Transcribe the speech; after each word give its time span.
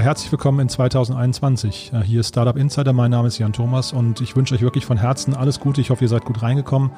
Ja, 0.00 0.06
herzlich 0.06 0.32
willkommen 0.32 0.60
in 0.60 0.70
2021. 0.70 1.92
Hier 2.04 2.20
ist 2.20 2.28
Startup 2.28 2.56
Insider. 2.56 2.94
Mein 2.94 3.10
Name 3.10 3.28
ist 3.28 3.36
Jan 3.36 3.52
Thomas 3.52 3.92
und 3.92 4.22
ich 4.22 4.34
wünsche 4.34 4.54
euch 4.54 4.62
wirklich 4.62 4.86
von 4.86 4.96
Herzen 4.96 5.34
alles 5.36 5.60
Gute. 5.60 5.82
Ich 5.82 5.90
hoffe, 5.90 6.02
ihr 6.02 6.08
seid 6.08 6.24
gut 6.24 6.40
reingekommen. 6.40 6.90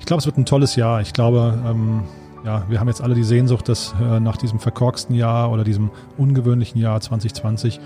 Ich 0.00 0.04
glaube, 0.04 0.20
es 0.20 0.26
wird 0.26 0.36
ein 0.36 0.44
tolles 0.44 0.76
Jahr. 0.76 1.00
Ich 1.00 1.14
glaube, 1.14 1.58
ähm, 1.66 2.02
ja, 2.44 2.64
wir 2.68 2.78
haben 2.78 2.88
jetzt 2.88 3.00
alle 3.00 3.14
die 3.14 3.24
Sehnsucht, 3.24 3.70
dass 3.70 3.94
äh, 3.98 4.20
nach 4.20 4.36
diesem 4.36 4.58
verkorksten 4.58 5.16
Jahr 5.16 5.50
oder 5.50 5.64
diesem 5.64 5.90
ungewöhnlichen 6.18 6.78
Jahr 6.78 7.00
2020 7.00 7.80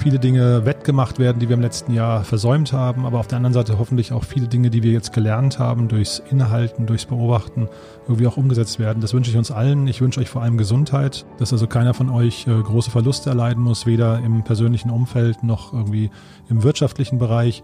viele 0.00 0.18
Dinge 0.18 0.64
wettgemacht 0.64 1.18
werden, 1.18 1.38
die 1.38 1.48
wir 1.48 1.54
im 1.54 1.60
letzten 1.60 1.92
Jahr 1.92 2.24
versäumt 2.24 2.72
haben, 2.72 3.04
aber 3.04 3.20
auf 3.20 3.26
der 3.26 3.36
anderen 3.36 3.52
Seite 3.52 3.78
hoffentlich 3.78 4.12
auch 4.12 4.24
viele 4.24 4.48
Dinge, 4.48 4.70
die 4.70 4.82
wir 4.82 4.92
jetzt 4.92 5.12
gelernt 5.12 5.58
haben, 5.58 5.88
durchs 5.88 6.22
Innehalten, 6.30 6.86
durchs 6.86 7.04
Beobachten, 7.04 7.68
irgendwie 8.08 8.26
auch 8.26 8.38
umgesetzt 8.38 8.78
werden. 8.78 9.02
Das 9.02 9.12
wünsche 9.12 9.30
ich 9.30 9.36
uns 9.36 9.50
allen. 9.50 9.86
Ich 9.86 10.00
wünsche 10.00 10.20
euch 10.20 10.30
vor 10.30 10.42
allem 10.42 10.56
Gesundheit, 10.56 11.26
dass 11.38 11.52
also 11.52 11.66
keiner 11.66 11.92
von 11.92 12.08
euch 12.08 12.46
äh, 12.46 12.62
große 12.62 12.90
Verluste 12.90 13.28
erleiden 13.28 13.62
muss, 13.62 13.84
weder 13.84 14.18
im 14.20 14.42
persönlichen 14.42 14.90
Umfeld 14.90 15.42
noch 15.42 15.74
irgendwie 15.74 16.10
im 16.48 16.62
wirtschaftlichen 16.62 17.18
Bereich. 17.18 17.62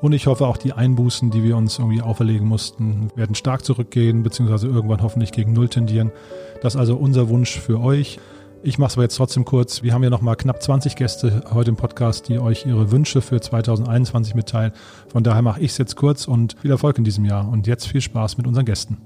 Und 0.00 0.12
ich 0.12 0.28
hoffe 0.28 0.46
auch 0.46 0.56
die 0.56 0.72
Einbußen, 0.74 1.30
die 1.30 1.42
wir 1.42 1.56
uns 1.56 1.78
irgendwie 1.78 2.02
auferlegen 2.02 2.46
mussten, 2.46 3.08
werden 3.16 3.34
stark 3.34 3.64
zurückgehen, 3.64 4.22
beziehungsweise 4.22 4.68
irgendwann 4.68 5.02
hoffentlich 5.02 5.32
gegen 5.32 5.52
Null 5.52 5.68
tendieren. 5.68 6.12
Das 6.62 6.74
ist 6.74 6.80
also 6.80 6.94
unser 6.94 7.28
Wunsch 7.28 7.58
für 7.58 7.80
euch. 7.80 8.20
Ich 8.66 8.78
mache 8.78 8.88
es 8.88 8.94
aber 8.94 9.02
jetzt 9.02 9.16
trotzdem 9.16 9.44
kurz. 9.44 9.82
Wir 9.82 9.92
haben 9.92 10.02
ja 10.02 10.08
noch 10.08 10.22
mal 10.22 10.36
knapp 10.36 10.62
20 10.62 10.96
Gäste 10.96 11.42
heute 11.52 11.68
im 11.68 11.76
Podcast, 11.76 12.30
die 12.30 12.38
euch 12.38 12.64
ihre 12.64 12.90
Wünsche 12.90 13.20
für 13.20 13.38
2021 13.38 14.34
mitteilen. 14.34 14.72
Von 15.08 15.22
daher 15.22 15.42
mache 15.42 15.60
ich 15.60 15.72
es 15.72 15.76
jetzt 15.76 15.96
kurz 15.96 16.26
und 16.26 16.56
viel 16.62 16.70
Erfolg 16.70 16.96
in 16.96 17.04
diesem 17.04 17.26
Jahr. 17.26 17.46
Und 17.46 17.66
jetzt 17.66 17.86
viel 17.86 18.00
Spaß 18.00 18.38
mit 18.38 18.46
unseren 18.46 18.64
Gästen. 18.64 18.96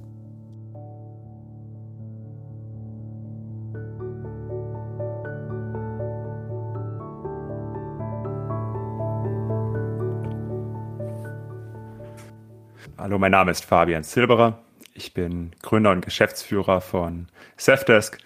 Hallo, 12.97 13.19
mein 13.19 13.33
Name 13.33 13.50
ist 13.50 13.65
Fabian 13.65 14.05
Silberer. 14.05 14.61
Ich 14.95 15.15
bin 15.15 15.50
Gründer 15.62 15.91
und 15.91 16.05
Geschäftsführer 16.05 16.81
von 16.81 17.27
Safdesk. 17.56 18.19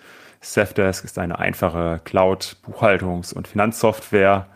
Safdesk 0.43 1.05
ist 1.05 1.19
eine 1.19 1.39
einfache 1.39 2.01
Cloud-Buchhaltungs- 2.05 3.33
und 3.33 3.49
Finanzsoftware. 3.49 4.49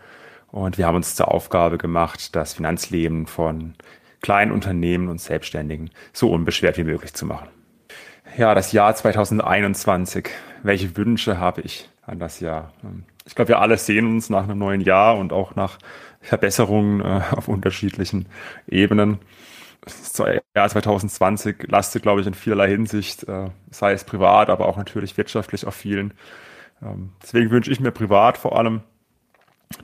Und 0.51 0.77
wir 0.77 0.85
haben 0.85 0.95
uns 0.95 1.15
zur 1.15 1.29
Aufgabe 1.33 1.77
gemacht, 1.77 2.35
das 2.35 2.53
Finanzleben 2.53 3.25
von 3.25 3.73
kleinen 4.21 4.51
Unternehmen 4.51 5.07
und 5.07 5.21
Selbstständigen 5.21 5.89
so 6.11 6.29
unbeschwert 6.29 6.77
wie 6.77 6.83
möglich 6.83 7.13
zu 7.13 7.25
machen. 7.25 7.47
Ja, 8.37 8.53
das 8.53 8.73
Jahr 8.73 8.93
2021. 8.93 10.29
Welche 10.61 10.95
Wünsche 10.97 11.39
habe 11.39 11.61
ich 11.61 11.89
an 12.05 12.19
das 12.19 12.41
Jahr? 12.41 12.73
Ich 13.25 13.35
glaube, 13.35 13.49
wir 13.49 13.59
alle 13.59 13.77
sehen 13.77 14.07
uns 14.07 14.29
nach 14.29 14.43
einem 14.43 14.59
neuen 14.59 14.81
Jahr 14.81 15.17
und 15.17 15.31
auch 15.31 15.55
nach 15.55 15.77
Verbesserungen 16.21 17.01
äh, 17.01 17.21
auf 17.31 17.47
unterschiedlichen 17.47 18.27
Ebenen 18.67 19.19
Jahr 20.55 20.69
2020 20.69 21.67
lastet, 21.67 22.03
glaube 22.03 22.21
ich, 22.21 22.27
in 22.27 22.33
vielerlei 22.33 22.69
Hinsicht, 22.69 23.27
äh, 23.27 23.49
sei 23.71 23.93
es 23.93 24.03
privat, 24.03 24.49
aber 24.49 24.67
auch 24.67 24.77
natürlich 24.77 25.17
wirtschaftlich 25.17 25.65
auf 25.65 25.75
vielen. 25.75 26.13
Ähm, 26.81 27.11
deswegen 27.21 27.51
wünsche 27.51 27.71
ich 27.71 27.79
mir 27.79 27.91
privat 27.91 28.37
vor 28.37 28.57
allem, 28.57 28.81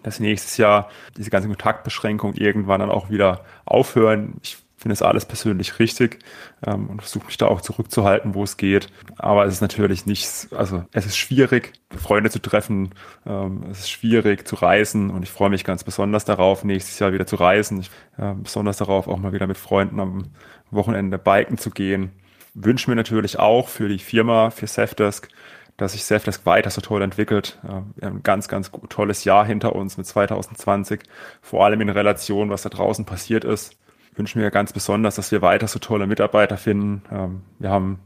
dass 0.04 0.20
nächstes 0.20 0.58
Jahr 0.58 0.90
diese 1.18 1.30
ganzen 1.30 1.50
Kontaktbeschränkungen 1.50 2.38
irgendwann 2.38 2.80
dann 2.80 2.90
auch 2.90 3.10
wieder 3.10 3.44
aufhören. 3.66 4.36
Ich 4.42 4.63
finde 4.84 4.94
es 4.94 5.02
alles 5.02 5.26
persönlich 5.26 5.80
richtig 5.80 6.20
ähm, 6.68 6.88
und 6.90 7.02
versuche 7.02 7.28
mich 7.28 7.38
da 7.38 7.48
auch 7.48 7.62
zurückzuhalten, 7.62 8.34
wo 8.34 8.44
es 8.44 8.58
geht. 8.58 8.90
Aber 9.18 9.46
es 9.46 9.54
ist 9.54 9.62
natürlich 9.62 10.06
nicht, 10.06 10.50
also 10.52 10.84
es 10.92 11.06
ist 11.06 11.16
schwierig, 11.16 11.72
Freunde 11.90 12.30
zu 12.30 12.40
treffen, 12.40 12.90
ähm, 13.26 13.64
es 13.72 13.80
ist 13.80 13.90
schwierig 13.90 14.46
zu 14.46 14.56
reisen 14.56 15.10
und 15.10 15.24
ich 15.24 15.32
freue 15.32 15.50
mich 15.50 15.64
ganz 15.64 15.86
besonders 15.86 16.26
darauf, 16.26 16.66
nächstes 16.66 17.00
Jahr 17.00 17.14
wieder 17.14 17.26
zu 17.26 17.38
reisen. 17.38 17.80
Ich, 17.80 17.92
äh, 18.18 18.34
besonders 18.36 18.76
darauf, 18.76 19.08
auch 19.08 19.18
mal 19.18 19.32
wieder 19.32 19.48
mit 19.48 19.58
Freunden 19.58 20.02
am 20.02 20.26
Wochenende 20.70 21.18
biken 21.18 21.58
zu 21.58 21.70
gehen. 21.70 22.12
Wünsche 22.54 22.90
mir 22.90 22.98
natürlich 22.98 23.40
auch 23.40 23.70
für 23.70 23.88
die 23.88 24.00
Firma, 24.00 24.50
für 24.50 24.68
Safdesk, 24.68 25.30
dass 25.78 25.94
sich 25.94 26.04
Safdesk 26.04 26.46
weiter 26.46 26.70
so 26.70 26.82
toll 26.82 27.02
entwickelt. 27.02 27.58
Wir 27.64 27.72
haben 27.72 28.18
ein 28.18 28.24
ganz, 28.24 28.50
ganz 28.50 28.70
tolles 28.90 29.24
Jahr 29.24 29.46
hinter 29.46 29.76
uns 29.76 29.98
mit 29.98 30.06
2020, 30.06 31.04
vor 31.42 31.64
allem 31.64 31.80
in 31.80 31.90
Relation, 31.90 32.50
was 32.50 32.64
da 32.64 32.70
draußen 32.70 33.06
passiert 33.06 33.46
ist 33.46 33.78
wünschen 34.16 34.42
wir 34.42 34.52
ganz 34.52 34.74
besonders, 34.74 35.16
dass 35.16 35.32
wir 35.32 35.42
weiter 35.42 35.68
so 35.68 35.80
tolle 35.80 36.08
Mitarbeiter 36.08 36.58
finden. 36.58 37.04
Ähm, 37.12 37.42
wir 37.60 37.70
haben 37.70 38.00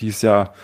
dieses 0.00 0.22
Jahr 0.22 0.54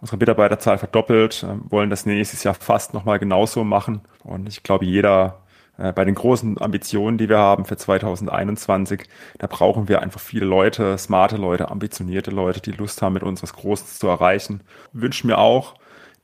unsere 0.00 0.18
Mitarbeiterzahl 0.18 0.78
verdoppelt, 0.78 1.44
ähm, 1.48 1.64
wollen 1.68 1.90
das 1.90 2.06
nächstes 2.06 2.44
Jahr 2.44 2.54
fast 2.54 2.94
nochmal 2.94 3.18
genauso 3.18 3.64
machen. 3.64 4.02
Und 4.22 4.48
ich 4.48 4.62
glaube, 4.62 4.84
jeder 4.84 5.42
äh, 5.78 5.92
bei 5.92 6.04
den 6.04 6.14
großen 6.14 6.60
Ambitionen, 6.60 7.18
die 7.18 7.28
wir 7.28 7.38
haben 7.38 7.64
für 7.64 7.76
2021, 7.76 9.04
da 9.38 9.46
brauchen 9.46 9.88
wir 9.88 10.02
einfach 10.02 10.20
viele 10.20 10.46
Leute, 10.46 10.96
smarte 10.98 11.36
Leute, 11.36 11.70
ambitionierte 11.70 12.30
Leute, 12.30 12.60
die 12.60 12.72
Lust 12.72 13.02
haben, 13.02 13.14
mit 13.14 13.22
uns 13.22 13.42
was 13.42 13.52
Großes 13.52 13.98
zu 13.98 14.06
erreichen. 14.08 14.62
Wünschen 14.92 15.28
mir 15.28 15.38
auch, 15.38 15.74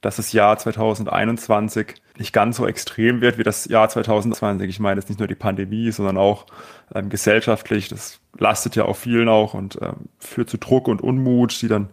dass 0.01 0.17
das 0.17 0.33
Jahr 0.33 0.59
2021 0.59 2.02
nicht 2.19 2.33
ganz 2.33 2.57
so 2.57 2.67
extrem 2.67 3.21
wird 3.21 3.39
wie 3.39 3.43
das 3.43 3.67
Jahr 3.67 3.89
2020. 3.89 4.69
Ich 4.69 4.81
meine 4.81 5.01
jetzt 5.01 5.09
nicht 5.09 5.19
nur 5.19 5.29
die 5.29 5.35
Pandemie, 5.35 5.91
sondern 5.93 6.19
auch 6.19 6.47
ähm, 6.95 7.09
gesellschaftlich. 7.09 7.89
Das 7.89 8.21
lastet 8.39 8.77
ja 8.77 8.85
auf 8.85 8.99
vielen 8.99 9.29
auch 9.29 9.55
und 9.55 9.79
ähm, 9.81 10.09
führt 10.19 10.51
zu 10.51 10.59
Druck 10.59 10.89
und 10.89 11.01
Unmut, 11.01 11.61
die 11.63 11.69
dann, 11.69 11.89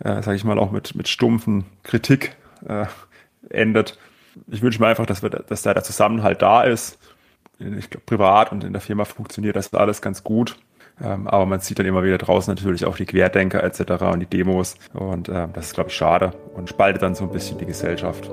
äh, 0.00 0.22
sage 0.22 0.36
ich 0.36 0.44
mal, 0.44 0.58
auch 0.58 0.70
mit, 0.70 0.94
mit 0.94 1.08
stumpfen 1.08 1.64
Kritik 1.82 2.36
äh, 2.68 2.86
endet. 3.50 3.98
Ich 4.48 4.62
wünsche 4.62 4.80
mir 4.80 4.88
einfach, 4.88 5.06
dass, 5.06 5.22
wir, 5.22 5.30
dass 5.30 5.62
da 5.62 5.74
der 5.74 5.84
Zusammenhalt 5.84 6.42
da 6.42 6.62
ist. 6.62 6.98
Ich 7.58 7.90
glaube, 7.90 8.04
privat 8.06 8.52
und 8.52 8.64
in 8.64 8.72
der 8.72 8.82
Firma 8.82 9.04
funktioniert 9.04 9.56
das 9.56 9.72
alles 9.74 10.02
ganz 10.02 10.24
gut. 10.24 10.56
Ähm, 11.02 11.26
aber 11.26 11.46
man 11.46 11.60
sieht 11.60 11.78
dann 11.78 11.86
immer 11.86 12.04
wieder 12.04 12.18
draußen 12.18 12.52
natürlich 12.52 12.84
auch 12.84 12.96
die 12.96 13.06
Querdenker 13.06 13.62
etc. 13.62 14.02
und 14.12 14.20
die 14.20 14.26
Demos. 14.26 14.76
Und 14.92 15.28
äh, 15.28 15.48
das 15.52 15.66
ist, 15.66 15.74
glaube 15.74 15.90
ich, 15.90 15.96
schade 15.96 16.32
und 16.54 16.68
spaltet 16.68 17.02
dann 17.02 17.14
so 17.14 17.24
ein 17.24 17.30
bisschen 17.30 17.58
die 17.58 17.66
Gesellschaft. 17.66 18.30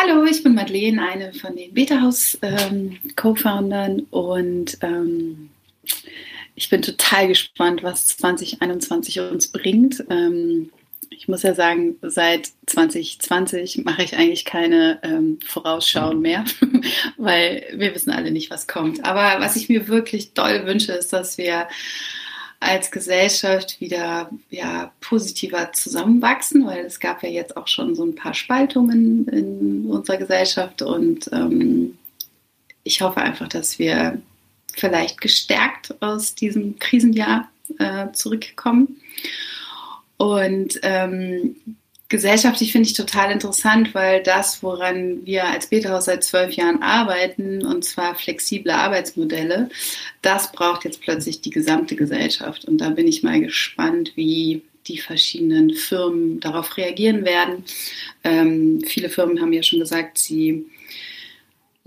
Hallo, 0.00 0.24
ich 0.26 0.44
bin 0.44 0.54
Madeleine, 0.54 1.02
eine 1.02 1.32
von 1.32 1.56
den 1.56 1.74
Beta-House 1.74 2.38
ähm, 2.42 2.98
und 4.10 4.78
ähm, 4.80 5.50
ich 6.54 6.68
bin 6.68 6.82
total 6.82 7.26
gespannt, 7.26 7.82
was 7.82 8.06
2021 8.06 9.18
uns 9.18 9.48
bringt. 9.48 10.04
Ähm, 10.08 10.70
ich 11.10 11.26
muss 11.26 11.42
ja 11.42 11.52
sagen, 11.52 11.96
seit 12.02 12.48
2020 12.66 13.84
mache 13.84 14.04
ich 14.04 14.16
eigentlich 14.16 14.44
keine 14.44 15.00
ähm, 15.02 15.40
Vorausschauen 15.44 16.20
mehr, 16.20 16.44
weil 17.16 17.66
wir 17.74 17.92
wissen 17.92 18.12
alle 18.12 18.30
nicht, 18.30 18.52
was 18.52 18.68
kommt. 18.68 19.04
Aber 19.04 19.44
was 19.44 19.56
ich 19.56 19.68
mir 19.68 19.88
wirklich 19.88 20.32
doll 20.32 20.64
wünsche, 20.64 20.92
ist, 20.92 21.12
dass 21.12 21.38
wir 21.38 21.66
als 22.60 22.90
Gesellschaft 22.90 23.80
wieder 23.80 24.30
ja, 24.50 24.92
positiver 25.00 25.72
zusammenwachsen, 25.72 26.66
weil 26.66 26.84
es 26.84 26.98
gab 26.98 27.22
ja 27.22 27.28
jetzt 27.28 27.56
auch 27.56 27.68
schon 27.68 27.94
so 27.94 28.04
ein 28.04 28.14
paar 28.14 28.34
Spaltungen 28.34 29.28
in 29.28 29.86
unserer 29.86 30.16
Gesellschaft 30.16 30.82
und 30.82 31.30
ähm, 31.32 31.96
ich 32.82 33.00
hoffe 33.00 33.20
einfach, 33.20 33.48
dass 33.48 33.78
wir 33.78 34.20
vielleicht 34.74 35.20
gestärkt 35.20 35.94
aus 36.00 36.34
diesem 36.34 36.78
Krisenjahr 36.78 37.48
äh, 37.78 38.10
zurückkommen. 38.12 39.00
Und 40.16 40.80
ähm, 40.82 41.56
gesellschaftlich 42.08 42.72
finde 42.72 42.88
ich 42.88 42.94
total 42.94 43.30
interessant, 43.30 43.94
weil 43.94 44.22
das, 44.22 44.62
woran 44.62 45.24
wir 45.26 45.44
als 45.44 45.66
Beta-Haus 45.66 46.06
seit 46.06 46.24
zwölf 46.24 46.52
Jahren 46.52 46.82
arbeiten, 46.82 47.64
und 47.64 47.84
zwar 47.84 48.14
flexible 48.14 48.72
Arbeitsmodelle, 48.72 49.68
das 50.22 50.52
braucht 50.52 50.84
jetzt 50.84 51.02
plötzlich 51.02 51.40
die 51.40 51.50
gesamte 51.50 51.96
Gesellschaft. 51.96 52.64
Und 52.64 52.78
da 52.78 52.90
bin 52.90 53.06
ich 53.06 53.22
mal 53.22 53.40
gespannt, 53.40 54.12
wie 54.16 54.62
die 54.86 54.98
verschiedenen 54.98 55.74
Firmen 55.74 56.40
darauf 56.40 56.76
reagieren 56.78 57.24
werden. 57.24 57.64
Ähm, 58.24 58.82
viele 58.86 59.10
Firmen 59.10 59.40
haben 59.40 59.52
ja 59.52 59.62
schon 59.62 59.80
gesagt, 59.80 60.16
sie 60.16 60.64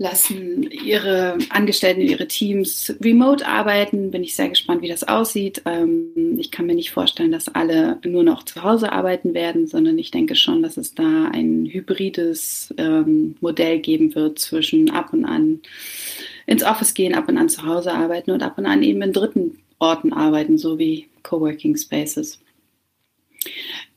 lassen 0.02 0.68
ihre 0.70 1.38
Angestellten, 1.48 2.00
ihre 2.00 2.26
Teams 2.26 2.94
remote 3.00 3.46
arbeiten. 3.46 4.10
Bin 4.10 4.24
ich 4.24 4.34
sehr 4.34 4.48
gespannt, 4.48 4.82
wie 4.82 4.88
das 4.88 5.04
aussieht. 5.04 5.62
Ähm, 5.64 6.36
ich 6.38 6.50
kann 6.50 6.66
mir 6.66 6.74
nicht 6.74 6.90
vorstellen, 6.90 7.32
dass 7.32 7.48
alle 7.48 7.98
nur 8.04 8.24
noch 8.24 8.42
zu 8.42 8.62
Hause 8.62 8.92
arbeiten 8.92 9.32
werden, 9.32 9.66
sondern 9.68 9.98
ich 9.98 10.10
denke 10.10 10.34
schon, 10.34 10.62
dass 10.62 10.76
es 10.76 10.94
da 10.94 11.30
ein 11.32 11.66
hybrides 11.66 12.74
ähm, 12.76 13.36
Modell 13.40 13.78
geben 13.78 14.14
wird 14.14 14.38
zwischen 14.40 14.90
ab 14.90 15.12
und 15.12 15.24
an 15.24 15.60
ins 16.46 16.64
Office 16.64 16.94
gehen, 16.94 17.14
ab 17.14 17.28
und 17.28 17.38
an 17.38 17.48
zu 17.48 17.64
Hause 17.64 17.92
arbeiten 17.92 18.32
und 18.32 18.42
ab 18.42 18.58
und 18.58 18.66
an 18.66 18.82
eben 18.82 19.00
in 19.02 19.12
dritten 19.12 19.58
Orten 19.78 20.12
arbeiten, 20.12 20.58
so 20.58 20.78
wie 20.78 21.08
Coworking 21.22 21.76
Spaces. 21.76 22.40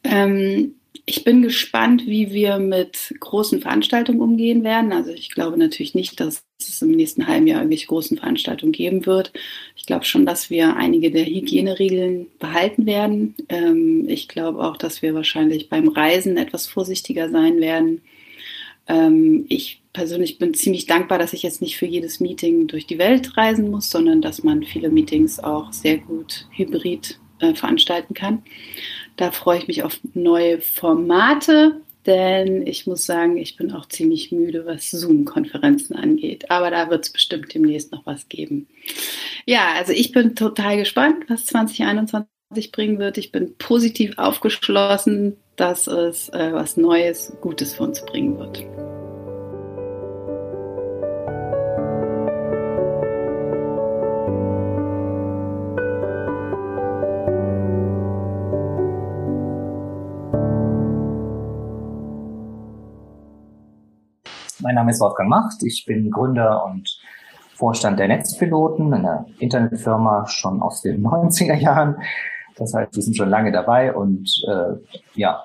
Ähm, 0.04 0.76
ich 1.06 1.24
bin 1.24 1.42
gespannt, 1.42 2.06
wie 2.06 2.32
wir 2.32 2.60
mit 2.60 3.14
großen 3.20 3.62
Veranstaltungen 3.62 4.22
umgehen 4.22 4.64
werden. 4.64 4.92
Also 4.92 5.12
ich 5.12 5.30
glaube 5.30 5.58
natürlich 5.58 5.96
nicht, 5.96 6.20
dass 6.20 6.44
es 6.60 6.82
im 6.82 6.92
nächsten 6.92 7.28
halben 7.28 7.48
Jahr 7.48 7.60
irgendwelche 7.60 7.88
großen 7.88 8.18
Veranstaltungen 8.18 8.72
geben 8.72 9.06
wird. 9.06 9.32
Ich 9.76 9.86
glaube 9.86 10.06
schon, 10.06 10.26
dass 10.26 10.50
wir 10.50 10.76
einige 10.76 11.12
der 11.12 11.26
Hygieneregeln 11.26 12.28
behalten 12.40 12.86
werden. 12.86 13.36
Ähm, 13.50 14.06
ich 14.08 14.28
glaube 14.28 14.60
auch, 14.60 14.78
dass 14.78 15.02
wir 15.02 15.14
wahrscheinlich 15.14 15.70
beim 15.70 15.88
Reisen 15.88 16.38
etwas 16.38 16.68
vorsichtiger 16.68 17.30
sein 17.30 17.60
werden. 17.60 18.02
Ähm, 18.88 19.46
ich 19.50 19.82
persönlich 19.94 20.38
bin 20.38 20.54
ziemlich 20.54 20.86
dankbar, 20.86 21.20
dass 21.20 21.34
ich 21.34 21.44
jetzt 21.44 21.62
nicht 21.62 21.78
für 21.78 21.86
jedes 21.86 22.20
Meeting 22.20 22.68
durch 22.68 22.86
die 22.86 22.98
Welt 22.98 23.38
reisen 23.38 23.72
muss, 23.72 23.90
sondern 23.90 24.22
dass 24.22 24.44
man 24.44 24.64
viele 24.64 24.90
Meetings 24.90 25.40
auch 25.40 25.72
sehr 25.72 25.98
gut 25.98 26.48
hybrid 26.52 27.20
äh, 27.40 27.54
veranstalten 27.54 28.14
kann. 28.14 28.44
Da 29.16 29.32
freue 29.32 29.60
ich 29.60 29.68
mich 29.68 29.84
auf 29.84 30.00
neue 30.14 30.60
Formate, 30.60 31.82
denn 32.06 32.68
ich 32.68 32.86
muss 32.86 33.06
sagen, 33.06 33.38
ich 33.38 33.56
bin 33.56 33.72
auch 33.72 33.88
ziemlich 33.88 34.32
müde, 34.32 34.66
was 34.66 34.92
Zoom-Konferenzen 34.92 35.96
angeht. 35.96 36.52
Aber 36.52 36.70
da 36.70 36.90
wird 36.90 37.06
es 37.06 37.12
bestimmt 37.12 37.54
demnächst 37.54 37.92
noch 37.92 38.06
was 38.06 38.28
geben. 38.30 38.68
Ja, 39.46 39.74
also 39.76 39.92
ich 39.92 40.12
bin 40.12 40.36
total 40.36 40.78
gespannt, 40.78 41.26
was 41.28 41.46
2021 41.46 42.28
bringen 42.72 43.00
wird. 43.00 43.18
Ich 43.18 43.32
bin 43.32 43.56
positiv 43.58 44.18
aufgeschlossen, 44.18 45.38
dass 45.56 45.88
es 45.88 46.30
äh, 46.30 46.52
was 46.52 46.78
Neues, 46.78 47.34
Gutes 47.42 47.76
für 47.76 47.84
uns 47.84 48.06
bringen 48.06 48.38
wird. 48.38 48.66
Mein 64.66 64.74
Name 64.74 64.90
ist 64.90 65.00
Wolfgang 65.00 65.30
Macht. 65.30 65.62
Ich 65.62 65.86
bin 65.86 66.10
Gründer 66.10 66.66
und 66.66 66.98
Vorstand 67.54 68.00
der 68.00 68.08
Netzpiloten, 68.08 68.92
einer 68.96 69.28
Internetfirma 69.38 70.26
schon 70.26 70.60
aus 70.60 70.82
den 70.82 71.04
90er 71.06 71.54
Jahren. 71.54 71.98
Das 72.56 72.74
heißt, 72.74 72.96
wir 72.96 73.04
sind 73.04 73.16
schon 73.16 73.30
lange 73.30 73.52
dabei 73.52 73.94
und 73.94 74.28
äh, 74.48 74.74
ja, 75.14 75.44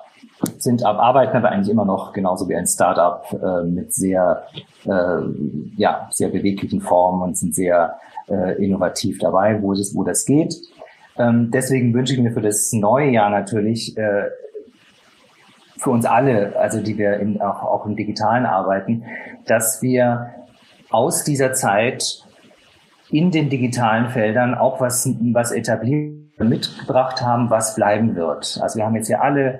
sind 0.57 0.83
ab 0.83 0.97
arbeiten 0.97 1.37
aber 1.37 1.49
eigentlich 1.49 1.69
immer 1.69 1.85
noch 1.85 2.13
genauso 2.13 2.49
wie 2.49 2.55
ein 2.55 2.65
Startup 2.65 3.23
äh, 3.31 3.63
mit 3.63 3.93
sehr 3.93 4.47
äh, 4.85 5.21
ja 5.77 6.07
sehr 6.09 6.29
beweglichen 6.29 6.81
Formen 6.81 7.21
und 7.21 7.37
sind 7.37 7.53
sehr 7.53 7.99
äh, 8.27 8.55
innovativ 8.65 9.19
dabei, 9.19 9.61
wo 9.61 9.73
es 9.73 9.93
wo 9.93 10.03
das 10.03 10.25
geht. 10.25 10.55
Ähm, 11.19 11.51
deswegen 11.51 11.93
wünsche 11.93 12.15
ich 12.15 12.19
mir 12.19 12.31
für 12.31 12.41
das 12.41 12.73
neue 12.73 13.11
Jahr 13.11 13.29
natürlich 13.29 13.95
äh, 13.99 14.29
für 15.81 15.89
uns 15.89 16.05
alle, 16.05 16.55
also 16.59 16.79
die 16.79 16.97
wir 16.97 17.19
in, 17.19 17.41
auch, 17.41 17.63
auch 17.63 17.85
im 17.87 17.95
Digitalen 17.95 18.45
arbeiten, 18.45 19.03
dass 19.47 19.81
wir 19.81 20.29
aus 20.91 21.23
dieser 21.23 21.53
Zeit 21.53 22.23
in 23.09 23.31
den 23.31 23.49
digitalen 23.49 24.09
Feldern 24.09 24.53
auch 24.53 24.79
was, 24.79 25.09
was 25.33 25.51
etabliert 25.51 26.13
mitgebracht 26.37 27.21
haben, 27.21 27.49
was 27.49 27.75
bleiben 27.75 28.15
wird. 28.15 28.59
Also 28.61 28.77
wir 28.77 28.85
haben 28.85 28.95
jetzt 28.95 29.09
ja 29.09 29.21
alle 29.21 29.59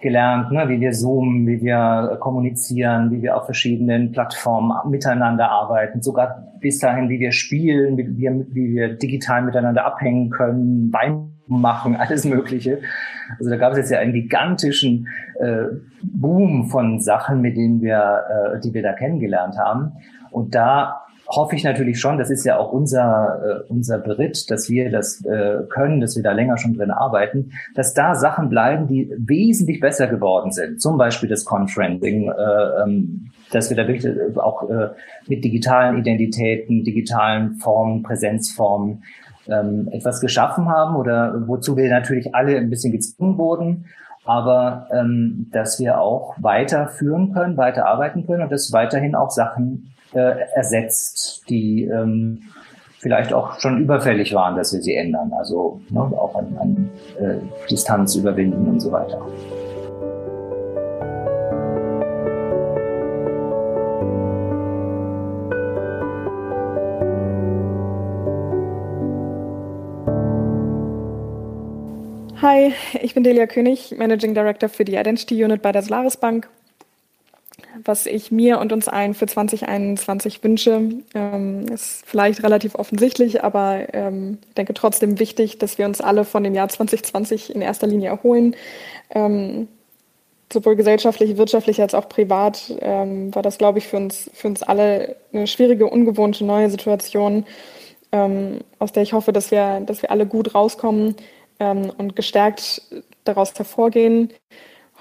gelernt, 0.00 0.52
ne, 0.52 0.68
wie 0.68 0.80
wir 0.80 0.92
zoomen, 0.92 1.46
wie 1.48 1.60
wir 1.62 2.16
kommunizieren, 2.20 3.10
wie 3.10 3.22
wir 3.22 3.36
auf 3.36 3.46
verschiedenen 3.46 4.12
Plattformen 4.12 4.72
miteinander 4.88 5.50
arbeiten, 5.50 6.00
sogar 6.00 6.52
bis 6.60 6.78
dahin, 6.78 7.08
wie 7.08 7.18
wir 7.18 7.32
spielen, 7.32 7.96
wie 7.96 8.16
wir, 8.16 8.46
wie 8.52 8.72
wir 8.72 8.94
digital 8.94 9.42
miteinander 9.42 9.84
abhängen 9.84 10.30
können, 10.30 10.90
beim 10.92 11.35
machen, 11.46 11.96
alles 11.96 12.24
Mögliche. 12.24 12.80
Also 13.38 13.50
da 13.50 13.56
gab 13.56 13.72
es 13.72 13.78
jetzt 13.78 13.90
ja 13.90 13.98
einen 13.98 14.12
gigantischen 14.12 15.08
äh, 15.40 15.64
Boom 16.02 16.68
von 16.68 17.00
Sachen, 17.00 17.40
mit 17.40 17.56
denen 17.56 17.80
wir, 17.80 18.56
äh, 18.56 18.60
die 18.60 18.74
wir 18.74 18.82
da 18.82 18.92
kennengelernt 18.92 19.56
haben. 19.58 19.92
Und 20.30 20.54
da 20.54 21.06
hoffe 21.28 21.56
ich 21.56 21.64
natürlich 21.64 21.98
schon, 21.98 22.18
das 22.18 22.30
ist 22.30 22.44
ja 22.44 22.58
auch 22.58 22.72
unser, 22.72 23.64
äh, 23.66 23.72
unser 23.72 23.98
Beritt, 23.98 24.50
dass 24.50 24.70
wir 24.70 24.90
das 24.90 25.24
äh, 25.24 25.58
können, 25.68 26.00
dass 26.00 26.16
wir 26.16 26.22
da 26.22 26.32
länger 26.32 26.56
schon 26.56 26.74
drin 26.74 26.90
arbeiten, 26.90 27.52
dass 27.74 27.94
da 27.94 28.14
Sachen 28.14 28.48
bleiben, 28.48 28.86
die 28.86 29.12
wesentlich 29.16 29.80
besser 29.80 30.06
geworden 30.06 30.52
sind. 30.52 30.80
Zum 30.80 30.98
Beispiel 30.98 31.28
das 31.28 31.44
Conferencing, 31.44 32.30
äh, 32.30 32.82
ähm, 32.82 33.30
dass 33.50 33.70
wir 33.70 33.76
da 33.76 33.88
wirklich 33.88 34.04
äh, 34.04 34.38
auch 34.38 34.68
äh, 34.68 34.90
mit 35.26 35.44
digitalen 35.44 35.98
Identitäten, 35.98 36.84
digitalen 36.84 37.56
Formen, 37.56 38.02
Präsenzformen 38.02 39.02
ähm, 39.48 39.88
etwas 39.90 40.20
geschaffen 40.20 40.68
haben 40.68 40.96
oder 40.96 41.46
wozu 41.46 41.76
wir 41.76 41.88
natürlich 41.90 42.34
alle 42.34 42.56
ein 42.56 42.70
bisschen 42.70 42.92
gezwungen 42.92 43.38
wurden, 43.38 43.86
aber 44.24 44.88
ähm, 44.92 45.48
dass 45.52 45.78
wir 45.78 46.00
auch 46.00 46.34
weiterführen 46.38 47.32
können, 47.32 47.56
weiter 47.56 47.86
arbeiten 47.86 48.26
können 48.26 48.42
und 48.42 48.52
dass 48.52 48.72
weiterhin 48.72 49.14
auch 49.14 49.30
Sachen 49.30 49.92
äh, 50.12 50.34
ersetzt, 50.54 51.44
die 51.48 51.84
ähm, 51.84 52.42
vielleicht 52.98 53.32
auch 53.32 53.60
schon 53.60 53.80
überfällig 53.80 54.34
waren, 54.34 54.56
dass 54.56 54.72
wir 54.72 54.80
sie 54.80 54.96
ändern. 54.96 55.32
Also 55.38 55.80
ne, 55.90 56.00
auch 56.00 56.34
an, 56.34 56.56
an 56.58 56.90
äh, 57.20 57.36
Distanz 57.70 58.16
überwinden 58.16 58.68
und 58.68 58.80
so 58.80 58.90
weiter. 58.90 59.20
Hi, 72.42 72.74
ich 73.00 73.14
bin 73.14 73.24
Delia 73.24 73.46
König, 73.46 73.94
Managing 73.96 74.34
Director 74.34 74.68
für 74.68 74.84
die 74.84 74.96
Identity 74.96 75.42
Unit 75.42 75.62
bei 75.62 75.72
der 75.72 75.80
Solaris 75.80 76.18
Bank. 76.18 76.50
Was 77.82 78.04
ich 78.04 78.30
mir 78.30 78.58
und 78.58 78.74
uns 78.74 78.88
allen 78.88 79.14
für 79.14 79.26
2021 79.26 80.44
wünsche, 80.44 80.82
ähm, 81.14 81.66
ist 81.72 82.04
vielleicht 82.04 82.42
relativ 82.42 82.74
offensichtlich, 82.74 83.42
aber 83.42 83.86
ähm, 83.94 84.36
ich 84.48 84.54
denke 84.54 84.74
trotzdem 84.74 85.18
wichtig, 85.18 85.56
dass 85.56 85.78
wir 85.78 85.86
uns 85.86 86.02
alle 86.02 86.26
von 86.26 86.44
dem 86.44 86.54
Jahr 86.54 86.68
2020 86.68 87.54
in 87.54 87.62
erster 87.62 87.86
Linie 87.86 88.10
erholen. 88.10 88.54
Ähm, 89.08 89.68
sowohl 90.52 90.76
gesellschaftlich, 90.76 91.38
wirtschaftlich 91.38 91.80
als 91.80 91.94
auch 91.94 92.08
privat 92.08 92.70
war 92.70 93.42
das, 93.42 93.58
glaube 93.58 93.78
ich, 93.78 93.88
für 93.88 93.96
uns, 93.96 94.30
für 94.32 94.46
uns 94.46 94.62
alle 94.62 95.16
eine 95.32 95.48
schwierige, 95.48 95.88
ungewohnte 95.88 96.44
neue 96.44 96.70
Situation, 96.70 97.44
aus 98.12 98.92
der 98.92 99.02
ich 99.02 99.12
hoffe, 99.12 99.32
dass 99.32 99.50
wir, 99.50 99.80
dass 99.80 100.02
wir 100.02 100.12
alle 100.12 100.24
gut 100.24 100.54
rauskommen 100.54 101.16
ähm, 101.60 101.92
und 101.96 102.16
gestärkt 102.16 102.82
daraus 103.24 103.54
hervorgehen. 103.56 104.32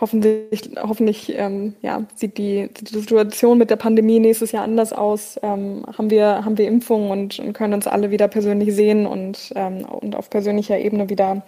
Hoffentlich, 0.02 0.72
hoffentlich 0.78 1.34
ähm, 1.38 1.76
ja, 1.82 2.04
sieht 2.16 2.38
die, 2.38 2.70
die, 2.70 3.00
Situation 3.00 3.58
mit 3.58 3.70
der 3.70 3.78
Pandemie 3.78 4.20
nächstes 4.20 4.52
Jahr 4.52 4.66
anders 4.66 4.92
aus. 4.92 5.40
Ähm, 5.42 5.86
haben, 5.98 6.10
wir, 6.10 6.44
haben 6.44 6.58
wir 6.58 6.68
Impfungen 6.68 7.12
und, 7.12 7.40
und, 7.40 7.54
können 7.54 7.74
uns 7.74 7.88
alle 7.88 8.12
wieder 8.12 8.28
persönlich 8.28 8.76
sehen 8.76 9.06
und, 9.06 9.54
ähm, 9.56 9.86
und 9.86 10.18
auf 10.18 10.30
persönlicher 10.30 10.78
Ebene 10.78 11.10
wieder, 11.10 11.46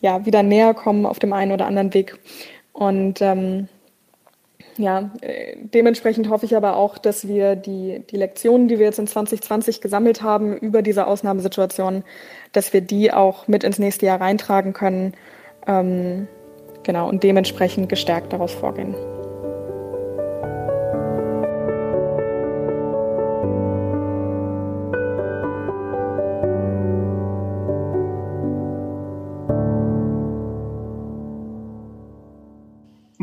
ja, 0.00 0.24
wieder 0.24 0.42
näher 0.42 0.72
kommen 0.72 1.04
auf 1.04 1.18
dem 1.18 1.34
einen 1.34 1.52
oder 1.52 1.66
anderen 1.66 1.92
Weg. 1.92 2.18
Und 2.72 3.20
ähm, 3.20 3.68
ja, 4.76 5.10
äh, 5.20 5.56
dementsprechend 5.56 6.28
hoffe 6.28 6.46
ich 6.46 6.56
aber 6.56 6.76
auch, 6.76 6.98
dass 6.98 7.28
wir 7.28 7.54
die, 7.56 8.02
die 8.10 8.16
Lektionen, 8.16 8.68
die 8.68 8.78
wir 8.78 8.86
jetzt 8.86 8.98
in 8.98 9.06
2020 9.06 9.80
gesammelt 9.80 10.22
haben 10.22 10.56
über 10.56 10.82
diese 10.82 11.06
Ausnahmesituation, 11.06 12.02
dass 12.52 12.72
wir 12.72 12.80
die 12.80 13.12
auch 13.12 13.46
mit 13.46 13.62
ins 13.62 13.78
nächste 13.78 14.06
Jahr 14.06 14.20
reintragen 14.20 14.72
können. 14.72 15.14
Ähm, 15.66 16.26
genau, 16.82 17.08
und 17.08 17.22
dementsprechend 17.22 17.88
gestärkt 17.88 18.32
daraus 18.32 18.52
vorgehen. 18.52 18.94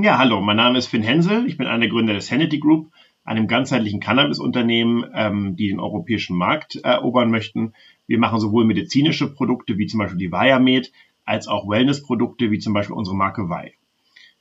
Ja, 0.04 0.18
hallo, 0.18 0.42
mein 0.42 0.58
Name 0.58 0.80
ist 0.80 0.88
Finn 0.88 1.04
Hensel. 1.04 1.46
Ich 1.46 1.58
bin 1.58 1.68
einer 1.68 1.82
der 1.82 1.90
Gründer 1.90 2.14
des 2.14 2.32
Hannity 2.32 2.58
Group, 2.58 2.92
einem 3.24 3.48
ganzheitlichen 3.48 4.00
Cannabis-Unternehmen, 4.00 5.06
ähm, 5.14 5.56
die 5.56 5.68
den 5.68 5.80
europäischen 5.80 6.36
Markt 6.36 6.78
erobern 6.78 7.30
möchten. 7.30 7.74
Wir 8.08 8.18
machen 8.18 8.40
sowohl 8.40 8.66
medizinische 8.66 9.32
Produkte 9.32 9.78
wie 9.78 9.86
zum 9.86 10.00
Beispiel 10.00 10.18
die 10.18 10.32
Viamed, 10.32 10.92
als 11.24 11.48
auch 11.48 11.70
Wellness-Produkte 11.70 12.50
wie 12.50 12.58
zum 12.58 12.74
Beispiel 12.74 12.96
unsere 12.96 13.16
Marke 13.16 13.44
Vi. 13.44 13.74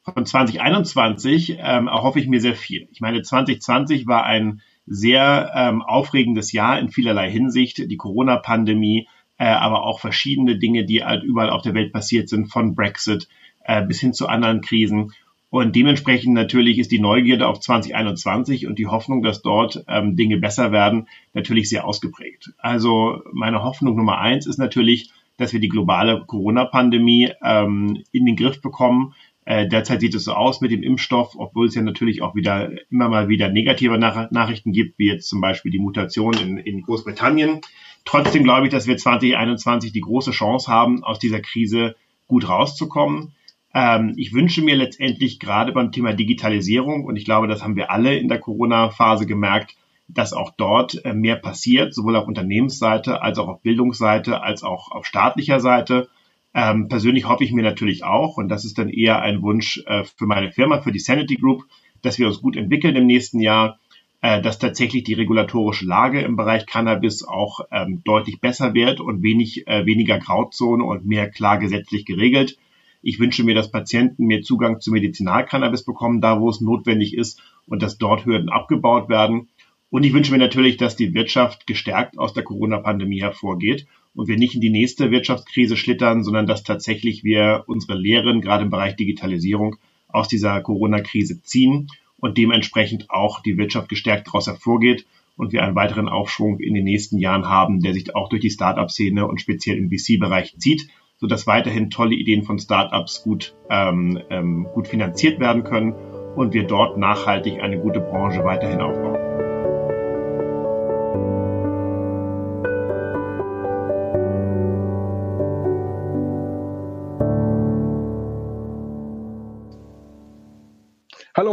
Von 0.02 0.24
2021 0.24 1.58
ähm, 1.58 1.88
erhoffe 1.88 2.20
ich 2.20 2.26
mir 2.26 2.40
sehr 2.40 2.54
viel. 2.56 2.88
Ich 2.90 3.02
meine, 3.02 3.20
2020 3.20 4.06
war 4.06 4.24
ein 4.24 4.62
sehr 4.86 5.52
ähm, 5.54 5.82
aufregendes 5.82 6.52
Jahr 6.52 6.78
in 6.78 6.88
vielerlei 6.88 7.30
Hinsicht. 7.30 7.90
Die 7.90 7.98
Corona-Pandemie, 7.98 9.08
äh, 9.36 9.44
aber 9.44 9.82
auch 9.82 10.00
verschiedene 10.00 10.58
Dinge, 10.58 10.86
die 10.86 11.04
halt 11.04 11.22
überall 11.22 11.50
auf 11.50 11.60
der 11.60 11.74
Welt 11.74 11.92
passiert 11.92 12.30
sind, 12.30 12.46
von 12.46 12.74
Brexit 12.74 13.28
äh, 13.62 13.84
bis 13.84 14.00
hin 14.00 14.14
zu 14.14 14.26
anderen 14.26 14.62
Krisen. 14.62 15.12
Und 15.50 15.74
dementsprechend 15.74 16.32
natürlich 16.32 16.78
ist 16.78 16.92
die 16.92 17.00
Neugierde 17.00 17.48
auf 17.48 17.60
2021 17.60 18.66
und 18.66 18.78
die 18.78 18.86
Hoffnung, 18.86 19.22
dass 19.22 19.42
dort 19.42 19.84
ähm, 19.88 20.16
Dinge 20.16 20.38
besser 20.38 20.70
werden, 20.70 21.08
natürlich 21.34 21.68
sehr 21.68 21.84
ausgeprägt. 21.84 22.52
Also 22.58 23.20
meine 23.32 23.62
Hoffnung 23.62 23.96
Nummer 23.96 24.18
eins 24.18 24.46
ist 24.46 24.58
natürlich, 24.58 25.10
dass 25.36 25.52
wir 25.52 25.60
die 25.60 25.68
globale 25.68 26.24
Corona-Pandemie 26.24 27.32
ähm, 27.42 28.02
in 28.12 28.26
den 28.26 28.36
Griff 28.36 28.60
bekommen, 28.62 29.14
Äh, 29.46 29.66
derzeit 29.66 30.00
sieht 30.00 30.14
es 30.14 30.24
so 30.24 30.34
aus 30.34 30.60
mit 30.60 30.70
dem 30.70 30.82
Impfstoff, 30.82 31.34
obwohl 31.36 31.66
es 31.66 31.74
ja 31.74 31.82
natürlich 31.82 32.22
auch 32.22 32.34
wieder 32.36 32.70
immer 32.90 33.08
mal 33.08 33.28
wieder 33.28 33.48
negative 33.48 33.98
Nach 33.98 34.30
Nachrichten 34.30 34.70
gibt, 34.70 34.98
wie 34.98 35.08
jetzt 35.08 35.28
zum 35.28 35.40
Beispiel 35.40 35.72
die 35.72 35.80
Mutation 35.80 36.34
in, 36.34 36.58
in 36.58 36.82
Großbritannien. 36.82 37.60
Trotzdem 38.04 38.44
glaube 38.44 38.66
ich, 38.66 38.72
dass 38.72 38.86
wir 38.86 38.96
2021 38.96 39.92
die 39.92 40.02
große 40.02 40.30
Chance 40.30 40.70
haben, 40.70 41.02
aus 41.02 41.18
dieser 41.18 41.40
Krise 41.40 41.96
gut 42.28 42.48
rauszukommen. 42.48 43.32
Ähm, 43.72 44.14
ich 44.16 44.32
wünsche 44.32 44.62
mir 44.62 44.76
letztendlich 44.76 45.38
gerade 45.38 45.72
beim 45.72 45.92
Thema 45.92 46.12
Digitalisierung, 46.12 47.04
und 47.04 47.16
ich 47.16 47.24
glaube, 47.24 47.46
das 47.46 47.62
haben 47.62 47.76
wir 47.76 47.90
alle 47.90 48.16
in 48.16 48.28
der 48.28 48.40
Corona-Phase 48.40 49.26
gemerkt, 49.26 49.76
dass 50.08 50.32
auch 50.32 50.50
dort 50.56 51.04
äh, 51.04 51.14
mehr 51.14 51.36
passiert, 51.36 51.94
sowohl 51.94 52.16
auf 52.16 52.26
Unternehmensseite 52.26 53.22
als 53.22 53.38
auch 53.38 53.48
auf 53.48 53.62
Bildungsseite 53.62 54.42
als 54.42 54.62
auch 54.62 54.90
auf 54.90 55.06
staatlicher 55.06 55.60
Seite. 55.60 56.08
Ähm, 56.52 56.88
persönlich 56.88 57.28
hoffe 57.28 57.44
ich 57.44 57.52
mir 57.52 57.62
natürlich 57.62 58.02
auch, 58.02 58.36
und 58.36 58.48
das 58.48 58.64
ist 58.64 58.78
dann 58.78 58.88
eher 58.88 59.22
ein 59.22 59.40
Wunsch 59.42 59.82
äh, 59.86 60.02
für 60.04 60.26
meine 60.26 60.50
Firma, 60.50 60.80
für 60.80 60.90
die 60.90 60.98
Sanity 60.98 61.36
Group, 61.36 61.62
dass 62.02 62.18
wir 62.18 62.26
uns 62.26 62.40
gut 62.40 62.56
entwickeln 62.56 62.96
im 62.96 63.06
nächsten 63.06 63.38
Jahr, 63.38 63.78
äh, 64.20 64.42
dass 64.42 64.58
tatsächlich 64.58 65.04
die 65.04 65.14
regulatorische 65.14 65.86
Lage 65.86 66.22
im 66.22 66.34
Bereich 66.34 66.66
Cannabis 66.66 67.22
auch 67.22 67.60
ähm, 67.70 68.02
deutlich 68.04 68.40
besser 68.40 68.74
wird 68.74 69.00
und 69.00 69.22
wenig, 69.22 69.68
äh, 69.68 69.86
weniger 69.86 70.18
Grauzone 70.18 70.82
und 70.82 71.06
mehr 71.06 71.30
klar 71.30 71.58
gesetzlich 71.58 72.04
geregelt. 72.04 72.58
Ich 73.02 73.18
wünsche 73.18 73.44
mir, 73.44 73.54
dass 73.54 73.70
Patienten 73.70 74.26
mehr 74.26 74.42
Zugang 74.42 74.80
zu 74.80 74.92
Medizinalcannabis 74.92 75.84
bekommen, 75.84 76.20
da 76.20 76.40
wo 76.40 76.50
es 76.50 76.60
notwendig 76.60 77.16
ist 77.16 77.42
und 77.66 77.82
dass 77.82 77.98
dort 77.98 78.26
Hürden 78.26 78.50
abgebaut 78.50 79.08
werden. 79.08 79.48
Und 79.88 80.04
ich 80.04 80.12
wünsche 80.12 80.32
mir 80.32 80.38
natürlich, 80.38 80.76
dass 80.76 80.96
die 80.96 81.14
Wirtschaft 81.14 81.66
gestärkt 81.66 82.18
aus 82.18 82.34
der 82.34 82.44
Corona-Pandemie 82.44 83.20
hervorgeht 83.20 83.86
und 84.14 84.28
wir 84.28 84.36
nicht 84.36 84.54
in 84.54 84.60
die 84.60 84.70
nächste 84.70 85.10
Wirtschaftskrise 85.10 85.76
schlittern, 85.76 86.22
sondern 86.22 86.46
dass 86.46 86.62
tatsächlich 86.62 87.24
wir 87.24 87.64
unsere 87.66 87.94
Lehren, 87.98 88.40
gerade 88.40 88.64
im 88.64 88.70
Bereich 88.70 88.96
Digitalisierung, 88.96 89.76
aus 90.08 90.28
dieser 90.28 90.60
Corona-Krise 90.60 91.42
ziehen 91.42 91.88
und 92.18 92.36
dementsprechend 92.36 93.10
auch 93.10 93.40
die 93.40 93.56
Wirtschaft 93.56 93.88
gestärkt 93.88 94.28
daraus 94.28 94.46
hervorgeht 94.46 95.06
und 95.36 95.52
wir 95.52 95.62
einen 95.62 95.74
weiteren 95.74 96.08
Aufschwung 96.08 96.60
in 96.60 96.74
den 96.74 96.84
nächsten 96.84 97.18
Jahren 97.18 97.48
haben, 97.48 97.80
der 97.80 97.94
sich 97.94 98.14
auch 98.14 98.28
durch 98.28 98.42
die 98.42 98.50
Start-up-Szene 98.50 99.26
und 99.26 99.40
speziell 99.40 99.78
im 99.78 99.90
VC-Bereich 99.90 100.58
zieht, 100.58 100.88
sodass 101.20 101.46
weiterhin 101.46 101.90
tolle 101.90 102.14
Ideen 102.14 102.42
von 102.42 102.58
Start-ups 102.58 103.22
gut, 103.22 103.54
ähm, 103.68 104.18
ähm, 104.30 104.66
gut 104.72 104.88
finanziert 104.88 105.38
werden 105.38 105.64
können 105.64 105.92
und 106.34 106.54
wir 106.54 106.66
dort 106.66 106.96
nachhaltig 106.96 107.60
eine 107.62 107.78
gute 107.78 108.00
Branche 108.00 108.42
weiterhin 108.44 108.80
aufbauen. 108.80 109.29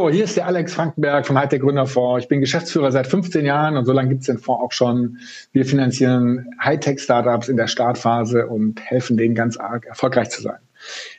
Hier 0.09 0.23
ist 0.23 0.37
der 0.37 0.47
Alex 0.47 0.73
Frankenberg 0.73 1.25
vom 1.25 1.37
Hightech 1.37 1.61
Gründerfonds. 1.61 2.23
Ich 2.23 2.29
bin 2.29 2.39
Geschäftsführer 2.39 2.91
seit 2.91 3.07
15 3.07 3.45
Jahren 3.45 3.75
und 3.75 3.85
so 3.85 3.91
lange 3.91 4.09
gibt 4.09 4.21
es 4.21 4.27
den 4.27 4.37
Fonds 4.37 4.63
auch 4.63 4.71
schon. 4.71 5.17
Wir 5.51 5.65
finanzieren 5.65 6.45
Hightech-Startups 6.63 7.49
in 7.49 7.57
der 7.57 7.67
Startphase 7.67 8.47
und 8.47 8.79
helfen 8.81 9.17
denen 9.17 9.35
ganz 9.35 9.57
arg 9.57 9.85
erfolgreich 9.85 10.29
zu 10.29 10.41
sein. 10.41 10.59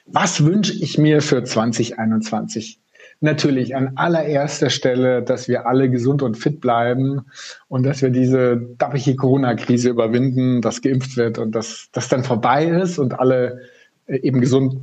Was 0.07 0.45
wünsche 0.45 0.73
ich 0.73 0.97
mir 0.97 1.21
für 1.21 1.45
2021? 1.45 2.81
Natürlich 3.21 3.75
an 3.75 3.93
allererster 3.97 4.71
Stelle, 4.71 5.23
dass 5.23 5.49
wir 5.49 5.67
alle 5.67 5.91
gesund 5.91 6.23
und 6.23 6.37
fit 6.37 6.61
bleiben 6.61 7.23
und 7.67 7.85
dass 7.85 8.01
wir 8.01 8.11
diese 8.11 8.57
dappige 8.79 9.17
Corona-Krise 9.17 9.91
überwinden, 9.91 10.63
dass 10.63 10.83
geimpft 10.83 11.17
wird 11.17 11.39
und 11.39 11.53
dass 11.53 11.89
das 11.93 12.09
dann 12.09 12.23
vorbei 12.23 12.67
ist 12.67 12.99
und 12.99 13.19
alle 13.19 13.63
äh, 14.07 14.19
eben 14.21 14.41
gesund 14.41 14.81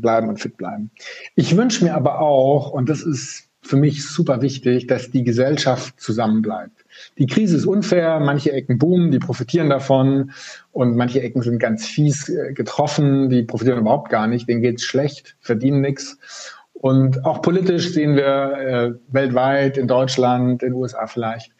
bleiben 0.00 0.28
und 0.28 0.40
fit 0.40 0.56
bleiben. 0.56 0.90
Ich 1.34 1.56
wünsche 1.56 1.84
mir 1.84 1.94
aber 1.94 2.20
auch, 2.20 2.70
und 2.70 2.88
das 2.88 3.02
ist 3.02 3.46
für 3.62 3.76
mich 3.76 4.06
super 4.06 4.42
wichtig, 4.42 4.86
dass 4.86 5.10
die 5.10 5.24
Gesellschaft 5.24 6.00
zusammenbleibt. 6.00 6.84
Die 7.18 7.26
Krise 7.26 7.56
ist 7.56 7.66
unfair, 7.66 8.20
manche 8.20 8.52
Ecken 8.52 8.78
boomen, 8.78 9.10
die 9.10 9.18
profitieren 9.18 9.68
davon 9.68 10.30
und 10.72 10.96
manche 10.96 11.20
Ecken 11.20 11.42
sind 11.42 11.58
ganz 11.58 11.86
fies 11.86 12.28
äh, 12.28 12.52
getroffen, 12.52 13.28
die 13.28 13.42
profitieren 13.42 13.80
überhaupt 13.80 14.10
gar 14.10 14.26
nicht, 14.28 14.48
denen 14.48 14.62
geht's 14.62 14.84
schlecht, 14.84 15.36
verdienen 15.40 15.80
nichts. 15.80 16.18
Und 16.72 17.24
auch 17.24 17.42
politisch 17.42 17.92
sehen 17.92 18.16
wir 18.16 18.24
äh, 18.26 18.92
weltweit, 19.08 19.78
in 19.78 19.88
Deutschland, 19.88 20.62
in 20.62 20.70
den 20.70 20.74
USA 20.74 21.06
vielleicht, 21.06 21.52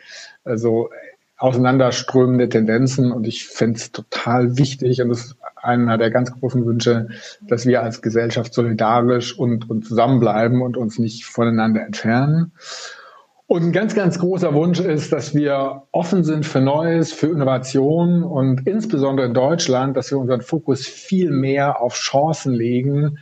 also 0.44 0.90
auseinanderströmende 1.38 2.48
Tendenzen 2.48 3.12
und 3.12 3.26
ich 3.26 3.46
fände 3.46 3.78
es 3.78 3.92
total 3.92 4.56
wichtig 4.56 5.02
und 5.02 5.10
das 5.10 5.26
ist 5.26 5.36
einer 5.56 5.98
der 5.98 6.10
ganz 6.10 6.32
großen 6.32 6.64
Wünsche, 6.64 7.08
dass 7.42 7.66
wir 7.66 7.82
als 7.82 8.00
Gesellschaft 8.00 8.54
solidarisch 8.54 9.38
und, 9.38 9.68
und 9.68 9.84
zusammenbleiben 9.84 10.62
und 10.62 10.76
uns 10.76 10.98
nicht 10.98 11.24
voneinander 11.26 11.84
entfernen. 11.84 12.52
Und 13.48 13.62
ein 13.62 13.72
ganz, 13.72 13.94
ganz 13.94 14.18
großer 14.18 14.54
Wunsch 14.54 14.80
ist, 14.80 15.12
dass 15.12 15.34
wir 15.34 15.84
offen 15.92 16.24
sind 16.24 16.46
für 16.46 16.60
Neues, 16.60 17.12
für 17.12 17.28
Innovation 17.28 18.24
und 18.24 18.66
insbesondere 18.66 19.26
in 19.26 19.34
Deutschland, 19.34 19.96
dass 19.96 20.10
wir 20.10 20.18
unseren 20.18 20.40
Fokus 20.40 20.86
viel 20.86 21.30
mehr 21.30 21.80
auf 21.80 21.94
Chancen 21.94 22.52
legen 22.54 23.18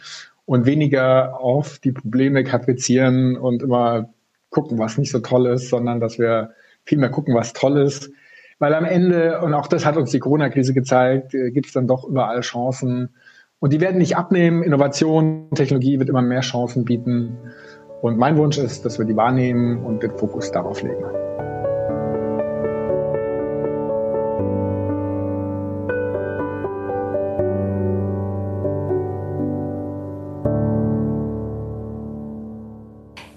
und 0.47 0.65
weniger 0.65 1.41
auf 1.41 1.79
die 1.79 1.93
Probleme 1.93 2.43
kaprizieren 2.43 3.37
und 3.37 3.63
immer 3.63 4.09
gucken, 4.49 4.79
was 4.79 4.97
nicht 4.97 5.11
so 5.11 5.19
toll 5.19 5.47
ist, 5.47 5.69
sondern 5.69 6.01
dass 6.01 6.19
wir 6.19 6.55
viel 6.85 6.99
mehr 6.99 7.11
gucken, 7.11 7.35
was 7.35 7.53
toll 7.53 7.79
ist 7.79 8.11
weil 8.59 8.75
am 8.75 8.85
Ende, 8.85 9.41
und 9.41 9.55
auch 9.55 9.67
das 9.67 9.85
hat 9.85 9.97
uns 9.97 10.11
die 10.11 10.21
Corona-Krise 10.21 10.75
gezeigt, 10.75 11.35
äh, 11.35 11.51
gibt 11.51 11.67
es 11.67 11.73
dann 11.73 11.87
doch 11.87 12.05
überall 12.05 12.41
Chancen. 12.41 13.11
Und 13.59 13.73
die 13.73 13.81
werden 13.81 13.99
nicht 13.99 14.17
abnehmen. 14.17 14.63
Innovation, 14.63 15.49
Technologie 15.55 15.99
wird 15.99 16.09
immer 16.09 16.23
mehr 16.23 16.41
Chancen 16.41 16.85
bieten. 16.85 17.37
Und 18.03 18.19
mein 18.19 18.37
Wunsch 18.37 18.59
ist, 18.59 18.85
dass 18.85 18.99
wir 18.99 19.07
die 19.07 19.17
wahrnehmen 19.17 19.85
und 19.85 20.03
den 20.03 20.13
Fokus 20.13 20.53
darauf 20.53 20.83
legen. 20.83 21.05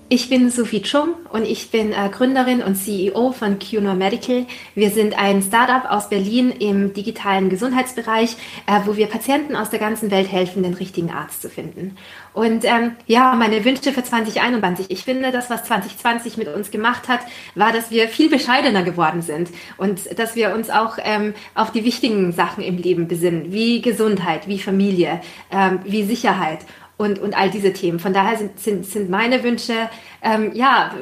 Ich 0.10 0.30
bin 0.30 0.50
Sophie 0.50 0.84
Chum 0.84 1.16
und 1.34 1.44
ich 1.44 1.70
bin 1.70 1.92
äh, 1.92 2.08
Gründerin 2.10 2.64
und 2.64 2.76
CEO 2.76 3.34
von 3.34 3.60
QNOR 3.60 3.94
Medical. 3.94 4.46
Wir 4.74 4.90
sind 4.90 5.20
ein 5.20 5.42
Startup 5.42 5.92
aus 5.92 6.08
Berlin 6.08 6.50
im 6.50 6.94
digitalen 6.94 7.50
Gesundheitsbereich, 7.50 8.38
äh, 8.68 8.80
wo 8.86 8.96
wir 8.96 9.08
Patienten 9.08 9.58
aus 9.58 9.70
der 9.70 9.80
ganzen 9.80 10.10
Welt 10.10 10.32
helfen, 10.32 10.64
den 10.64 10.76
richtigen 10.76 11.12
Arzt 11.12 11.42
zu 11.42 11.50
finden. 11.50 11.98
Und 12.32 12.64
ähm, 12.64 12.96
ja, 13.06 13.36
meine 13.36 13.66
Wünsche 13.66 13.92
für 13.92 14.02
2021. 14.02 14.90
Ich 14.92 15.04
finde, 15.04 15.34
das, 15.34 15.50
was 15.50 15.66
2020 15.66 16.38
mit 16.38 16.48
uns 16.48 16.72
gemacht 16.72 17.10
hat, 17.10 17.20
war, 17.56 17.74
dass 17.74 17.92
wir 17.92 18.08
viel 18.08 18.30
bescheidener 18.30 18.84
geworden 18.84 19.22
sind 19.22 19.50
und 19.76 20.18
dass 20.18 20.38
wir 20.38 20.54
uns 20.56 20.70
auch 20.70 21.00
ähm, 21.04 21.34
auf 21.54 21.74
die 21.74 21.84
wichtigen 21.84 22.32
Sachen 22.32 22.64
im 22.64 22.78
Leben 22.78 23.10
besinnen, 23.10 23.52
wie 23.52 23.82
Gesundheit, 23.82 24.48
wie 24.48 24.60
Familie, 24.60 25.20
ähm, 25.52 25.80
wie 25.84 26.04
Sicherheit 26.04 26.60
und, 26.98 27.20
und 27.20 27.38
all 27.38 27.50
diese 27.50 27.74
Themen. 27.74 28.00
Von 28.00 28.14
daher 28.14 28.38
sind, 28.38 28.60
sind, 28.60 28.86
sind 28.86 29.10
meine 29.10 29.44
Wünsche 29.44 29.90
ähm, 30.24 30.52
ja 30.54 30.94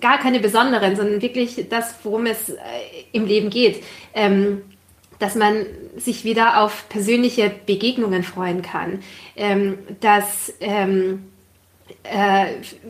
gar 0.00 0.18
keine 0.18 0.40
besonderen, 0.40 0.96
sondern 0.96 1.22
wirklich 1.22 1.66
das, 1.68 1.94
worum 2.04 2.26
es 2.26 2.50
äh, 2.50 2.54
im 3.12 3.26
Leben 3.26 3.50
geht. 3.50 3.82
Ähm, 4.14 4.62
dass 5.18 5.34
man 5.34 5.66
sich 5.96 6.24
wieder 6.24 6.62
auf 6.62 6.88
persönliche 6.88 7.52
Begegnungen 7.66 8.22
freuen 8.22 8.62
kann, 8.62 9.00
ähm, 9.36 9.78
dass 10.00 10.54
ähm, 10.60 11.26
äh, 12.04 12.46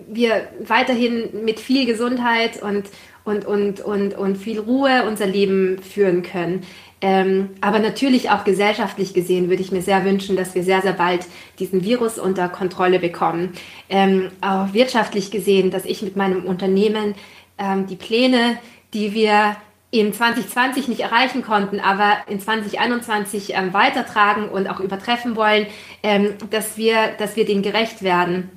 wir 0.09 0.49
weiterhin 0.61 1.45
mit 1.45 1.59
viel 1.59 1.87
Gesundheit 1.87 2.63
und, 2.63 2.85
und, 3.25 3.45
und, 3.45 3.81
und, 3.81 4.17
und 4.17 4.37
viel 4.37 4.61
Ruhe 4.61 5.05
unser 5.09 5.27
Leben 5.27 5.83
führen 5.83 6.23
können. 6.23 6.63
Ähm, 7.03 7.51
aber 7.61 7.79
natürlich 7.79 8.31
auch 8.31 8.45
gesellschaftlich 8.45 9.15
gesehen 9.15 9.49
würde 9.49 9.63
ich 9.63 9.73
mir 9.73 9.81
sehr 9.81 10.05
wünschen, 10.05 10.37
dass 10.37 10.55
wir 10.55 10.63
sehr, 10.63 10.83
sehr 10.83 10.93
bald 10.93 11.27
diesen 11.59 11.83
Virus 11.83 12.19
unter 12.19 12.49
Kontrolle 12.49 12.99
bekommen. 12.99 13.53
Ähm, 13.89 14.31
auch 14.43 14.73
wirtschaftlich 14.75 15.31
gesehen, 15.31 15.71
dass 15.71 15.87
ich 15.87 16.03
mit 16.03 16.17
meinem 16.17 16.45
Unternehmen 16.45 17.15
ähm, 17.59 17.87
die 17.87 17.97
Pläne, 17.97 18.59
die 18.93 19.15
wir 19.15 19.57
in 19.91 20.13
2020 20.13 20.89
nicht 20.89 21.01
erreichen 21.01 21.43
konnten, 21.43 21.81
aber 21.81 22.19
in 22.29 22.39
2021 22.39 23.55
ähm, 23.55 23.73
weitertragen 23.73 24.49
und 24.49 24.69
auch 24.69 24.79
übertreffen 24.79 25.37
wollen, 25.37 25.67
ähm, 26.03 26.35
dass, 26.51 26.77
wir, 26.77 27.13
dass 27.19 27.35
wir 27.35 27.45
denen 27.45 27.63
gerecht 27.63 28.03
werden 28.03 28.51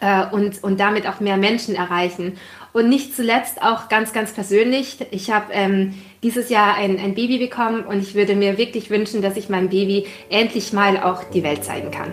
äh, 0.00 0.26
und, 0.26 0.62
und 0.62 0.78
damit 0.78 1.06
auch 1.06 1.20
mehr 1.20 1.36
Menschen 1.38 1.74
erreichen. 1.74 2.36
Und 2.76 2.90
nicht 2.90 3.16
zuletzt 3.16 3.62
auch 3.62 3.88
ganz, 3.88 4.12
ganz 4.12 4.32
persönlich, 4.32 4.98
ich 5.10 5.30
habe 5.30 5.46
ähm, 5.54 5.94
dieses 6.22 6.50
Jahr 6.50 6.74
ein, 6.74 6.98
ein 6.98 7.14
Baby 7.14 7.38
bekommen 7.38 7.86
und 7.86 8.02
ich 8.02 8.14
würde 8.14 8.36
mir 8.36 8.58
wirklich 8.58 8.90
wünschen, 8.90 9.22
dass 9.22 9.38
ich 9.38 9.48
meinem 9.48 9.70
Baby 9.70 10.04
endlich 10.28 10.74
mal 10.74 10.98
auch 10.98 11.24
die 11.24 11.42
Welt 11.42 11.64
zeigen 11.64 11.90
kann. 11.90 12.12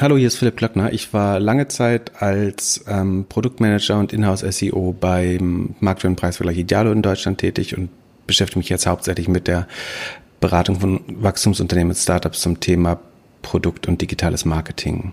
Hallo, 0.00 0.16
hier 0.16 0.28
ist 0.28 0.36
Philipp 0.36 0.56
Klöckner. 0.56 0.94
Ich 0.94 1.12
war 1.12 1.38
lange 1.38 1.68
Zeit 1.68 2.22
als 2.22 2.86
ähm, 2.88 3.26
Produktmanager 3.28 3.98
und 3.98 4.14
Inhouse 4.14 4.40
SEO 4.40 4.96
beim 4.98 5.74
Marktwertpreisvergleich 5.80 6.56
Idealo 6.56 6.90
in 6.90 7.02
Deutschland 7.02 7.36
tätig 7.36 7.76
und 7.76 7.90
beschäftige 8.26 8.60
mich 8.60 8.70
jetzt 8.70 8.86
hauptsächlich 8.86 9.28
mit 9.28 9.46
der 9.46 9.68
Beratung 10.40 10.80
von 10.80 11.00
Wachstumsunternehmen 11.06 11.90
und 11.90 11.96
Startups 11.96 12.40
zum 12.40 12.60
Thema 12.60 12.98
Produkt 13.42 13.88
und 13.88 14.00
digitales 14.00 14.46
Marketing. 14.46 15.12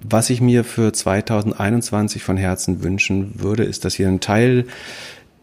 Was 0.00 0.28
ich 0.28 0.40
mir 0.40 0.64
für 0.64 0.92
2021 0.92 2.24
von 2.24 2.36
Herzen 2.36 2.82
wünschen 2.82 3.40
würde, 3.40 3.62
ist, 3.62 3.84
dass 3.84 4.00
wir 4.00 4.08
einen 4.08 4.18
Teil 4.18 4.66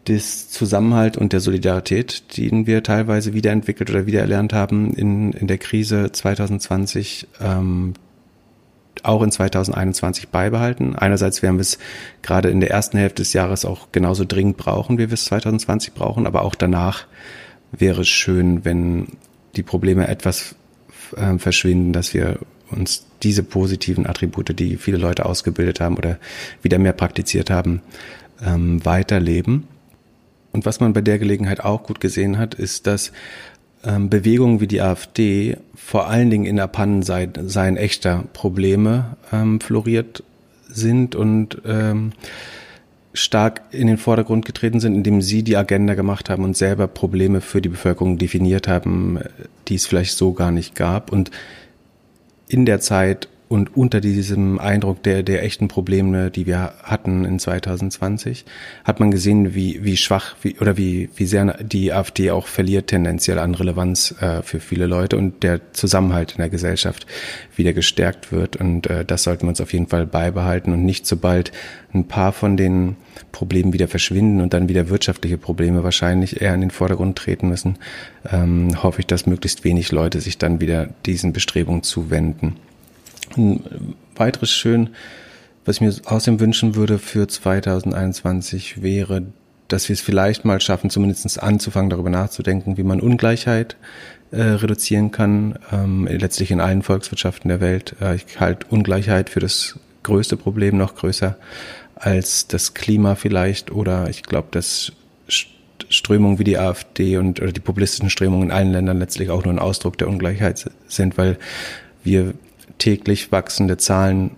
des 0.08 0.48
Zusammenhalt 0.50 1.16
und 1.16 1.32
der 1.32 1.40
Solidarität, 1.40 2.36
den 2.36 2.66
wir 2.66 2.82
teilweise 2.82 3.34
wiederentwickelt 3.34 3.90
oder 3.90 4.06
wiedererlernt 4.06 4.52
haben 4.52 4.94
in, 4.94 5.32
in 5.32 5.46
der 5.46 5.58
Krise 5.58 6.10
2020, 6.10 7.28
ähm, 7.40 7.94
auch 9.02 9.22
in 9.22 9.30
2021 9.30 10.28
beibehalten. 10.28 10.96
Einerseits 10.96 11.42
werden 11.42 11.56
wir 11.56 11.62
es 11.62 11.78
gerade 12.22 12.48
in 12.50 12.60
der 12.60 12.70
ersten 12.70 12.98
Hälfte 12.98 13.22
des 13.22 13.32
Jahres 13.32 13.64
auch 13.64 13.92
genauso 13.92 14.24
dringend 14.24 14.56
brauchen, 14.56 14.98
wie 14.98 15.08
wir 15.08 15.14
es 15.14 15.26
2020 15.26 15.94
brauchen, 15.94 16.26
aber 16.26 16.42
auch 16.42 16.54
danach 16.54 17.06
wäre 17.70 18.00
es 18.00 18.08
schön, 18.08 18.64
wenn 18.64 19.08
die 19.56 19.62
Probleme 19.62 20.08
etwas 20.08 20.56
äh, 21.16 21.38
verschwinden, 21.38 21.92
dass 21.92 22.14
wir 22.14 22.38
uns 22.70 23.06
diese 23.22 23.42
positiven 23.42 24.06
Attribute, 24.06 24.58
die 24.58 24.76
viele 24.76 24.98
Leute 24.98 25.26
ausgebildet 25.26 25.80
haben 25.80 25.96
oder 25.96 26.18
wieder 26.62 26.78
mehr 26.78 26.92
praktiziert 26.92 27.50
haben, 27.50 27.82
ähm, 28.44 28.84
weiterleben. 28.84 29.64
Und 30.52 30.66
was 30.66 30.80
man 30.80 30.92
bei 30.92 31.00
der 31.00 31.18
Gelegenheit 31.18 31.60
auch 31.60 31.82
gut 31.82 32.00
gesehen 32.00 32.38
hat, 32.38 32.54
ist, 32.54 32.86
dass 32.86 33.12
ähm, 33.84 34.10
Bewegungen 34.10 34.60
wie 34.60 34.66
die 34.66 34.80
AfD 34.80 35.56
vor 35.74 36.08
allen 36.08 36.30
Dingen 36.30 36.46
in 36.46 36.56
der 36.56 36.66
Pannensein 36.66 37.76
echter 37.76 38.24
Probleme 38.32 39.16
ähm, 39.32 39.60
floriert 39.60 40.22
sind 40.68 41.14
und 41.14 41.62
ähm, 41.64 42.12
stark 43.14 43.62
in 43.70 43.86
den 43.86 43.98
Vordergrund 43.98 44.44
getreten 44.44 44.80
sind, 44.80 44.94
indem 44.94 45.22
sie 45.22 45.42
die 45.42 45.56
Agenda 45.56 45.94
gemacht 45.94 46.30
haben 46.30 46.44
und 46.44 46.56
selber 46.56 46.86
Probleme 46.86 47.40
für 47.40 47.60
die 47.60 47.68
Bevölkerung 47.68 48.18
definiert 48.18 48.68
haben, 48.68 49.18
die 49.66 49.74
es 49.74 49.86
vielleicht 49.86 50.16
so 50.16 50.32
gar 50.32 50.50
nicht 50.50 50.74
gab. 50.74 51.12
Und 51.12 51.30
in 52.48 52.64
der 52.64 52.80
Zeit 52.80 53.28
und 53.48 53.76
unter 53.76 54.00
diesem 54.00 54.58
Eindruck 54.58 55.02
der, 55.02 55.22
der 55.22 55.42
echten 55.42 55.68
Probleme, 55.68 56.30
die 56.30 56.46
wir 56.46 56.74
hatten 56.82 57.24
in 57.24 57.38
2020, 57.38 58.44
hat 58.84 59.00
man 59.00 59.10
gesehen, 59.10 59.54
wie, 59.54 59.82
wie 59.84 59.96
schwach 59.96 60.36
wie, 60.42 60.56
oder 60.60 60.76
wie, 60.76 61.08
wie 61.16 61.24
sehr 61.24 61.56
die 61.62 61.92
AfD 61.92 62.30
auch 62.30 62.46
verliert 62.46 62.88
tendenziell 62.88 63.38
an 63.38 63.54
Relevanz 63.54 64.14
äh, 64.20 64.42
für 64.42 64.60
viele 64.60 64.86
Leute 64.86 65.16
und 65.16 65.42
der 65.42 65.72
Zusammenhalt 65.72 66.32
in 66.32 66.38
der 66.38 66.50
Gesellschaft 66.50 67.06
wieder 67.56 67.72
gestärkt 67.72 68.32
wird. 68.32 68.56
Und 68.56 68.86
äh, 68.86 69.04
das 69.04 69.22
sollten 69.22 69.44
wir 69.44 69.50
uns 69.50 69.62
auf 69.62 69.72
jeden 69.72 69.86
Fall 69.86 70.04
beibehalten 70.04 70.72
und 70.72 70.84
nicht 70.84 71.06
sobald 71.06 71.50
ein 71.94 72.06
paar 72.06 72.32
von 72.32 72.58
den 72.58 72.96
Problemen 73.32 73.72
wieder 73.72 73.88
verschwinden 73.88 74.42
und 74.42 74.52
dann 74.52 74.68
wieder 74.68 74.90
wirtschaftliche 74.90 75.38
Probleme 75.38 75.84
wahrscheinlich 75.84 76.42
eher 76.42 76.54
in 76.54 76.60
den 76.60 76.70
Vordergrund 76.70 77.16
treten 77.16 77.48
müssen, 77.48 77.78
ähm, 78.30 78.82
hoffe 78.82 79.00
ich, 79.00 79.06
dass 79.06 79.26
möglichst 79.26 79.64
wenig 79.64 79.90
Leute 79.90 80.20
sich 80.20 80.36
dann 80.36 80.60
wieder 80.60 80.90
diesen 81.06 81.32
Bestrebungen 81.32 81.82
zuwenden. 81.82 82.56
Ein 83.36 83.94
weiteres 84.16 84.50
schön, 84.50 84.90
was 85.64 85.76
ich 85.76 85.80
mir 85.82 85.94
außerdem 86.06 86.40
wünschen 86.40 86.74
würde 86.74 86.98
für 86.98 87.28
2021 87.28 88.82
wäre, 88.82 89.22
dass 89.68 89.88
wir 89.88 89.94
es 89.94 90.00
vielleicht 90.00 90.44
mal 90.44 90.60
schaffen, 90.60 90.90
zumindest 90.90 91.42
anzufangen, 91.42 91.90
darüber 91.90 92.10
nachzudenken, 92.10 92.76
wie 92.78 92.82
man 92.82 93.00
Ungleichheit 93.00 93.76
äh, 94.30 94.40
reduzieren 94.40 95.10
kann, 95.10 95.58
ähm, 95.70 96.06
letztlich 96.06 96.50
in 96.50 96.60
allen 96.60 96.82
Volkswirtschaften 96.82 97.48
der 97.48 97.60
Welt. 97.60 97.96
Äh, 98.00 98.16
ich 98.16 98.40
halte 98.40 98.66
Ungleichheit 98.68 99.30
für 99.30 99.40
das 99.40 99.78
größte 100.02 100.36
Problem, 100.36 100.76
noch 100.76 100.94
größer 100.94 101.36
als 101.96 102.46
das 102.46 102.74
Klima 102.74 103.14
vielleicht 103.14 103.70
oder 103.70 104.08
ich 104.08 104.22
glaube, 104.22 104.48
dass 104.52 104.92
Strömungen 105.90 106.38
wie 106.38 106.44
die 106.44 106.58
AfD 106.58 107.16
und 107.16 107.40
oder 107.40 107.52
die 107.52 107.60
populistischen 107.60 108.10
Strömungen 108.10 108.48
in 108.48 108.50
allen 108.52 108.72
Ländern 108.72 108.98
letztlich 108.98 109.30
auch 109.30 109.44
nur 109.44 109.52
ein 109.52 109.58
Ausdruck 109.58 109.98
der 109.98 110.08
Ungleichheit 110.08 110.70
sind, 110.86 111.18
weil 111.18 111.38
wir 112.04 112.34
täglich 112.78 113.32
wachsende 113.32 113.76
Zahlen 113.76 114.32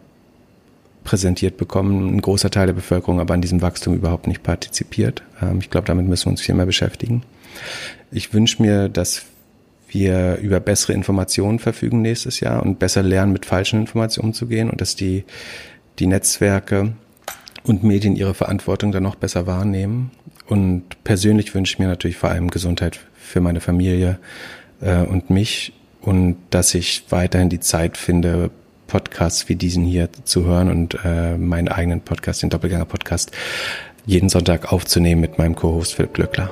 präsentiert 1.05 1.57
bekommen, 1.57 2.17
ein 2.17 2.21
großer 2.21 2.51
Teil 2.51 2.67
der 2.67 2.75
Bevölkerung 2.75 3.21
aber 3.21 3.35
an 3.35 3.41
diesem 3.41 3.63
Wachstum 3.63 3.95
überhaupt 3.95 4.27
nicht 4.27 4.43
partizipiert. 4.43 5.23
Ähm, 5.43 5.59
ich 5.61 5.71
glaube, 5.71 5.87
damit 5.87 6.07
müssen 6.07 6.27
wir 6.27 6.31
uns 6.33 6.41
viel 6.41 6.55
mehr 6.55 6.67
beschäftigen. 6.67 7.23
Ich 8.11 8.33
wünsche 8.35 8.63
mir, 8.63 8.89
dass 8.89 9.25
wir 9.89 10.37
über 10.37 10.61
bessere 10.61 10.93
Informationen 10.93 11.59
verfügen 11.59 12.03
nächstes 12.03 12.41
Jahr 12.41 12.63
und 12.63 12.79
besser 12.79 13.03
lernen, 13.03 13.33
mit 13.33 13.47
falschen 13.47 13.81
Informationen 13.81 14.29
umzugehen 14.29 14.71
und 14.71 14.81
dass 14.81 14.95
die, 14.95 15.25
die 15.99 16.07
Netzwerke 16.07 16.93
und 17.65 17.83
Medien 17.83 18.17
ihre 18.17 18.35
Verantwortung 18.35 18.93
dann 18.93 19.03
noch 19.03 19.17
besser 19.17 19.47
wahrnehmen. 19.47 20.13
Und 20.47 21.03
persönlich 21.05 21.55
wünsche 21.55 21.75
ich 21.75 21.79
mir 21.79 21.89
natürlich 21.89 22.17
vor 22.17 22.31
allem 22.31 22.51
Gesundheit 22.51 23.01
für 23.15 23.41
meine 23.41 23.61
Familie 23.61 24.19
äh, 24.81 25.03
und 25.03 25.31
mich 25.31 25.73
und 26.03 26.37
dass 26.51 26.75
ich 26.75 27.05
weiterhin 27.11 27.49
die 27.49 27.61
Zeit 27.61 27.97
finde, 27.97 28.51
Podcasts 28.87 29.49
wie 29.49 29.55
diesen 29.55 29.85
hier 29.85 30.09
zu 30.25 30.45
hören 30.45 30.69
und 30.69 30.99
äh, 31.05 31.37
meinen 31.37 31.69
eigenen 31.69 32.01
Podcast, 32.01 32.43
den 32.43 32.51
Doppelgänger-Podcast, 32.51 33.31
jeden 34.05 34.29
Sonntag 34.29 34.73
aufzunehmen 34.73 35.21
mit 35.21 35.39
meinem 35.39 35.55
Co-Host 35.55 35.95
Philipp 35.95 36.15
Glöckler. 36.15 36.51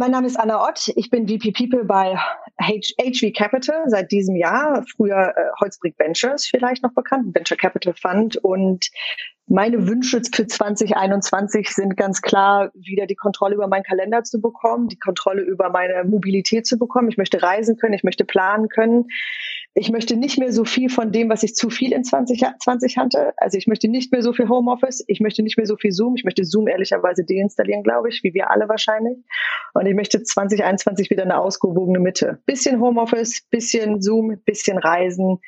Mein 0.00 0.12
Name 0.12 0.26
ist 0.26 0.40
Anna 0.40 0.66
Ott. 0.66 0.90
Ich 0.96 1.10
bin 1.10 1.28
VP 1.28 1.52
People 1.52 1.84
bei 1.84 2.18
HV 2.60 3.32
Capital 3.34 3.84
seit 3.86 4.10
diesem 4.10 4.36
Jahr. 4.36 4.84
Früher 4.96 5.34
äh, 5.36 5.50
Holzbrick 5.60 5.98
Ventures 5.98 6.46
vielleicht 6.46 6.82
noch 6.82 6.92
bekannt, 6.94 7.34
Venture 7.34 7.56
Capital 7.56 7.94
Fund. 7.94 8.36
Und 8.36 8.90
meine 9.46 9.88
Wünsche 9.88 10.22
für 10.32 10.46
2021 10.46 11.70
sind 11.70 11.96
ganz 11.96 12.22
klar, 12.22 12.70
wieder 12.74 13.06
die 13.06 13.16
Kontrolle 13.16 13.56
über 13.56 13.66
meinen 13.66 13.82
Kalender 13.82 14.22
zu 14.22 14.40
bekommen, 14.40 14.88
die 14.88 14.98
Kontrolle 14.98 15.42
über 15.42 15.70
meine 15.70 16.04
Mobilität 16.04 16.66
zu 16.66 16.78
bekommen. 16.78 17.08
Ich 17.08 17.16
möchte 17.16 17.42
reisen 17.42 17.76
können, 17.76 17.94
ich 17.94 18.04
möchte 18.04 18.24
planen 18.24 18.68
können. 18.68 19.06
Ich 19.74 19.90
möchte 19.90 20.16
nicht 20.16 20.36
mehr 20.36 20.52
so 20.52 20.64
viel 20.64 20.90
von 20.90 21.12
dem, 21.12 21.30
was 21.30 21.44
ich 21.44 21.54
zu 21.54 21.70
viel 21.70 21.92
in 21.92 22.02
2020 22.02 22.96
hatte. 22.96 23.32
Also 23.36 23.56
ich 23.56 23.68
möchte 23.68 23.86
nicht 23.86 24.10
mehr 24.10 24.22
so 24.22 24.32
viel 24.32 24.48
Homeoffice, 24.48 25.04
ich 25.06 25.20
möchte 25.20 25.44
nicht 25.44 25.56
mehr 25.56 25.66
so 25.66 25.76
viel 25.76 25.92
Zoom. 25.92 26.16
Ich 26.16 26.24
möchte 26.24 26.44
Zoom 26.44 26.66
ehrlicherweise 26.66 27.24
deinstallieren, 27.24 27.84
glaube 27.84 28.08
ich, 28.08 28.24
wie 28.24 28.34
wir 28.34 28.50
alle 28.50 28.68
wahrscheinlich. 28.68 29.18
Und 29.74 29.86
ich 29.86 29.94
möchte 29.94 30.22
2021 30.22 31.08
wieder 31.10 31.22
eine 31.22 31.38
ausgewogene 31.38 32.00
Mitte. 32.00 32.40
Bisschen 32.46 32.80
Homeoffice, 32.80 33.46
bisschen 33.48 34.02
Zoom, 34.02 34.40
bisschen 34.44 34.76
Reisen, 34.76 35.38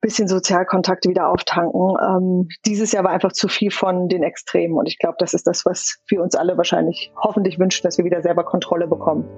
bisschen 0.00 0.26
Sozialkontakte 0.26 1.08
wieder 1.08 1.28
auftanken. 1.28 1.94
Ähm, 2.04 2.48
dieses 2.66 2.90
Jahr 2.90 3.04
war 3.04 3.12
einfach 3.12 3.32
zu 3.32 3.46
viel 3.46 3.70
von 3.70 4.08
den 4.08 4.24
Extremen. 4.24 4.76
Und 4.76 4.86
ich 4.86 4.98
glaube, 4.98 5.16
das 5.18 5.34
ist 5.34 5.46
das, 5.46 5.64
was 5.64 6.00
wir 6.08 6.20
uns 6.20 6.34
alle 6.34 6.56
wahrscheinlich 6.56 7.12
hoffentlich 7.16 7.60
wünschen, 7.60 7.84
dass 7.84 7.96
wir 7.98 8.04
wieder 8.04 8.22
selber 8.22 8.44
Kontrolle 8.44 8.88
bekommen. 8.88 9.28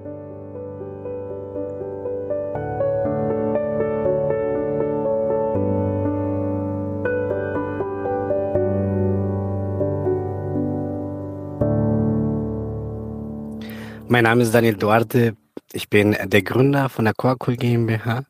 Mein 14.11 14.25
Name 14.25 14.43
ist 14.43 14.53
Daniel 14.53 14.75
Duarte. 14.75 15.37
Ich 15.71 15.89
bin 15.89 16.17
der 16.21 16.41
Gründer 16.41 16.89
von 16.89 17.05
der 17.05 17.13
Coacul 17.13 17.55
GmbH 17.55 18.25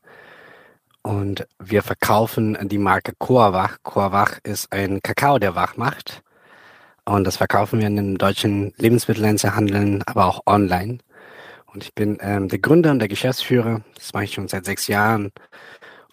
und 1.01 1.47
wir 1.57 1.81
verkaufen 1.81 2.55
die 2.69 2.77
Marke 2.77 3.13
Coawach. 3.17 3.77
Coawach 3.81 4.37
ist 4.43 4.71
ein 4.71 5.01
Kakao, 5.01 5.39
der 5.39 5.55
wach 5.55 5.77
macht. 5.77 6.21
Und 7.03 7.23
das 7.23 7.37
verkaufen 7.37 7.79
wir 7.79 7.87
in 7.87 7.95
den 7.95 8.15
deutschen 8.19 8.75
Lebensmitteleinzelhandeln, 8.77 10.03
aber 10.05 10.27
auch 10.27 10.41
online. 10.45 10.99
Und 11.65 11.83
ich 11.83 11.95
bin 11.95 12.19
ähm, 12.21 12.47
der 12.47 12.59
Gründer 12.59 12.91
und 12.91 12.99
der 12.99 13.07
Geschäftsführer. 13.07 13.81
Das 13.95 14.13
mache 14.13 14.25
ich 14.25 14.33
schon 14.35 14.47
seit 14.47 14.65
sechs 14.65 14.85
Jahren. 14.85 15.31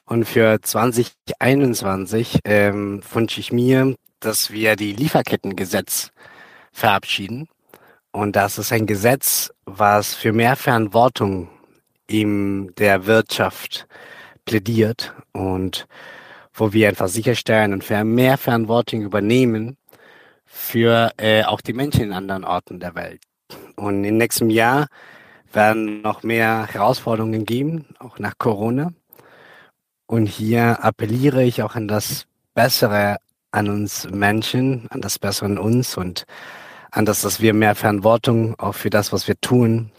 Und 0.06 0.24
für 0.24 0.62
2021 0.62 2.38
ähm, 2.46 3.02
wünsche 3.12 3.38
ich 3.38 3.52
mir, 3.52 3.96
dass 4.20 4.50
wir 4.50 4.76
die 4.76 4.94
Lieferkettengesetz 4.94 6.10
verabschieden. 6.72 7.50
Und 8.12 8.36
das 8.36 8.58
ist 8.58 8.72
ein 8.72 8.86
Gesetz, 8.86 9.52
was 9.64 10.14
für 10.14 10.32
mehr 10.32 10.56
Verantwortung 10.56 11.48
in 12.06 12.74
der 12.76 13.06
Wirtschaft 13.06 13.86
plädiert 14.44 15.14
und 15.32 15.86
wo 16.54 16.72
wir 16.72 16.88
einfach 16.88 17.08
sicherstellen 17.08 17.72
und 17.72 17.88
mehr 18.04 18.38
Verantwortung 18.38 19.02
übernehmen 19.02 19.76
für 20.44 21.12
äh, 21.18 21.44
auch 21.44 21.60
die 21.60 21.74
Menschen 21.74 22.04
in 22.04 22.12
anderen 22.12 22.44
Orten 22.44 22.80
der 22.80 22.94
Welt. 22.94 23.20
Und 23.76 24.04
im 24.04 24.16
nächsten 24.16 24.50
Jahr 24.50 24.88
werden 25.52 26.02
noch 26.02 26.22
mehr 26.22 26.66
Herausforderungen 26.66 27.44
geben, 27.44 27.86
auch 27.98 28.18
nach 28.18 28.38
Corona. 28.38 28.92
Und 30.06 30.26
hier 30.26 30.82
appelliere 30.82 31.44
ich 31.44 31.62
auch 31.62 31.74
an 31.74 31.86
das 31.86 32.26
Bessere 32.54 33.18
an 33.50 33.68
uns 33.68 34.08
Menschen, 34.10 34.86
an 34.90 35.00
das 35.00 35.18
Bessere 35.18 35.46
in 35.46 35.58
uns 35.58 35.96
und 35.96 36.24
an 36.90 37.04
das, 37.04 37.22
dass 37.22 37.40
wir 37.40 37.54
mehr 37.54 37.74
Verantwortung 37.74 38.58
auch 38.58 38.74
für 38.74 38.90
das, 38.90 39.12
was 39.12 39.28
wir 39.28 39.40
tun 39.40 39.90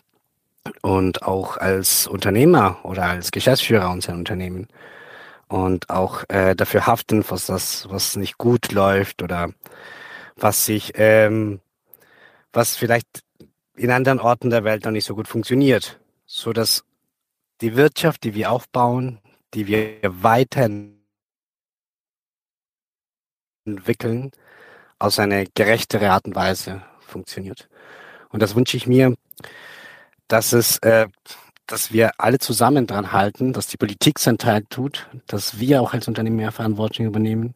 und 0.81 1.23
auch 1.23 1.57
als 1.57 2.07
Unternehmer 2.07 2.79
oder 2.83 3.03
als 3.03 3.31
Geschäftsführer 3.31 3.91
unserer 3.91 4.15
Unternehmen 4.15 4.67
und 5.47 5.89
auch 5.89 6.23
äh, 6.29 6.55
dafür 6.55 6.85
haften, 6.85 7.23
was 7.29 7.47
das, 7.47 7.89
was 7.89 8.15
nicht 8.15 8.37
gut 8.37 8.71
läuft 8.71 9.23
oder 9.23 9.49
was 10.35 10.65
sich, 10.65 10.93
ähm, 10.95 11.59
was 12.53 12.75
vielleicht 12.75 13.23
in 13.75 13.91
anderen 13.91 14.19
Orten 14.19 14.49
der 14.49 14.63
Welt 14.63 14.85
noch 14.85 14.91
nicht 14.91 15.05
so 15.05 15.15
gut 15.15 15.27
funktioniert, 15.27 15.99
so 16.25 16.53
dass 16.53 16.83
die 17.61 17.75
Wirtschaft, 17.75 18.23
die 18.23 18.35
wir 18.35 18.51
aufbauen, 18.51 19.19
die 19.53 19.67
wir 19.67 19.99
weiterentwickeln, 20.03 20.99
aus 24.99 25.17
einer 25.17 25.45
gerechtere 25.55 26.11
Art 26.11 26.25
und 26.25 26.35
Weise 26.35 26.81
funktioniert. 26.99 27.69
Und 28.29 28.41
das 28.41 28.55
wünsche 28.55 28.77
ich 28.77 28.85
mir, 28.85 29.15
dass 30.27 30.53
es, 30.53 30.77
äh, 30.79 31.07
dass 31.65 31.91
wir 31.91 32.11
alle 32.17 32.39
zusammen 32.39 32.87
dran 32.87 33.11
halten, 33.11 33.53
dass 33.53 33.67
die 33.67 33.77
Politik 33.77 34.19
seinen 34.19 34.37
Teil 34.37 34.63
tut, 34.69 35.07
dass 35.27 35.59
wir 35.59 35.81
auch 35.81 35.93
als 35.93 36.07
Unternehmen 36.07 36.37
mehr 36.37 36.51
Verantwortung 36.51 37.05
übernehmen 37.05 37.55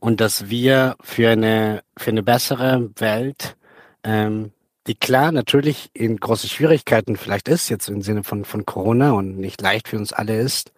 und 0.00 0.20
dass 0.20 0.48
wir 0.48 0.96
für 1.02 1.30
eine 1.30 1.82
für 1.96 2.10
eine 2.10 2.22
bessere 2.22 2.90
Welt, 2.96 3.56
ähm, 4.02 4.52
die 4.86 4.94
klar 4.94 5.32
natürlich 5.32 5.90
in 5.94 6.18
große 6.18 6.48
Schwierigkeiten 6.48 7.16
vielleicht 7.16 7.48
ist 7.48 7.68
jetzt 7.70 7.88
im 7.88 8.02
Sinne 8.02 8.24
von 8.24 8.44
von 8.44 8.66
Corona 8.66 9.12
und 9.12 9.38
nicht 9.38 9.60
leicht 9.60 9.88
für 9.88 9.96
uns 9.96 10.12
alle 10.12 10.38
ist, 10.38 10.72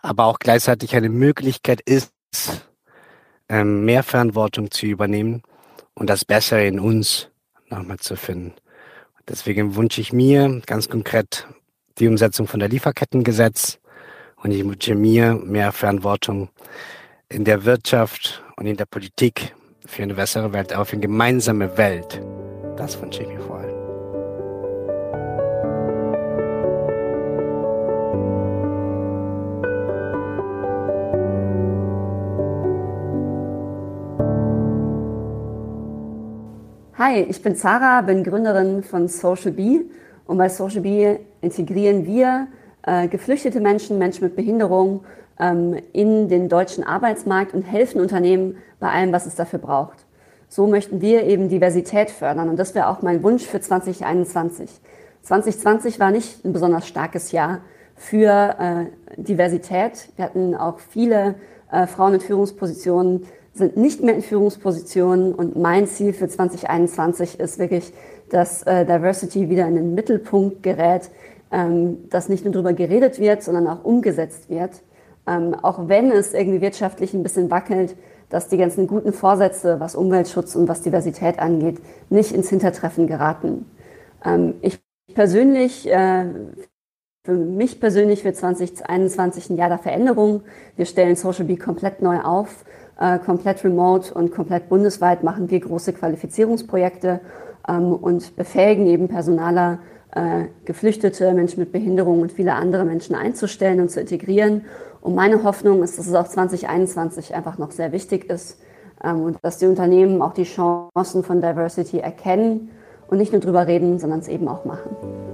aber 0.00 0.26
auch 0.26 0.38
gleichzeitig 0.38 0.94
eine 0.96 1.08
Möglichkeit 1.08 1.80
ist, 1.80 2.12
ähm, 3.52 3.84
mehr 3.84 4.02
Verantwortung 4.02 4.70
zu 4.70 4.86
übernehmen 4.86 5.42
und 5.94 6.08
das 6.08 6.24
Bessere 6.24 6.66
in 6.66 6.80
uns 6.80 7.28
nochmal 7.68 7.98
zu 7.98 8.16
finden. 8.16 8.54
Deswegen 9.28 9.76
wünsche 9.76 10.00
ich 10.00 10.12
mir 10.12 10.62
ganz 10.66 10.88
konkret 10.88 11.46
die 11.98 12.08
Umsetzung 12.08 12.48
von 12.48 12.60
der 12.60 12.70
Lieferkettengesetz 12.70 13.78
und 14.42 14.50
ich 14.50 14.64
wünsche 14.64 14.94
mir 14.94 15.34
mehr 15.34 15.70
Verantwortung 15.70 16.48
in 17.28 17.44
der 17.44 17.64
Wirtschaft 17.64 18.42
und 18.56 18.66
in 18.66 18.76
der 18.76 18.86
Politik 18.86 19.54
für 19.86 20.02
eine 20.02 20.14
bessere 20.14 20.52
Welt, 20.52 20.74
auch 20.74 20.86
für 20.86 20.94
eine 20.94 21.02
gemeinsame 21.02 21.76
Welt. 21.76 22.20
Das 22.76 23.00
wünsche 23.00 23.22
ich 23.22 23.28
mir 23.28 23.40
vor 23.40 23.58
allem. 23.58 23.71
Hi, 37.04 37.18
ich 37.28 37.42
bin 37.42 37.56
Sarah, 37.56 38.02
bin 38.02 38.22
Gründerin 38.22 38.84
von 38.84 39.08
Social 39.08 39.50
Bee 39.50 39.86
und 40.24 40.38
bei 40.38 40.48
Social 40.48 40.82
Bee 40.82 41.18
integrieren 41.40 42.06
wir 42.06 42.46
äh, 42.86 43.08
geflüchtete 43.08 43.60
Menschen, 43.60 43.98
Menschen 43.98 44.22
mit 44.22 44.36
Behinderung 44.36 45.02
ähm, 45.40 45.76
in 45.92 46.28
den 46.28 46.48
deutschen 46.48 46.84
Arbeitsmarkt 46.84 47.54
und 47.54 47.62
helfen 47.62 48.00
Unternehmen 48.00 48.56
bei 48.78 48.88
allem, 48.88 49.10
was 49.10 49.26
es 49.26 49.34
dafür 49.34 49.58
braucht. 49.58 50.06
So 50.48 50.68
möchten 50.68 51.00
wir 51.00 51.24
eben 51.24 51.48
Diversität 51.48 52.08
fördern 52.08 52.48
und 52.48 52.56
das 52.56 52.76
wäre 52.76 52.86
auch 52.86 53.02
mein 53.02 53.24
Wunsch 53.24 53.42
für 53.42 53.60
2021. 53.60 54.70
2020 55.22 55.98
war 55.98 56.12
nicht 56.12 56.44
ein 56.44 56.52
besonders 56.52 56.86
starkes 56.86 57.32
Jahr 57.32 57.62
für 57.96 58.54
äh, 58.60 59.20
Diversität. 59.20 60.08
Wir 60.14 60.26
hatten 60.26 60.54
auch 60.54 60.78
viele 60.78 61.34
äh, 61.72 61.88
Frauen 61.88 62.14
in 62.14 62.20
Führungspositionen, 62.20 63.26
sind 63.54 63.76
nicht 63.76 64.02
mehr 64.02 64.14
in 64.14 64.22
Führungspositionen 64.22 65.34
und 65.34 65.56
mein 65.56 65.86
Ziel 65.86 66.12
für 66.12 66.28
2021 66.28 67.38
ist 67.38 67.58
wirklich, 67.58 67.92
dass 68.30 68.62
äh, 68.62 68.86
Diversity 68.86 69.50
wieder 69.50 69.66
in 69.68 69.76
den 69.76 69.94
Mittelpunkt 69.94 70.62
gerät, 70.62 71.10
ähm, 71.50 72.08
dass 72.08 72.28
nicht 72.28 72.44
nur 72.44 72.52
darüber 72.52 72.72
geredet 72.72 73.18
wird, 73.18 73.42
sondern 73.42 73.66
auch 73.66 73.84
umgesetzt 73.84 74.48
wird. 74.48 74.82
Ähm, 75.26 75.54
auch 75.54 75.88
wenn 75.88 76.10
es 76.10 76.32
irgendwie 76.32 76.62
wirtschaftlich 76.62 77.12
ein 77.12 77.22
bisschen 77.22 77.50
wackelt, 77.50 77.94
dass 78.30 78.48
die 78.48 78.56
ganzen 78.56 78.86
guten 78.86 79.12
Vorsätze, 79.12 79.78
was 79.78 79.94
Umweltschutz 79.94 80.56
und 80.56 80.66
was 80.66 80.80
Diversität 80.80 81.38
angeht, 81.38 81.78
nicht 82.08 82.32
ins 82.32 82.48
Hintertreffen 82.48 83.06
geraten. 83.06 83.66
Ähm, 84.24 84.54
ich 84.62 84.80
persönlich, 85.14 85.86
äh, 85.88 86.24
für 87.24 87.34
mich 87.34 87.78
persönlich 87.78 88.24
wird 88.24 88.36
2021 88.36 89.50
ein 89.50 89.56
Jahr 89.58 89.68
der 89.68 89.78
Veränderung. 89.78 90.42
Wir 90.76 90.86
stellen 90.86 91.14
Social 91.14 91.44
Bee 91.44 91.56
komplett 91.56 92.00
neu 92.00 92.20
auf 92.20 92.64
äh, 93.02 93.18
komplett 93.18 93.64
remote 93.64 94.14
und 94.14 94.30
komplett 94.30 94.68
bundesweit 94.68 95.24
machen 95.24 95.50
wir 95.50 95.58
große 95.58 95.92
Qualifizierungsprojekte 95.92 97.20
ähm, 97.68 97.92
und 97.94 98.36
befähigen 98.36 98.86
eben 98.86 99.08
Personaler, 99.08 99.80
äh, 100.14 100.44
Geflüchtete, 100.64 101.32
Menschen 101.34 101.58
mit 101.58 101.72
Behinderung 101.72 102.20
und 102.20 102.30
viele 102.30 102.54
andere 102.54 102.84
Menschen 102.84 103.16
einzustellen 103.16 103.80
und 103.80 103.90
zu 103.90 104.00
integrieren. 104.00 104.66
Und 105.00 105.16
meine 105.16 105.42
Hoffnung 105.42 105.82
ist, 105.82 105.98
dass 105.98 106.06
es 106.06 106.14
auch 106.14 106.28
2021 106.28 107.34
einfach 107.34 107.58
noch 107.58 107.72
sehr 107.72 107.90
wichtig 107.90 108.30
ist 108.30 108.60
ähm, 109.02 109.22
und 109.22 109.38
dass 109.42 109.58
die 109.58 109.66
Unternehmen 109.66 110.22
auch 110.22 110.32
die 110.32 110.44
Chancen 110.44 111.24
von 111.24 111.40
Diversity 111.40 111.98
erkennen 111.98 112.70
und 113.08 113.18
nicht 113.18 113.32
nur 113.32 113.40
drüber 113.40 113.66
reden, 113.66 113.98
sondern 113.98 114.20
es 114.20 114.28
eben 114.28 114.46
auch 114.46 114.64
machen. 114.64 115.31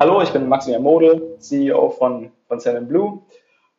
Hallo, 0.00 0.22
ich 0.22 0.30
bin 0.30 0.48
Maximilian 0.48 0.84
Model, 0.84 1.36
CEO 1.40 1.90
von, 1.90 2.30
von 2.46 2.60
Send 2.60 2.88
Blue. 2.88 3.20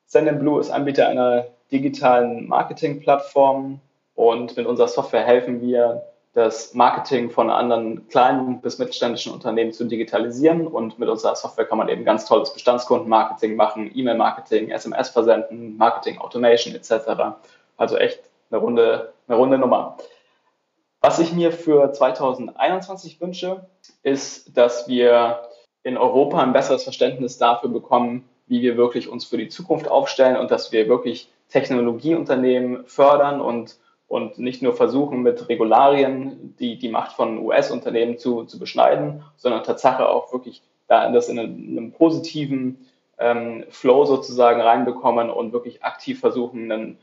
Send 0.06 0.38
Blue 0.42 0.60
ist 0.60 0.70
Anbieter 0.70 1.08
einer 1.08 1.46
digitalen 1.72 2.46
Marketingplattform 2.46 3.80
und 4.16 4.58
mit 4.58 4.66
unserer 4.66 4.90
Software 4.90 5.24
helfen 5.24 5.62
wir, 5.62 6.04
das 6.34 6.74
Marketing 6.74 7.30
von 7.30 7.50
anderen 7.50 8.10
kleinen 8.10 8.60
bis 8.60 8.80
mittelständischen 8.80 9.32
Unternehmen 9.32 9.72
zu 9.72 9.86
digitalisieren. 9.86 10.68
Und 10.68 11.00
mit 11.00 11.08
unserer 11.08 11.38
Software 11.38 11.66
kann 11.66 11.78
man 11.78 11.88
eben 11.88 12.04
ganz 12.04 12.26
tolles 12.26 12.54
Bestandskundenmarketing 12.54 13.56
machen, 13.56 13.90
E-Mail-Marketing, 13.96 14.72
SMS 14.72 15.10
versenden, 15.10 15.78
Marketing 15.78 16.18
Automation 16.20 16.76
etc. 16.76 17.38
Also 17.78 17.96
echt 17.96 18.20
eine 18.52 18.60
runde, 18.60 19.14
eine 19.30 19.38
runde 19.38 19.58
Nummer. 19.58 19.98
Was 21.00 21.20
ich 21.20 21.32
mir 21.32 21.54
für 21.54 21.94
2021 21.94 23.22
wünsche, 23.22 23.66
ist, 24.04 24.58
dass 24.58 24.90
wir 24.90 25.49
in 25.90 25.98
Europa 25.98 26.40
ein 26.42 26.54
besseres 26.54 26.84
Verständnis 26.84 27.38
dafür 27.38 27.70
bekommen, 27.70 28.30
wie 28.48 28.62
wir 28.62 28.78
wirklich 28.78 29.10
uns 29.10 29.26
für 29.26 29.38
die 29.38 29.50
Zukunft 29.50 29.90
aufstellen 29.90 30.38
und 30.38 30.52
dass 30.52 30.72
wir 30.72 30.88
wirklich 30.88 31.30
Technologieunternehmen 31.50 32.86
fördern 32.86 33.42
und, 33.42 33.78
und 34.08 34.38
nicht 34.38 34.62
nur 34.62 34.74
versuchen, 34.74 35.22
mit 35.24 35.50
Regularien 35.50 36.56
die, 36.60 36.78
die 36.78 36.90
Macht 36.90 37.16
von 37.16 37.40
US-Unternehmen 37.40 38.18
zu, 38.18 38.44
zu 38.44 38.60
beschneiden, 38.60 39.24
sondern 39.36 39.64
Tatsache 39.64 40.08
auch 40.08 40.32
wirklich 40.32 40.62
da 40.88 41.12
das 41.12 41.30
in 41.30 41.40
einem, 41.40 41.58
in 41.58 41.78
einem 41.78 41.92
positiven 41.92 42.88
ähm, 43.20 43.66
Flow 43.70 44.06
sozusagen 44.06 44.62
reinbekommen 44.62 45.30
und 45.30 45.54
wirklich 45.54 45.84
aktiv 45.84 46.20
versuchen, 46.20 46.72
ein 46.72 46.98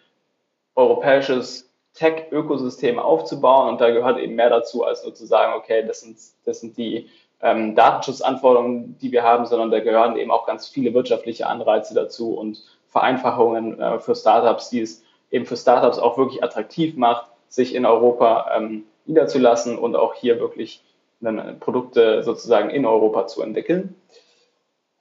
europäisches 0.75 1.71
Tech-Ökosystem 1.95 2.99
aufzubauen. 2.99 3.69
Und 3.71 3.81
da 3.81 3.91
gehört 3.91 4.19
eben 4.19 4.35
mehr 4.35 4.51
dazu, 4.51 4.85
als 4.85 5.05
nur 5.05 5.15
zu 5.15 5.27
sagen, 5.27 5.55
okay, 5.55 5.85
das 5.87 6.01
sind, 6.01 6.19
das 6.45 6.61
sind 6.61 6.77
die 6.77 7.09
ähm, 7.41 7.75
Datenschutzanforderungen, 7.75 8.97
die 8.99 9.13
wir 9.13 9.23
haben, 9.23 9.47
sondern 9.47 9.71
da 9.71 9.81
gehören 9.81 10.17
eben 10.17 10.31
auch 10.31 10.47
ganz 10.47 10.69
viele 10.69 10.95
wirtschaftliche 10.95 11.47
Anreize 11.47 11.95
dazu 11.95 12.35
und 12.35 12.63
Vereinfachungen 12.89 13.79
äh, 13.79 13.99
für 14.01 14.15
Startups, 14.15 14.71
die 14.71 14.81
es 14.81 15.03
eben 15.31 15.45
für 15.45 15.57
Startups 15.57 15.99
auch 15.99 16.17
wirklich 16.17 16.43
attraktiv 16.43 16.97
macht, 16.97 17.27
sich 17.49 17.75
in 17.75 17.85
Europa 17.85 18.51
ähm, 18.57 18.85
niederzulassen 19.05 19.79
und 19.79 19.97
auch 19.97 20.15
hier 20.15 20.41
wirklich 20.41 20.83
dann 21.21 21.59
Produkte 21.61 22.23
sozusagen 22.23 22.71
in 22.71 22.87
Europa 22.87 23.27
zu 23.27 23.43
entwickeln. 23.43 23.95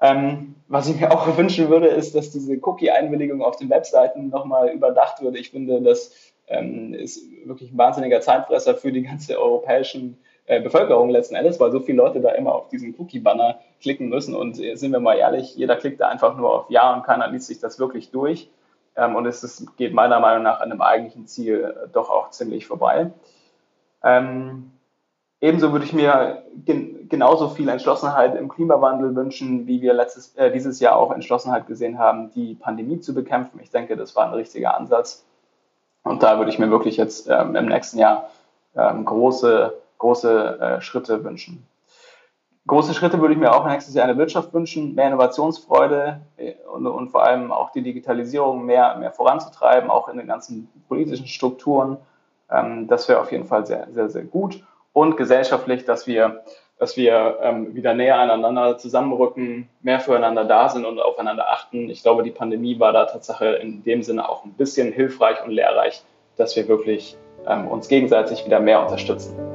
Ähm, 0.01 0.55
was 0.67 0.89
ich 0.89 0.99
mir 0.99 1.11
auch 1.11 1.37
wünschen 1.37 1.69
würde, 1.69 1.87
ist, 1.87 2.15
dass 2.15 2.31
diese 2.31 2.57
Cookie-Einwilligung 2.61 3.41
auf 3.41 3.57
den 3.57 3.69
Webseiten 3.69 4.29
nochmal 4.29 4.69
überdacht 4.69 5.21
würde. 5.21 5.39
Ich 5.39 5.51
finde, 5.51 5.81
das 5.81 6.33
ähm, 6.47 6.93
ist 6.93 7.21
wirklich 7.45 7.71
ein 7.71 7.77
wahnsinniger 7.77 8.21
Zeitfresser 8.21 8.75
für 8.75 8.91
die 8.91 9.03
ganze 9.03 9.39
europäischen 9.39 10.17
äh, 10.45 10.61
Bevölkerung 10.61 11.09
letzten 11.09 11.35
Endes, 11.35 11.59
weil 11.59 11.71
so 11.71 11.79
viele 11.79 11.97
Leute 11.97 12.21
da 12.21 12.31
immer 12.31 12.53
auf 12.53 12.69
diesen 12.69 12.95
Cookie-Banner 12.97 13.59
klicken 13.81 14.09
müssen. 14.09 14.35
Und 14.35 14.59
äh, 14.59 14.75
sind 14.75 14.91
wir 14.91 14.99
mal 14.99 15.17
ehrlich, 15.17 15.55
jeder 15.55 15.75
klickt 15.75 15.99
da 15.99 16.07
einfach 16.07 16.37
nur 16.37 16.53
auf 16.53 16.69
Ja 16.69 16.93
und 16.93 17.03
keiner 17.03 17.27
liest 17.27 17.47
sich 17.47 17.59
das 17.59 17.79
wirklich 17.79 18.11
durch. 18.11 18.49
Ähm, 18.95 19.15
und 19.15 19.25
es 19.25 19.43
ist, 19.43 19.75
geht 19.77 19.93
meiner 19.93 20.19
Meinung 20.19 20.43
nach 20.43 20.61
an 20.61 20.69
dem 20.69 20.81
eigentlichen 20.81 21.27
Ziel 21.27 21.75
äh, 21.75 21.87
doch 21.91 22.09
auch 22.09 22.29
ziemlich 22.29 22.67
vorbei. 22.67 23.11
Ähm, 24.03 24.71
ebenso 25.41 25.71
würde 25.71 25.85
ich 25.85 25.93
mir 25.93 26.43
gen 26.65 27.09
genauso 27.09 27.49
viel 27.49 27.69
Entschlossenheit 27.69 28.35
im 28.35 28.49
Klimawandel 28.49 29.15
wünschen, 29.15 29.67
wie 29.67 29.81
wir 29.81 29.93
letztes, 29.93 30.35
äh, 30.35 30.51
dieses 30.51 30.79
Jahr 30.79 30.95
auch 30.95 31.11
Entschlossenheit 31.11 31.67
gesehen 31.67 31.99
haben, 31.99 32.31
die 32.33 32.55
Pandemie 32.55 32.99
zu 32.99 33.13
bekämpfen. 33.13 33.59
Ich 33.61 33.69
denke, 33.69 33.95
das 33.95 34.15
war 34.15 34.25
ein 34.25 34.33
richtiger 34.33 34.75
Ansatz. 34.75 35.25
Und 36.03 36.23
da 36.23 36.37
würde 36.37 36.51
ich 36.51 36.59
mir 36.59 36.69
wirklich 36.69 36.97
jetzt 36.97 37.27
ähm, 37.29 37.55
im 37.55 37.65
nächsten 37.65 37.97
Jahr 37.97 38.29
ähm, 38.75 39.05
große, 39.05 39.73
große 39.97 40.59
äh, 40.59 40.81
Schritte 40.81 41.23
wünschen. 41.23 41.65
Große 42.67 42.95
Schritte 42.95 43.21
würde 43.21 43.35
ich 43.35 43.39
mir 43.39 43.53
auch 43.53 43.67
nächstes 43.67 43.93
Jahr 43.93 44.09
in 44.09 44.15
der 44.15 44.17
Wirtschaft 44.17 44.51
wünschen, 44.51 44.95
mehr 44.95 45.07
Innovationsfreude 45.07 46.21
äh, 46.37 46.53
und, 46.73 46.87
und 46.87 47.09
vor 47.09 47.23
allem 47.23 47.51
auch 47.51 47.71
die 47.71 47.83
Digitalisierung 47.83 48.65
mehr, 48.65 48.95
mehr 48.97 49.11
voranzutreiben, 49.11 49.91
auch 49.91 50.09
in 50.09 50.17
den 50.17 50.27
ganzen 50.27 50.67
politischen 50.87 51.27
Strukturen. 51.27 51.97
Ähm, 52.49 52.87
das 52.87 53.07
wäre 53.07 53.19
auf 53.19 53.31
jeden 53.31 53.45
Fall 53.45 53.67
sehr, 53.67 53.87
sehr, 53.93 54.09
sehr 54.09 54.23
gut. 54.23 54.63
Und 54.93 55.15
gesellschaftlich, 55.15 55.85
dass 55.85 56.07
wir, 56.07 56.43
dass 56.79 56.97
wir 56.97 57.37
ähm, 57.41 57.75
wieder 57.75 57.93
näher 57.93 58.17
aneinander 58.17 58.79
zusammenrücken, 58.79 59.69
mehr 59.81 59.99
füreinander 59.99 60.45
da 60.45 60.69
sind 60.69 60.85
und 60.85 60.99
aufeinander 60.99 61.51
achten. 61.51 61.89
Ich 61.91 62.01
glaube, 62.01 62.23
die 62.23 62.31
Pandemie 62.31 62.79
war 62.79 62.93
da 62.93 63.05
Tatsache 63.05 63.45
in 63.45 63.83
dem 63.83 64.01
Sinne 64.01 64.27
auch 64.27 64.43
ein 64.43 64.53
bisschen 64.53 64.91
hilfreich 64.91 65.43
und 65.43 65.51
lehrreich, 65.51 66.03
dass 66.35 66.55
wir 66.55 66.67
wirklich 66.67 67.15
ähm, 67.47 67.67
uns 67.67 67.87
gegenseitig 67.87 68.43
wieder 68.45 68.59
mehr 68.59 68.81
unterstützen. 68.81 69.54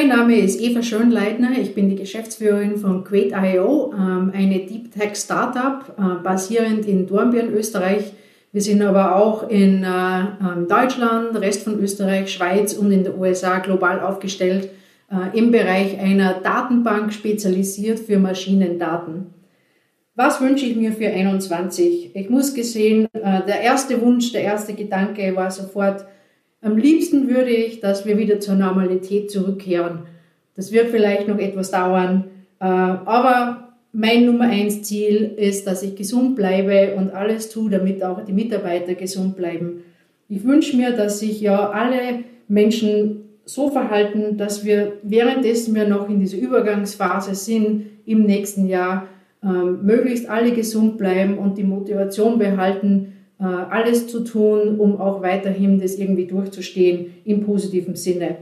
Mein 0.00 0.08
Name 0.08 0.38
ist 0.38 0.62
Eva 0.62 0.82
Schönleitner. 0.82 1.50
Ich 1.60 1.74
bin 1.74 1.90
die 1.90 1.94
Geschäftsführerin 1.94 2.78
von 2.78 3.04
Great.io, 3.04 3.92
ähm, 3.92 4.32
eine 4.34 4.60
Deep 4.60 4.90
Tech 4.92 5.14
Startup 5.14 5.94
äh, 5.98 6.22
basierend 6.24 6.86
in 6.86 7.06
Dornbirn, 7.06 7.52
Österreich. 7.52 8.14
Wir 8.50 8.62
sind 8.62 8.80
aber 8.80 9.14
auch 9.16 9.50
in 9.50 9.84
äh, 9.84 9.86
ähm, 9.86 10.66
Deutschland, 10.66 11.38
Rest 11.38 11.64
von 11.64 11.78
Österreich, 11.78 12.32
Schweiz 12.32 12.72
und 12.72 12.90
in 12.92 13.04
den 13.04 13.18
USA 13.18 13.58
global 13.58 14.00
aufgestellt 14.00 14.70
äh, 15.12 15.36
im 15.38 15.50
Bereich 15.50 16.00
einer 16.00 16.32
Datenbank 16.32 17.12
spezialisiert 17.12 17.98
für 17.98 18.18
Maschinendaten. 18.18 19.34
Was 20.14 20.40
wünsche 20.40 20.64
ich 20.64 20.76
mir 20.76 20.92
für 20.92 21.08
21? 21.08 22.16
Ich 22.16 22.30
muss 22.30 22.54
gesehen, 22.54 23.06
der 23.12 23.60
erste 23.60 24.00
Wunsch, 24.00 24.32
der 24.32 24.42
erste 24.42 24.74
Gedanke 24.74 25.36
war 25.36 25.50
sofort, 25.50 26.04
am 26.62 26.76
liebsten 26.76 27.28
würde 27.28 27.50
ich, 27.50 27.80
dass 27.80 28.06
wir 28.06 28.18
wieder 28.18 28.40
zur 28.40 28.54
Normalität 28.54 29.30
zurückkehren. 29.30 30.00
Das 30.56 30.72
wird 30.72 30.88
vielleicht 30.88 31.26
noch 31.26 31.38
etwas 31.38 31.70
dauern, 31.70 32.24
äh, 32.60 32.64
aber 32.64 33.70
mein 33.92 34.26
Nummer 34.26 34.44
eins 34.44 34.82
Ziel 34.82 35.34
ist, 35.36 35.66
dass 35.66 35.82
ich 35.82 35.96
gesund 35.96 36.36
bleibe 36.36 36.94
und 36.94 37.12
alles 37.12 37.48
tue, 37.48 37.70
damit 37.70 38.02
auch 38.04 38.24
die 38.24 38.32
Mitarbeiter 38.32 38.94
gesund 38.94 39.36
bleiben. 39.36 39.82
Ich 40.28 40.44
wünsche 40.44 40.76
mir, 40.76 40.92
dass 40.92 41.18
sich 41.18 41.40
ja 41.40 41.70
alle 41.70 42.24
Menschen 42.46 43.24
so 43.44 43.70
verhalten, 43.70 44.36
dass 44.36 44.64
wir 44.64 44.92
währenddessen 45.02 45.74
wir 45.74 45.88
noch 45.88 46.08
in 46.08 46.20
dieser 46.20 46.38
Übergangsphase 46.38 47.34
sind 47.34 47.86
im 48.06 48.24
nächsten 48.24 48.68
Jahr, 48.68 49.08
ähm, 49.42 49.80
möglichst 49.82 50.28
alle 50.28 50.52
gesund 50.52 50.98
bleiben 50.98 51.38
und 51.38 51.58
die 51.58 51.64
Motivation 51.64 52.38
behalten, 52.38 53.14
alles 53.42 54.06
zu 54.06 54.20
tun, 54.20 54.78
um 54.78 55.00
auch 55.00 55.22
weiterhin 55.22 55.80
das 55.80 55.96
irgendwie 55.96 56.26
durchzustehen 56.26 57.14
im 57.24 57.42
positiven 57.42 57.96
Sinne. 57.96 58.36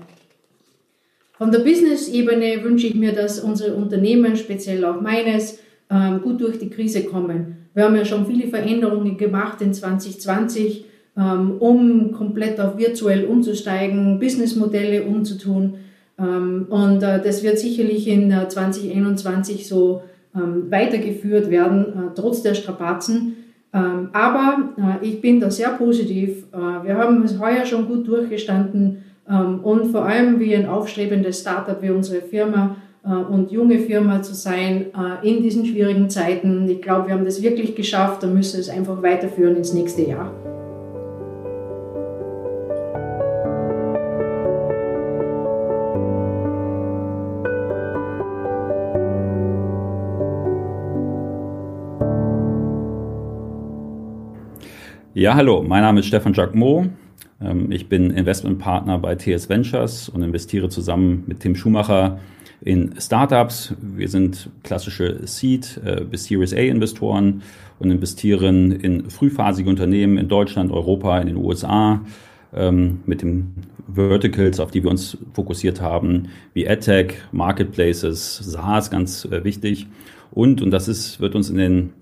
Von 1.38 1.52
der 1.52 1.60
Business-Ebene 1.60 2.64
wünsche 2.64 2.88
ich 2.88 2.96
mir, 2.96 3.12
dass 3.12 3.38
unsere 3.38 3.74
Unternehmen, 3.74 4.34
speziell 4.34 4.84
auch 4.84 5.00
meines, 5.00 5.60
ähm, 5.88 6.20
gut 6.20 6.40
durch 6.40 6.58
die 6.58 6.68
Krise 6.68 7.04
kommen. 7.04 7.68
Wir 7.74 7.84
haben 7.84 7.94
ja 7.94 8.04
schon 8.04 8.26
viele 8.26 8.48
Veränderungen 8.48 9.16
gemacht 9.16 9.62
in 9.62 9.72
2020, 9.72 10.84
ähm, 11.16 11.52
um 11.60 12.10
komplett 12.10 12.58
auf 12.58 12.76
virtuell 12.76 13.24
umzusteigen, 13.24 14.18
Businessmodelle 14.18 15.04
umzutun. 15.04 15.74
Ähm, 16.18 16.66
und 16.70 17.04
äh, 17.04 17.22
das 17.22 17.44
wird 17.44 17.60
sicherlich 17.60 18.08
in 18.08 18.30
2021 18.30 19.60
äh, 19.60 19.64
so 19.64 20.02
weitergeführt 20.34 21.50
werden, 21.50 22.12
trotz 22.14 22.42
der 22.42 22.54
Strapazen. 22.54 23.36
Ähm, 23.72 24.08
aber 24.12 24.70
äh, 24.78 25.06
ich 25.06 25.20
bin 25.20 25.40
da 25.40 25.50
sehr 25.50 25.70
positiv. 25.70 26.46
Äh, 26.52 26.86
wir 26.86 26.96
haben 26.96 27.22
es 27.22 27.38
heuer 27.38 27.66
schon 27.66 27.86
gut 27.86 28.08
durchgestanden 28.08 29.04
ähm, 29.28 29.60
und 29.60 29.90
vor 29.92 30.06
allem 30.06 30.40
wie 30.40 30.54
ein 30.56 30.66
aufstrebendes 30.66 31.40
Startup 31.40 31.80
wie 31.82 31.90
unsere 31.90 32.22
Firma 32.22 32.76
äh, 33.04 33.10
und 33.10 33.50
junge 33.50 33.78
Firma 33.78 34.22
zu 34.22 34.34
sein 34.34 34.86
in 35.22 35.42
diesen 35.42 35.66
schwierigen 35.66 36.08
Zeiten. 36.08 36.68
Ich 36.68 36.80
glaube, 36.80 37.08
wir 37.08 37.14
haben 37.14 37.24
das 37.24 37.42
wirklich 37.42 37.74
geschafft 37.74 38.24
und 38.24 38.34
müssen 38.34 38.60
es 38.60 38.68
einfach 38.68 39.02
weiterführen 39.02 39.56
ins 39.56 39.72
nächste 39.72 40.02
Jahr. 40.02 40.32
Ja, 55.18 55.34
hallo, 55.34 55.64
mein 55.66 55.82
Name 55.82 55.98
ist 55.98 56.06
Stefan 56.06 56.32
Jacquemot. 56.32 56.90
Ähm, 57.40 57.72
ich 57.72 57.88
bin 57.88 58.12
Investmentpartner 58.12 59.00
bei 59.00 59.16
TS 59.16 59.48
Ventures 59.48 60.08
und 60.08 60.22
investiere 60.22 60.68
zusammen 60.68 61.24
mit 61.26 61.40
Tim 61.40 61.56
Schumacher 61.56 62.20
in 62.60 62.94
Startups. 63.00 63.74
Wir 63.82 64.08
sind 64.08 64.48
klassische 64.62 65.26
Seed- 65.26 65.80
äh, 65.84 66.04
bis 66.04 66.26
Series 66.26 66.54
A-Investoren 66.54 67.42
und 67.80 67.90
investieren 67.90 68.70
in 68.70 69.10
frühphasige 69.10 69.68
Unternehmen 69.68 70.18
in 70.18 70.28
Deutschland, 70.28 70.70
Europa, 70.70 71.18
in 71.18 71.26
den 71.26 71.36
USA 71.36 72.00
ähm, 72.54 73.00
mit 73.04 73.22
den 73.22 73.54
Verticals, 73.92 74.60
auf 74.60 74.70
die 74.70 74.84
wir 74.84 74.90
uns 74.92 75.18
fokussiert 75.32 75.80
haben, 75.80 76.28
wie 76.54 76.68
AdTech, 76.68 77.14
Marketplaces, 77.32 78.36
SaaS, 78.36 78.88
ganz 78.88 79.24
äh, 79.24 79.42
wichtig. 79.42 79.88
Und, 80.30 80.62
und 80.62 80.70
das 80.70 80.86
ist, 80.86 81.18
wird 81.18 81.34
uns 81.34 81.50
in 81.50 81.56
den 81.56 81.92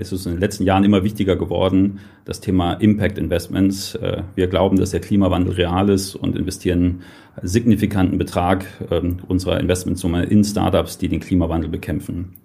ist 0.00 0.12
es 0.12 0.26
in 0.26 0.32
den 0.32 0.40
letzten 0.40 0.64
Jahren 0.64 0.84
immer 0.84 1.04
wichtiger 1.04 1.36
geworden, 1.36 2.00
das 2.24 2.40
Thema 2.40 2.74
Impact 2.74 3.18
Investments. 3.18 3.94
Äh, 3.94 4.22
wir 4.34 4.46
glauben, 4.46 4.78
dass 4.78 4.90
der 4.90 5.00
Klimawandel 5.00 5.54
real 5.54 5.88
ist 5.90 6.14
und 6.14 6.36
investieren 6.36 7.00
einen 7.36 7.48
signifikanten 7.48 8.18
Betrag 8.18 8.64
äh, 8.90 9.00
unserer 9.28 9.60
Investmentsumme 9.60 10.24
in 10.24 10.44
Startups, 10.44 10.98
die 10.98 11.08
den 11.08 11.20
Klimawandel 11.20 11.68
bekämpfen. 11.68 12.36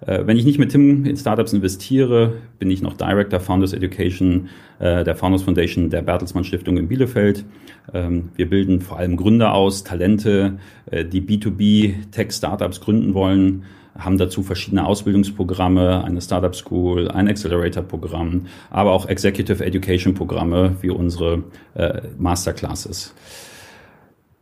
Äh, 0.00 0.26
wenn 0.26 0.36
ich 0.36 0.44
nicht 0.44 0.58
mit 0.58 0.70
Tim 0.70 1.04
in 1.04 1.16
Startups 1.16 1.52
investiere, 1.52 2.34
bin 2.58 2.70
ich 2.70 2.82
noch 2.82 2.94
Director 2.94 3.40
Founders 3.40 3.72
Education 3.72 4.48
äh, 4.78 5.04
der 5.04 5.16
Founders 5.16 5.42
Foundation 5.42 5.90
der 5.90 6.02
Bertelsmann 6.02 6.44
Stiftung 6.44 6.76
in 6.76 6.88
Bielefeld. 6.88 7.44
Ähm, 7.92 8.30
wir 8.36 8.48
bilden 8.48 8.80
vor 8.80 8.98
allem 8.98 9.16
Gründer 9.16 9.54
aus, 9.54 9.84
Talente, 9.84 10.58
äh, 10.90 11.04
die 11.04 11.20
B2B 11.20 12.10
Tech 12.10 12.32
Startups 12.32 12.80
gründen 12.80 13.14
wollen 13.14 13.64
haben 13.98 14.18
dazu 14.18 14.42
verschiedene 14.42 14.86
Ausbildungsprogramme, 14.86 16.04
eine 16.04 16.20
Startup 16.20 16.54
School, 16.54 17.08
ein 17.08 17.28
Accelerator-Programm, 17.28 18.46
aber 18.70 18.92
auch 18.92 19.06
Executive 19.08 19.64
Education-Programme 19.64 20.76
wie 20.80 20.90
unsere 20.90 21.44
äh, 21.74 22.02
Masterclasses. 22.18 23.14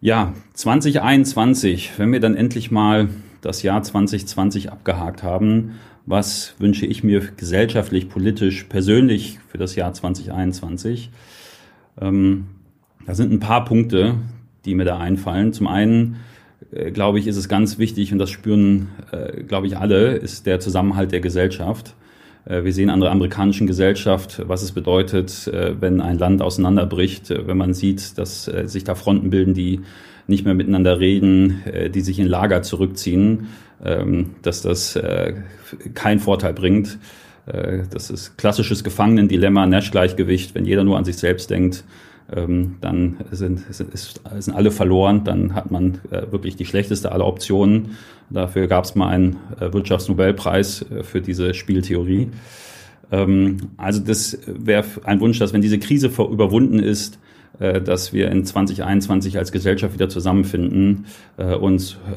Ja, 0.00 0.34
2021, 0.52 1.92
wenn 1.96 2.12
wir 2.12 2.20
dann 2.20 2.34
endlich 2.34 2.70
mal 2.70 3.08
das 3.40 3.62
Jahr 3.62 3.82
2020 3.82 4.70
abgehakt 4.70 5.22
haben, 5.22 5.72
was 6.06 6.54
wünsche 6.58 6.84
ich 6.84 7.02
mir 7.02 7.20
gesellschaftlich, 7.36 8.08
politisch, 8.08 8.64
persönlich 8.64 9.38
für 9.48 9.56
das 9.56 9.74
Jahr 9.76 9.94
2021? 9.94 11.10
Ähm, 12.00 12.46
da 13.06 13.14
sind 13.14 13.32
ein 13.32 13.40
paar 13.40 13.64
Punkte, 13.64 14.16
die 14.64 14.74
mir 14.74 14.84
da 14.84 14.98
einfallen. 14.98 15.52
Zum 15.52 15.66
einen 15.66 16.16
glaube 16.92 17.18
ich, 17.18 17.26
ist 17.26 17.36
es 17.36 17.48
ganz 17.48 17.78
wichtig, 17.78 18.12
und 18.12 18.18
das 18.18 18.30
spüren, 18.30 18.88
äh, 19.12 19.42
glaube 19.44 19.66
ich, 19.66 19.76
alle, 19.76 20.14
ist 20.16 20.46
der 20.46 20.60
Zusammenhalt 20.60 21.12
der 21.12 21.20
Gesellschaft. 21.20 21.94
Äh, 22.44 22.64
wir 22.64 22.72
sehen 22.72 22.90
an 22.90 23.00
der 23.00 23.10
amerikanischen 23.10 23.66
Gesellschaft, 23.66 24.42
was 24.46 24.62
es 24.62 24.72
bedeutet, 24.72 25.46
äh, 25.48 25.80
wenn 25.80 26.00
ein 26.00 26.18
Land 26.18 26.42
auseinanderbricht, 26.42 27.30
äh, 27.30 27.46
wenn 27.46 27.56
man 27.56 27.74
sieht, 27.74 28.18
dass 28.18 28.48
äh, 28.48 28.66
sich 28.66 28.84
da 28.84 28.94
Fronten 28.94 29.30
bilden, 29.30 29.54
die 29.54 29.80
nicht 30.26 30.44
mehr 30.46 30.54
miteinander 30.54 31.00
reden, 31.00 31.62
die 31.94 32.00
sich 32.00 32.18
in 32.18 32.26
Lager 32.26 32.62
zurückziehen, 32.62 33.48
ähm, 33.84 34.30
dass 34.40 34.62
das 34.62 34.98
keinen 35.92 36.18
Vorteil 36.18 36.54
bringt. 36.54 36.98
Das 37.44 38.08
ist 38.08 38.38
klassisches 38.38 38.84
Gefangenendilemma, 38.84 39.66
Nash-Gleichgewicht, 39.66 40.54
wenn 40.54 40.64
jeder 40.64 40.82
nur 40.82 40.96
an 40.96 41.04
sich 41.04 41.16
selbst 41.16 41.50
denkt, 41.50 41.84
ähm, 42.32 42.76
dann 42.80 43.18
sind, 43.32 43.60
sind, 43.70 43.90
sind 44.38 44.54
alle 44.54 44.70
verloren, 44.70 45.24
dann 45.24 45.54
hat 45.54 45.70
man 45.70 46.00
äh, 46.10 46.32
wirklich 46.32 46.56
die 46.56 46.64
schlechteste 46.64 47.12
aller 47.12 47.26
Optionen. 47.26 47.96
Dafür 48.30 48.66
gab 48.66 48.84
es 48.84 48.94
mal 48.94 49.08
einen 49.08 49.36
äh, 49.60 49.72
Wirtschaftsnobelpreis 49.72 50.82
äh, 50.90 51.02
für 51.02 51.20
diese 51.20 51.52
Spieltheorie. 51.52 52.30
Ähm, 53.12 53.58
also 53.76 54.00
das 54.00 54.38
wäre 54.46 54.84
ein 55.04 55.20
Wunsch, 55.20 55.38
dass 55.38 55.52
wenn 55.52 55.60
diese 55.60 55.78
Krise 55.78 56.08
überwunden 56.08 56.78
ist, 56.78 57.18
dass 57.60 58.12
wir 58.12 58.32
in 58.32 58.44
2021 58.44 59.38
als 59.38 59.52
Gesellschaft 59.52 59.94
wieder 59.94 60.08
zusammenfinden 60.08 61.06
äh, 61.36 61.54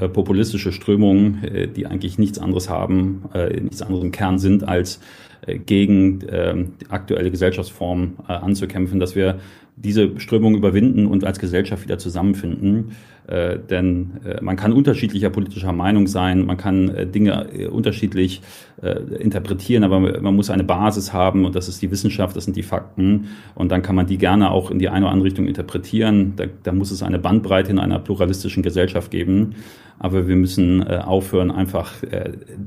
populistische 0.09 0.71
Strömungen, 0.71 1.71
die 1.75 1.85
eigentlich 1.85 2.17
nichts 2.17 2.39
anderes 2.39 2.71
haben, 2.71 3.25
nichts 3.61 3.83
anderes 3.83 4.03
im 4.03 4.11
Kern 4.11 4.39
sind, 4.39 4.67
als 4.67 4.99
gegen 5.45 6.21
die 6.21 6.89
aktuelle 6.89 7.29
Gesellschaftsform 7.29 8.15
anzukämpfen, 8.25 8.99
dass 8.99 9.15
wir 9.15 9.37
diese 9.77 10.19
Strömung 10.19 10.55
überwinden 10.55 11.05
und 11.05 11.23
als 11.23 11.37
Gesellschaft 11.37 11.83
wieder 11.83 11.99
zusammenfinden. 11.99 12.95
Äh, 13.27 13.59
denn 13.59 14.11
äh, 14.25 14.41
man 14.41 14.55
kann 14.55 14.73
unterschiedlicher 14.73 15.29
politischer 15.29 15.71
Meinung 15.71 16.07
sein, 16.07 16.45
man 16.45 16.57
kann 16.57 16.89
äh, 16.89 17.05
Dinge 17.05 17.47
äh, 17.53 17.67
unterschiedlich 17.67 18.41
äh, 18.81 18.99
interpretieren, 19.19 19.83
aber 19.83 20.21
man 20.21 20.35
muss 20.35 20.49
eine 20.49 20.63
Basis 20.63 21.13
haben 21.13 21.45
und 21.45 21.53
das 21.53 21.67
ist 21.67 21.81
die 21.81 21.91
Wissenschaft, 21.91 22.35
das 22.35 22.45
sind 22.45 22.55
die 22.55 22.63
Fakten 22.63 23.27
und 23.53 23.69
dann 23.71 23.81
kann 23.81 23.95
man 23.95 24.07
die 24.07 24.17
gerne 24.17 24.49
auch 24.49 24.71
in 24.71 24.79
die 24.79 24.89
eine 24.89 25.05
oder 25.05 25.11
andere 25.11 25.27
Richtung 25.27 25.45
interpretieren. 25.45 26.33
Da, 26.37 26.45
da 26.63 26.71
muss 26.71 26.89
es 26.89 27.03
eine 27.03 27.19
Bandbreite 27.19 27.69
in 27.69 27.79
einer 27.79 27.99
pluralistischen 27.99 28.63
Gesellschaft 28.63 29.11
geben. 29.11 29.55
Aber 29.99 30.27
wir 30.27 30.35
müssen 30.35 30.81
äh, 30.83 31.01
aufhören, 31.03 31.49
einfach 31.49 31.91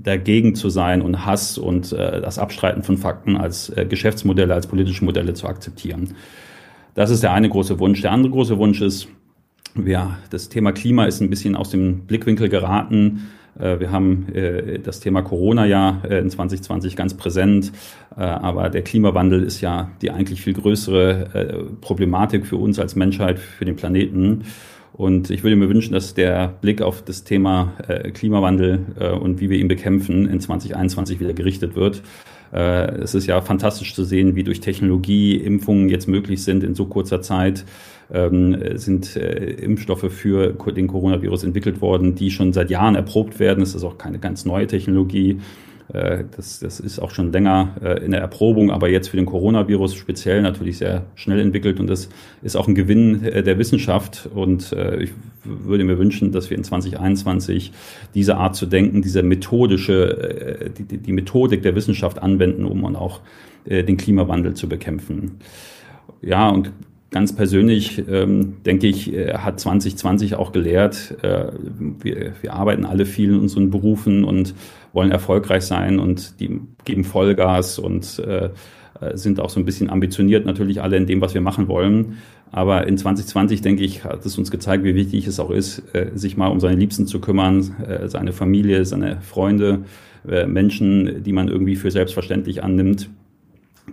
dagegen 0.02 0.56
zu 0.56 0.68
sein 0.68 1.00
und 1.00 1.24
Hass 1.24 1.58
und 1.58 1.92
das 1.92 2.40
Abstreiten 2.40 2.82
von 2.82 2.96
Fakten 2.96 3.36
als 3.36 3.72
Geschäftsmodelle, 3.88 4.52
als 4.52 4.66
politische 4.66 5.04
Modelle 5.04 5.34
zu 5.34 5.46
akzeptieren. 5.46 6.14
Das 7.00 7.08
ist 7.08 7.22
der 7.22 7.32
eine 7.32 7.48
große 7.48 7.78
Wunsch. 7.78 8.02
Der 8.02 8.12
andere 8.12 8.30
große 8.30 8.58
Wunsch 8.58 8.82
ist, 8.82 9.08
ja, 9.86 10.18
das 10.28 10.50
Thema 10.50 10.72
Klima 10.72 11.06
ist 11.06 11.22
ein 11.22 11.30
bisschen 11.30 11.56
aus 11.56 11.70
dem 11.70 12.00
Blickwinkel 12.00 12.50
geraten. 12.50 13.30
Äh, 13.58 13.80
wir 13.80 13.90
haben 13.90 14.26
äh, 14.34 14.78
das 14.80 15.00
Thema 15.00 15.22
Corona 15.22 15.64
ja 15.64 16.02
äh, 16.06 16.18
in 16.18 16.28
2020 16.28 16.96
ganz 16.96 17.14
präsent, 17.14 17.72
aber 18.14 18.68
der 18.68 18.82
Klimawandel 18.82 19.42
ist 19.42 19.62
ja 19.62 19.90
die 20.02 20.10
eigentlich 20.10 20.42
viel 20.42 20.52
größere 20.52 21.70
Problematik 21.80 22.44
für 22.44 22.56
uns 22.56 22.78
als 22.78 22.96
Menschheit, 22.96 23.38
für 23.38 23.64
den 23.64 23.76
Planeten. 23.76 24.42
Und 24.92 25.30
ich 25.30 25.42
würde 25.42 25.56
mir 25.56 25.70
wünschen, 25.70 25.94
dass 25.94 26.12
der 26.12 26.48
Blick 26.60 26.82
auf 26.82 27.00
das 27.00 27.24
Thema 27.24 27.72
Klimawandel 28.12 29.20
und 29.22 29.40
wie 29.40 29.48
wir 29.48 29.58
ihn 29.58 29.68
bekämpfen 29.68 30.28
in 30.28 30.38
2021 30.38 31.18
wieder 31.18 31.32
gerichtet 31.32 31.76
wird. 31.76 32.02
Äh, 32.52 32.96
es 32.96 33.14
ist 33.14 33.26
ja 33.26 33.40
fantastisch 33.40 33.94
zu 33.94 34.04
sehen, 34.04 34.34
wie 34.34 34.44
durch 34.44 34.60
Technologie 34.60 35.36
Impfungen 35.36 35.88
jetzt 35.88 36.08
möglich 36.08 36.42
sind 36.42 36.64
in 36.64 36.74
so 36.74 36.86
kurzer 36.86 37.22
Zeit. 37.22 37.64
Ähm, 38.12 38.56
sind 38.74 39.14
äh, 39.16 39.52
Impfstoffe 39.52 40.12
für 40.12 40.52
den 40.52 40.88
Coronavirus 40.88 41.44
entwickelt 41.44 41.80
worden, 41.80 42.16
die 42.16 42.30
schon 42.30 42.52
seit 42.52 42.70
Jahren 42.70 42.96
erprobt 42.96 43.38
werden. 43.38 43.62
Es 43.62 43.74
ist 43.74 43.84
auch 43.84 43.98
keine 43.98 44.18
ganz 44.18 44.44
neue 44.44 44.66
Technologie. 44.66 45.38
Äh, 45.92 46.24
das, 46.36 46.60
das 46.60 46.80
ist 46.80 46.98
auch 46.98 47.10
schon 47.10 47.32
länger 47.32 47.74
äh, 47.82 48.04
in 48.04 48.12
der 48.12 48.20
Erprobung, 48.20 48.70
aber 48.70 48.88
jetzt 48.88 49.08
für 49.08 49.16
den 49.16 49.26
Coronavirus 49.26 49.94
speziell 49.94 50.42
natürlich 50.42 50.78
sehr 50.78 51.04
schnell 51.14 51.40
entwickelt 51.40 51.80
und 51.80 51.88
das 51.88 52.08
ist 52.42 52.56
auch 52.56 52.68
ein 52.68 52.74
Gewinn 52.74 53.24
äh, 53.24 53.42
der 53.42 53.58
Wissenschaft 53.58 54.28
und 54.34 54.74
ich 54.98 55.10
würde 55.44 55.84
mir 55.84 55.98
wünschen, 55.98 56.32
dass 56.32 56.50
wir 56.50 56.56
in 56.56 56.64
2021 56.64 57.72
diese 58.14 58.36
Art 58.36 58.54
zu 58.56 58.66
denken, 58.66 59.02
diese 59.02 59.22
methodische, 59.22 60.70
die, 60.78 60.98
die 60.98 61.12
Methodik 61.12 61.62
der 61.62 61.74
Wissenschaft 61.74 62.22
anwenden, 62.22 62.64
um 62.64 62.84
auch 62.94 63.20
den 63.66 63.96
Klimawandel 63.96 64.54
zu 64.54 64.68
bekämpfen. 64.68 65.38
Ja, 66.22 66.48
und 66.48 66.72
ganz 67.10 67.34
persönlich 67.34 68.02
ähm, 68.08 68.56
denke 68.64 68.86
ich, 68.86 69.12
hat 69.34 69.58
2020 69.58 70.36
auch 70.36 70.52
gelehrt, 70.52 71.16
äh, 71.22 71.46
wir, 72.00 72.32
wir 72.40 72.52
arbeiten 72.54 72.84
alle 72.84 73.04
viel 73.04 73.30
in 73.30 73.40
unseren 73.40 73.70
Berufen 73.70 74.24
und 74.24 74.54
wollen 74.92 75.10
erfolgreich 75.10 75.62
sein 75.62 75.98
und 75.98 76.40
die 76.40 76.60
geben 76.84 77.04
Vollgas 77.04 77.78
und 77.78 78.18
äh, 78.20 78.50
sind 79.14 79.40
auch 79.40 79.50
so 79.50 79.58
ein 79.58 79.64
bisschen 79.64 79.88
ambitioniert 79.88 80.44
natürlich 80.44 80.82
alle 80.82 80.96
in 80.96 81.06
dem, 81.06 81.20
was 81.20 81.32
wir 81.34 81.40
machen 81.40 81.68
wollen. 81.68 82.18
Aber 82.52 82.86
in 82.86 82.98
2020, 82.98 83.62
denke 83.62 83.84
ich, 83.84 84.04
hat 84.04 84.26
es 84.26 84.36
uns 84.36 84.50
gezeigt, 84.50 84.84
wie 84.84 84.94
wichtig 84.94 85.26
es 85.26 85.38
auch 85.38 85.50
ist, 85.50 85.82
äh, 85.94 86.10
sich 86.14 86.36
mal 86.36 86.48
um 86.48 86.60
seine 86.60 86.76
Liebsten 86.76 87.06
zu 87.06 87.20
kümmern, 87.20 87.76
äh, 87.86 88.08
seine 88.08 88.32
Familie, 88.32 88.84
seine 88.84 89.20
Freunde, 89.20 89.84
äh, 90.28 90.46
Menschen, 90.46 91.22
die 91.22 91.32
man 91.32 91.48
irgendwie 91.48 91.76
für 91.76 91.90
selbstverständlich 91.90 92.62
annimmt 92.62 93.08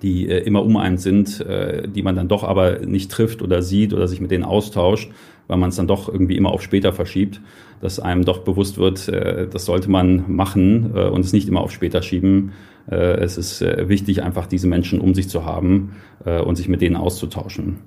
die 0.01 0.27
äh, 0.27 0.39
immer 0.39 0.63
um 0.63 0.77
einen 0.77 0.97
sind, 0.97 1.41
äh, 1.41 1.87
die 1.87 2.03
man 2.03 2.15
dann 2.15 2.27
doch 2.27 2.43
aber 2.43 2.79
nicht 2.79 3.11
trifft 3.11 3.41
oder 3.41 3.61
sieht 3.61 3.93
oder 3.93 4.07
sich 4.07 4.21
mit 4.21 4.31
denen 4.31 4.43
austauscht, 4.43 5.11
weil 5.47 5.57
man 5.57 5.69
es 5.69 5.75
dann 5.75 5.87
doch 5.87 6.09
irgendwie 6.09 6.35
immer 6.37 6.51
auf 6.51 6.61
später 6.61 6.93
verschiebt, 6.93 7.41
dass 7.81 7.99
einem 7.99 8.25
doch 8.25 8.39
bewusst 8.39 8.77
wird, 8.77 9.07
äh, 9.07 9.47
das 9.47 9.65
sollte 9.65 9.89
man 9.89 10.25
machen 10.27 10.91
äh, 10.95 11.05
und 11.05 11.23
es 11.25 11.33
nicht 11.33 11.47
immer 11.47 11.61
auf 11.61 11.71
später 11.71 12.01
schieben. 12.01 12.51
Äh, 12.89 12.95
es 12.95 13.37
ist 13.37 13.61
äh, 13.61 13.89
wichtig, 13.89 14.23
einfach 14.23 14.47
diese 14.47 14.67
Menschen 14.67 14.99
um 14.99 15.13
sich 15.13 15.29
zu 15.29 15.45
haben 15.45 15.95
äh, 16.25 16.39
und 16.41 16.55
sich 16.55 16.67
mit 16.67 16.81
denen 16.81 16.95
auszutauschen. 16.95 17.77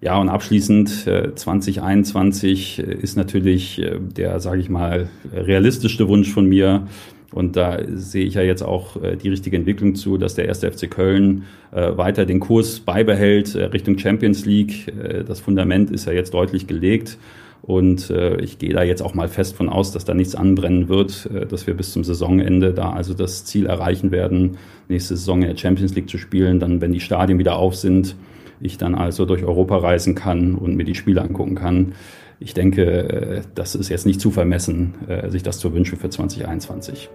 Ja, 0.00 0.18
und 0.18 0.28
abschließend 0.28 1.06
äh, 1.06 1.34
2021 1.34 2.78
ist 2.78 3.16
natürlich 3.16 3.80
äh, 3.80 3.98
der, 3.98 4.38
sage 4.38 4.60
ich 4.60 4.68
mal, 4.68 5.08
realistischste 5.32 6.08
Wunsch 6.08 6.30
von 6.30 6.46
mir, 6.46 6.88
und 7.34 7.56
da 7.56 7.80
sehe 7.88 8.24
ich 8.24 8.34
ja 8.34 8.42
jetzt 8.42 8.62
auch 8.62 9.02
äh, 9.02 9.16
die 9.16 9.28
richtige 9.28 9.56
Entwicklung 9.56 9.96
zu, 9.96 10.18
dass 10.18 10.36
der 10.36 10.46
erste 10.46 10.70
FC 10.70 10.88
Köln 10.88 11.42
äh, 11.72 11.96
weiter 11.96 12.26
den 12.26 12.38
Kurs 12.38 12.78
beibehält 12.78 13.56
äh, 13.56 13.64
Richtung 13.64 13.98
Champions 13.98 14.46
League. 14.46 14.92
Das 15.26 15.40
Fundament 15.40 15.90
ist 15.90 16.06
ja 16.06 16.12
jetzt 16.12 16.32
deutlich 16.32 16.66
gelegt. 16.66 17.18
Und 17.62 18.12
ich 18.40 18.58
gehe 18.58 18.74
da 18.74 18.82
jetzt 18.82 19.00
auch 19.00 19.14
mal 19.14 19.26
fest 19.26 19.56
von 19.56 19.70
aus, 19.70 19.90
dass 19.90 20.04
da 20.04 20.12
nichts 20.12 20.34
anbrennen 20.34 20.90
wird, 20.90 21.30
dass 21.48 21.66
wir 21.66 21.72
bis 21.72 21.92
zum 21.94 22.04
Saisonende 22.04 22.74
da 22.74 22.92
also 22.92 23.14
das 23.14 23.46
Ziel 23.46 23.64
erreichen 23.64 24.10
werden, 24.10 24.58
nächste 24.90 25.16
Saison 25.16 25.40
in 25.40 25.48
der 25.48 25.56
Champions 25.56 25.94
League 25.94 26.10
zu 26.10 26.18
spielen. 26.18 26.60
Dann, 26.60 26.82
wenn 26.82 26.92
die 26.92 27.00
Stadien 27.00 27.38
wieder 27.38 27.56
auf 27.56 27.74
sind, 27.74 28.16
ich 28.60 28.76
dann 28.76 28.94
also 28.94 29.24
durch 29.24 29.44
Europa 29.44 29.78
reisen 29.78 30.14
kann 30.14 30.56
und 30.56 30.76
mir 30.76 30.84
die 30.84 30.94
Spiele 30.94 31.22
angucken 31.22 31.54
kann. 31.54 31.94
Ich 32.38 32.52
denke, 32.52 33.42
das 33.54 33.74
ist 33.74 33.88
jetzt 33.88 34.04
nicht 34.04 34.20
zu 34.20 34.30
vermessen, 34.30 34.94
sich 35.28 35.42
das 35.42 35.58
zu 35.58 35.72
wünschen 35.72 35.96
für 35.96 36.10
2021. 36.10 37.08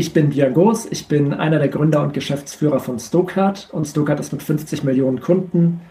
Ich 0.00 0.14
bin 0.14 0.30
Diagos, 0.30 0.86
ich 0.90 1.08
bin 1.08 1.34
einer 1.34 1.58
der 1.58 1.68
Gründer 1.68 2.02
und 2.02 2.14
Geschäftsführer 2.14 2.80
von 2.80 2.98
Stokart 2.98 3.68
und 3.70 3.86
Stokart 3.86 4.18
ist 4.18 4.32
mit 4.32 4.42
50 4.42 4.82
Millionen 4.82 5.20
Kunden 5.20 5.82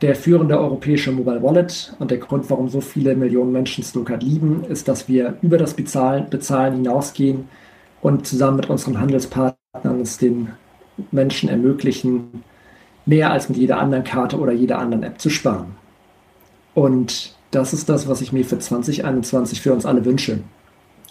der 0.00 0.16
führende 0.16 0.58
europäische 0.58 1.12
Mobile 1.12 1.44
Wallet 1.44 1.94
und 2.00 2.10
der 2.10 2.18
Grund, 2.18 2.50
warum 2.50 2.68
so 2.68 2.80
viele 2.80 3.14
Millionen 3.14 3.52
Menschen 3.52 3.84
Stokart 3.84 4.24
lieben, 4.24 4.64
ist, 4.64 4.88
dass 4.88 5.06
wir 5.06 5.38
über 5.42 5.58
das 5.58 5.74
Bezahlen, 5.74 6.28
Bezahlen 6.28 6.74
hinausgehen 6.74 7.48
und 8.00 8.26
zusammen 8.26 8.56
mit 8.56 8.68
unseren 8.68 9.00
Handelspartnern 9.00 10.00
es 10.00 10.18
den 10.18 10.48
Menschen 11.12 11.48
ermöglichen, 11.48 12.42
mehr 13.06 13.30
als 13.30 13.48
mit 13.48 13.58
jeder 13.58 13.78
anderen 13.78 14.02
Karte 14.02 14.40
oder 14.40 14.50
jeder 14.50 14.80
anderen 14.80 15.04
App 15.04 15.20
zu 15.20 15.30
sparen. 15.30 15.76
Und 16.74 17.36
das 17.52 17.72
ist 17.72 17.88
das, 17.88 18.08
was 18.08 18.22
ich 18.22 18.32
mir 18.32 18.44
für 18.44 18.58
2021 18.58 19.60
für 19.60 19.72
uns 19.72 19.86
alle 19.86 20.04
wünsche. 20.04 20.40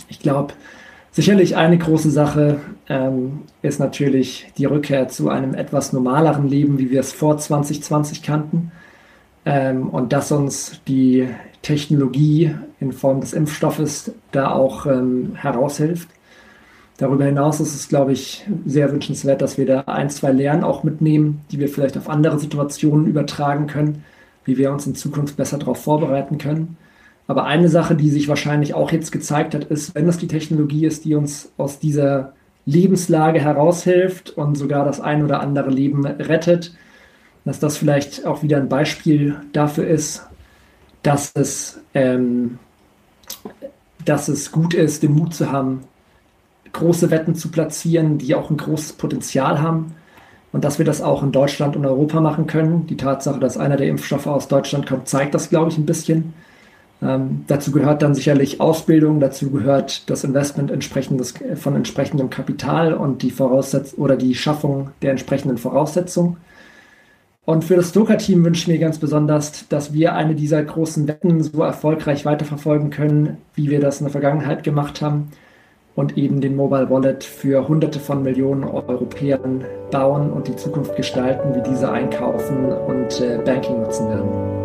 Ich 0.10 0.20
glaube, 0.20 0.54
Sicherlich 1.14 1.58
eine 1.58 1.78
große 1.78 2.10
Sache 2.10 2.62
ähm, 2.88 3.42
ist 3.62 3.82
natürlich 3.82 4.50
die 4.58 4.66
Rückkehr 4.66 5.10
zu 5.10 5.28
einem 5.28 5.54
etwas 5.56 5.92
normaleren 5.92 6.48
Leben, 6.48 6.80
wie 6.80 6.90
wir 6.90 7.02
es 7.02 7.12
vor 7.12 7.38
2020 7.38 8.24
kannten. 8.24 8.72
Ähm, 9.46 9.90
und 9.90 10.14
dass 10.14 10.32
uns 10.32 10.80
die 10.88 11.28
Technologie 11.64 12.56
in 12.80 12.94
Form 12.94 13.20
des 13.20 13.34
Impfstoffes 13.34 14.14
da 14.32 14.52
auch 14.52 14.86
ähm, 14.86 15.34
heraushilft. 15.36 16.08
Darüber 16.98 17.26
hinaus 17.26 17.60
ist 17.60 17.76
es, 17.76 17.90
glaube 17.90 18.14
ich, 18.14 18.46
sehr 18.66 18.92
wünschenswert, 18.92 19.42
dass 19.42 19.58
wir 19.58 19.66
da 19.66 19.82
ein, 19.82 20.10
zwei 20.10 20.32
Lehren 20.32 20.64
auch 20.64 20.84
mitnehmen, 20.84 21.42
die 21.52 21.60
wir 21.60 21.68
vielleicht 21.68 21.98
auf 21.98 22.10
andere 22.10 22.40
Situationen 22.40 23.08
übertragen 23.08 23.68
können, 23.68 24.06
wie 24.46 24.58
wir 24.58 24.72
uns 24.72 24.88
in 24.88 24.96
Zukunft 24.96 25.36
besser 25.36 25.58
darauf 25.58 25.82
vorbereiten 25.84 26.38
können. 26.38 26.78
Aber 27.32 27.46
eine 27.46 27.70
Sache, 27.70 27.96
die 27.96 28.10
sich 28.10 28.28
wahrscheinlich 28.28 28.74
auch 28.74 28.92
jetzt 28.92 29.14
gezeigt 29.14 29.56
hat, 29.56 29.64
ist, 29.64 29.96
wenn 29.96 30.06
das 30.06 30.18
die 30.18 30.28
Technologie 30.28 30.86
ist, 30.86 31.06
die 31.06 31.16
uns 31.16 31.54
aus 31.56 31.80
dieser 31.80 32.34
Lebenslage 32.66 33.40
heraushilft 33.40 34.32
und 34.32 34.58
sogar 34.58 34.84
das 34.84 35.00
ein 35.00 35.24
oder 35.24 35.40
andere 35.40 35.70
Leben 35.70 36.06
rettet, 36.06 36.76
dass 37.46 37.58
das 37.58 37.78
vielleicht 37.78 38.26
auch 38.26 38.44
wieder 38.44 38.58
ein 38.58 38.68
Beispiel 38.68 39.38
dafür 39.54 39.88
ist, 39.88 40.28
dass 41.04 41.32
es, 41.34 41.80
ähm, 41.94 42.60
dass 44.04 44.28
es 44.28 44.52
gut 44.52 44.74
ist, 44.74 45.02
den 45.02 45.14
Mut 45.14 45.34
zu 45.34 45.54
haben, 45.54 45.86
große 46.74 47.12
Wetten 47.12 47.36
zu 47.36 47.50
platzieren, 47.50 48.18
die 48.18 48.36
auch 48.36 48.50
ein 48.50 48.58
großes 48.58 48.92
Potenzial 48.92 49.62
haben 49.62 49.96
und 50.52 50.66
dass 50.66 50.80
wir 50.80 50.86
das 50.86 51.02
auch 51.02 51.24
in 51.24 51.32
Deutschland 51.32 51.78
und 51.78 51.86
Europa 51.86 52.20
machen 52.20 52.46
können. 52.46 52.88
Die 52.88 52.98
Tatsache, 52.98 53.40
dass 53.40 53.58
einer 53.58 53.78
der 53.78 53.88
Impfstoffe 53.88 54.28
aus 54.28 54.50
Deutschland 54.50 54.86
kommt, 54.86 55.08
zeigt 55.08 55.34
das, 55.34 55.48
glaube 55.48 55.72
ich, 55.72 55.78
ein 55.78 55.86
bisschen. 55.86 56.34
Ähm, 57.02 57.46
dazu 57.48 57.72
gehört 57.72 58.04
dann 58.04 58.14
sicherlich 58.14 58.62
Ausbildung, 58.62 59.20
dazu 59.20 59.50
gehört 59.50 60.10
das 60.10 60.24
Investment 60.24 60.70
entsprechendes, 60.70 61.34
von 61.56 61.76
entsprechendem 61.76 62.30
Kapital 62.30 62.94
und 62.94 63.24
die 63.24 63.32
Voraussetzung 63.32 64.00
oder 64.00 64.16
die 64.16 64.36
Schaffung 64.36 64.92
der 65.02 65.12
entsprechenden 65.12 65.58
Voraussetzungen. 65.58 66.38
Und 67.44 67.64
für 67.64 67.76
das 67.76 67.90
Stoker-Team 67.90 68.46
wünsche 68.46 68.62
ich 68.62 68.68
mir 68.68 68.78
ganz 68.78 69.00
besonders, 69.00 69.68
dass 69.68 69.94
wir 69.94 70.14
eine 70.14 70.36
dieser 70.36 70.64
großen 70.64 71.08
Wetten 71.08 71.42
so 71.42 71.64
erfolgreich 71.64 72.24
weiterverfolgen 72.24 72.92
können, 72.92 73.38
wie 73.56 73.72
wir 73.72 73.80
das 73.80 74.00
in 74.00 74.06
der 74.06 74.12
Vergangenheit 74.12 74.64
gemacht 74.64 75.02
haben 75.02 75.32
und 75.96 76.18
eben 76.18 76.40
den 76.40 76.56
Mobile 76.56 76.90
Wallet 76.92 77.24
für 77.24 77.68
Hunderte 77.68 78.00
von 78.00 78.22
Millionen 78.22 78.64
Europäern 78.64 79.66
bauen 79.90 80.32
und 80.32 80.48
die 80.48 80.56
Zukunft 80.56 80.96
gestalten, 80.96 81.56
wie 81.56 81.70
diese 81.70 81.92
einkaufen 81.92 82.72
und 82.72 83.20
äh, 83.20 83.40
Banking 83.44 83.82
nutzen 83.82 84.08
werden. 84.08 84.61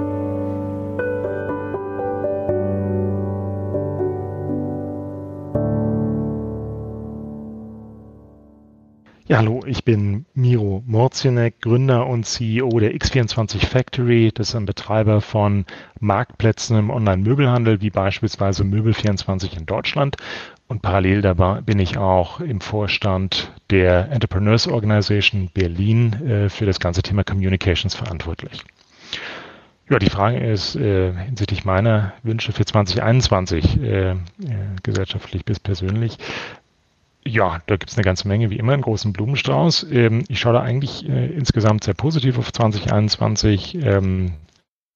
Ja, 9.29 9.39
hallo, 9.39 9.61
ich 9.67 9.83
bin 9.83 10.25
Miro 10.35 10.85
Morzienek, 10.87 11.61
Gründer 11.61 12.07
und 12.07 12.27
CEO 12.27 12.79
der 12.79 12.95
X24 12.95 13.67
Factory. 13.67 14.31
Das 14.33 14.51
ist 14.51 14.55
ein 14.55 14.67
Betreiber 14.67 15.21
von 15.21 15.67
Marktplätzen 15.99 16.79
im 16.79 16.91
Online-Möbelhandel, 16.91 17.81
wie 17.81 17.91
beispielsweise 17.91 18.63
Möbel24 18.63 19.59
in 19.59 19.67
Deutschland. 19.67 20.17
Und 20.69 20.81
parallel 20.81 21.23
dabei 21.23 21.61
bin 21.61 21.81
ich 21.81 21.99
auch 21.99 22.39
im 22.39 22.61
Vorstand 22.61 23.51
der 23.71 24.13
Entrepreneurs 24.13 24.69
Organization 24.69 25.51
Berlin 25.53 26.13
äh, 26.13 26.49
für 26.49 26.65
das 26.65 26.79
ganze 26.79 27.03
Thema 27.03 27.25
Communications 27.25 27.97
verantwortlich. 27.97 28.63
Ja, 29.91 29.99
die 29.99 30.11
Frage 30.11 30.39
ist 30.39 30.77
äh, 30.77 31.13
hinsichtlich 31.13 31.65
meiner 31.65 32.13
Wünsche 32.23 32.53
für 32.53 32.65
2021, 32.65 33.83
äh, 33.83 34.11
äh, 34.11 34.17
gesellschaftlich 34.85 35.45
bis 35.45 35.59
persönlich, 35.59 36.19
ja, 37.27 37.61
da 37.67 37.77
gibt 37.77 37.91
es 37.91 37.97
eine 37.97 38.05
ganze 38.05 38.29
Menge, 38.29 38.51
wie 38.51 38.59
immer, 38.59 38.73
einen 38.73 38.83
großen 38.83 39.13
Blumenstrauß. 39.13 39.87
Ähm, 39.91 40.25
ich 40.29 40.41
schaue 40.41 40.55
da 40.55 40.63
eigentlich 40.63 41.09
äh, 41.09 41.27
insgesamt 41.27 41.85
sehr 41.85 41.95
positiv 41.95 42.39
auf 42.39 42.53
2021, 42.53 43.77
ähm, 43.83 44.35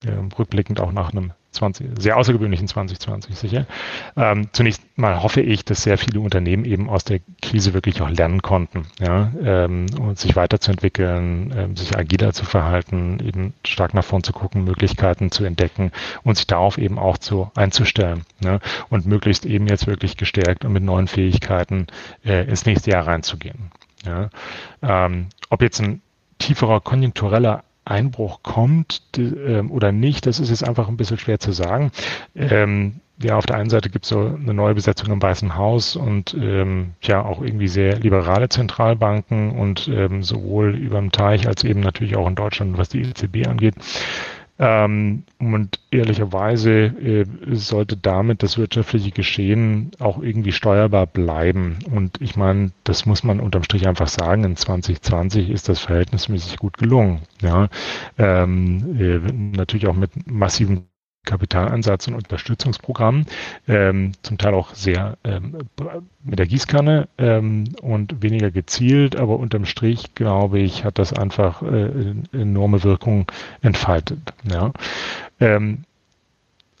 äh, 0.05 0.11
rückblickend 0.37 0.79
auch 0.79 0.91
nach 0.91 1.11
einem 1.11 1.33
20, 1.51 1.99
sehr 1.99 2.17
außergewöhnlichen 2.17 2.67
2020 2.67 3.35
sicher. 3.35 3.65
Ähm, 4.15 4.47
zunächst 4.53 4.81
mal 4.97 5.21
hoffe 5.21 5.41
ich, 5.41 5.65
dass 5.65 5.83
sehr 5.83 5.97
viele 5.97 6.19
Unternehmen 6.21 6.65
eben 6.65 6.89
aus 6.89 7.03
der 7.03 7.19
Krise 7.41 7.73
wirklich 7.73 8.01
auch 8.01 8.09
lernen 8.09 8.41
konnten, 8.41 8.87
ja, 8.99 9.31
ähm, 9.43 9.87
und 9.99 10.17
sich 10.17 10.35
weiterzuentwickeln, 10.35 11.53
ähm, 11.55 11.75
sich 11.75 11.97
agiler 11.97 12.33
zu 12.33 12.45
verhalten, 12.45 13.19
eben 13.19 13.53
stark 13.65 13.93
nach 13.93 14.03
vorn 14.03 14.23
zu 14.23 14.31
gucken, 14.31 14.63
Möglichkeiten 14.63 15.31
zu 15.31 15.43
entdecken 15.43 15.91
und 16.23 16.37
sich 16.37 16.47
darauf 16.47 16.77
eben 16.77 16.97
auch 16.97 17.17
zu 17.17 17.51
einzustellen 17.55 18.23
ne, 18.39 18.59
und 18.89 19.05
möglichst 19.05 19.45
eben 19.45 19.67
jetzt 19.67 19.87
wirklich 19.87 20.17
gestärkt 20.17 20.65
und 20.65 20.73
mit 20.73 20.83
neuen 20.83 21.07
Fähigkeiten 21.07 21.87
äh, 22.23 22.47
ins 22.47 22.65
nächste 22.65 22.91
Jahr 22.91 23.07
reinzugehen. 23.07 23.71
Ja. 24.05 24.29
Ähm, 24.81 25.27
ob 25.49 25.61
jetzt 25.61 25.81
ein 25.81 26.01
tieferer 26.39 26.81
konjunktureller 26.81 27.63
Einbruch 27.85 28.43
kommt 28.43 29.01
äh, 29.17 29.61
oder 29.61 29.91
nicht, 29.91 30.25
das 30.25 30.39
ist 30.39 30.49
jetzt 30.49 30.67
einfach 30.67 30.87
ein 30.87 30.97
bisschen 30.97 31.17
schwer 31.17 31.39
zu 31.39 31.51
sagen. 31.51 31.91
Ähm, 32.35 33.01
ja, 33.23 33.37
auf 33.37 33.45
der 33.45 33.57
einen 33.57 33.69
Seite 33.69 33.89
gibt 33.89 34.05
es 34.05 34.09
so 34.09 34.19
eine 34.19 34.53
neue 34.53 34.73
Besetzung 34.73 35.11
im 35.11 35.21
Weißen 35.21 35.55
Haus 35.55 35.95
und 35.95 36.33
ähm, 36.33 36.93
ja 37.01 37.23
auch 37.23 37.41
irgendwie 37.41 37.67
sehr 37.67 37.99
liberale 37.99 38.49
Zentralbanken 38.49 39.51
und 39.51 39.87
ähm, 39.87 40.23
sowohl 40.23 40.75
über 40.75 40.99
dem 40.99 41.11
Teich 41.11 41.47
als 41.47 41.63
eben 41.63 41.81
natürlich 41.81 42.15
auch 42.15 42.27
in 42.27 42.35
Deutschland, 42.35 42.77
was 42.77 42.89
die 42.89 43.01
EZB 43.01 43.47
angeht. 43.47 43.75
Ähm, 44.63 45.23
und 45.39 45.79
ehrlicherweise 45.89 46.71
äh, 46.71 47.25
sollte 47.49 47.97
damit 47.97 48.43
das 48.43 48.59
wirtschaftliche 48.59 49.09
Geschehen 49.09 49.89
auch 49.97 50.21
irgendwie 50.21 50.51
steuerbar 50.51 51.07
bleiben. 51.07 51.79
Und 51.91 52.21
ich 52.21 52.35
meine, 52.35 52.71
das 52.83 53.07
muss 53.07 53.23
man 53.23 53.39
unterm 53.39 53.63
Strich 53.63 53.87
einfach 53.87 54.07
sagen, 54.07 54.43
in 54.43 54.55
2020 54.55 55.49
ist 55.49 55.67
das 55.67 55.79
verhältnismäßig 55.79 56.57
gut 56.57 56.77
gelungen. 56.77 57.21
Ja, 57.41 57.69
ähm, 58.19 58.99
äh, 58.99 59.57
natürlich 59.57 59.87
auch 59.87 59.95
mit 59.95 60.11
massiven 60.31 60.90
Kapitaleinsatz 61.25 62.07
und 62.07 62.15
Unterstützungsprogramm, 62.15 63.25
ähm, 63.67 64.13
zum 64.23 64.37
Teil 64.37 64.53
auch 64.53 64.73
sehr 64.73 65.17
ähm, 65.23 65.57
mit 66.23 66.39
der 66.39 66.47
Gießkanne 66.47 67.07
ähm, 67.17 67.65
und 67.81 68.21
weniger 68.23 68.51
gezielt, 68.51 69.15
aber 69.15 69.37
unterm 69.37 69.65
Strich, 69.65 70.15
glaube 70.15 70.59
ich, 70.59 70.83
hat 70.83 70.97
das 70.97 71.13
einfach 71.13 71.61
äh, 71.61 72.15
enorme 72.33 72.83
Wirkung 72.83 73.31
entfaltet. 73.61 74.33
Ja. 74.43 74.71
Ähm, 75.39 75.83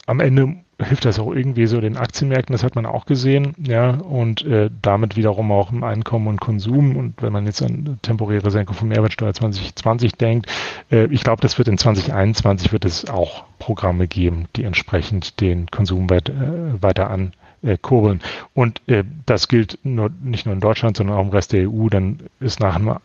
am 0.07 0.19
Ende 0.19 0.55
hilft 0.83 1.05
das 1.05 1.19
auch 1.19 1.33
irgendwie 1.33 1.67
so 1.67 1.81
den 1.81 1.97
Aktienmärkten, 1.97 2.53
das 2.53 2.63
hat 2.63 2.75
man 2.75 2.85
auch 2.85 3.05
gesehen, 3.05 3.55
ja, 3.59 3.91
und 3.91 4.45
äh, 4.45 4.69
damit 4.81 5.15
wiederum 5.15 5.51
auch 5.51 5.71
im 5.71 5.83
Einkommen 5.83 6.27
und 6.27 6.41
Konsum. 6.41 6.95
Und 6.95 7.21
wenn 7.21 7.33
man 7.33 7.45
jetzt 7.45 7.61
an 7.61 7.99
temporäre 8.01 8.51
Senkung 8.51 8.75
von 8.75 8.87
Mehrwertsteuer 8.87 9.33
2020 9.33 10.13
denkt, 10.13 10.47
äh, 10.91 11.05
ich 11.05 11.23
glaube, 11.23 11.41
das 11.41 11.57
wird 11.57 11.67
in 11.67 11.77
2021 11.77 12.71
wird 12.71 12.85
es 12.85 13.09
auch 13.09 13.43
Programme 13.59 14.07
geben, 14.07 14.45
die 14.55 14.63
entsprechend 14.63 15.39
den 15.41 15.67
Konsum 15.69 16.09
weit, 16.09 16.29
äh, 16.29 16.81
weiter 16.81 17.09
an 17.09 17.33
äh, 17.63 17.77
kurbeln. 17.77 18.21
Und 18.53 18.81
äh, 18.87 19.03
das 19.25 19.47
gilt 19.47 19.79
nur, 19.83 20.09
nicht 20.21 20.45
nur 20.45 20.53
in 20.53 20.61
Deutschland, 20.61 20.97
sondern 20.97 21.17
auch 21.17 21.21
im 21.21 21.29
Rest 21.29 21.53
der 21.53 21.69
EU. 21.69 21.89
Dann 21.89 22.19
ist 22.39 22.59
nach 22.59 22.75
einem 22.75 22.95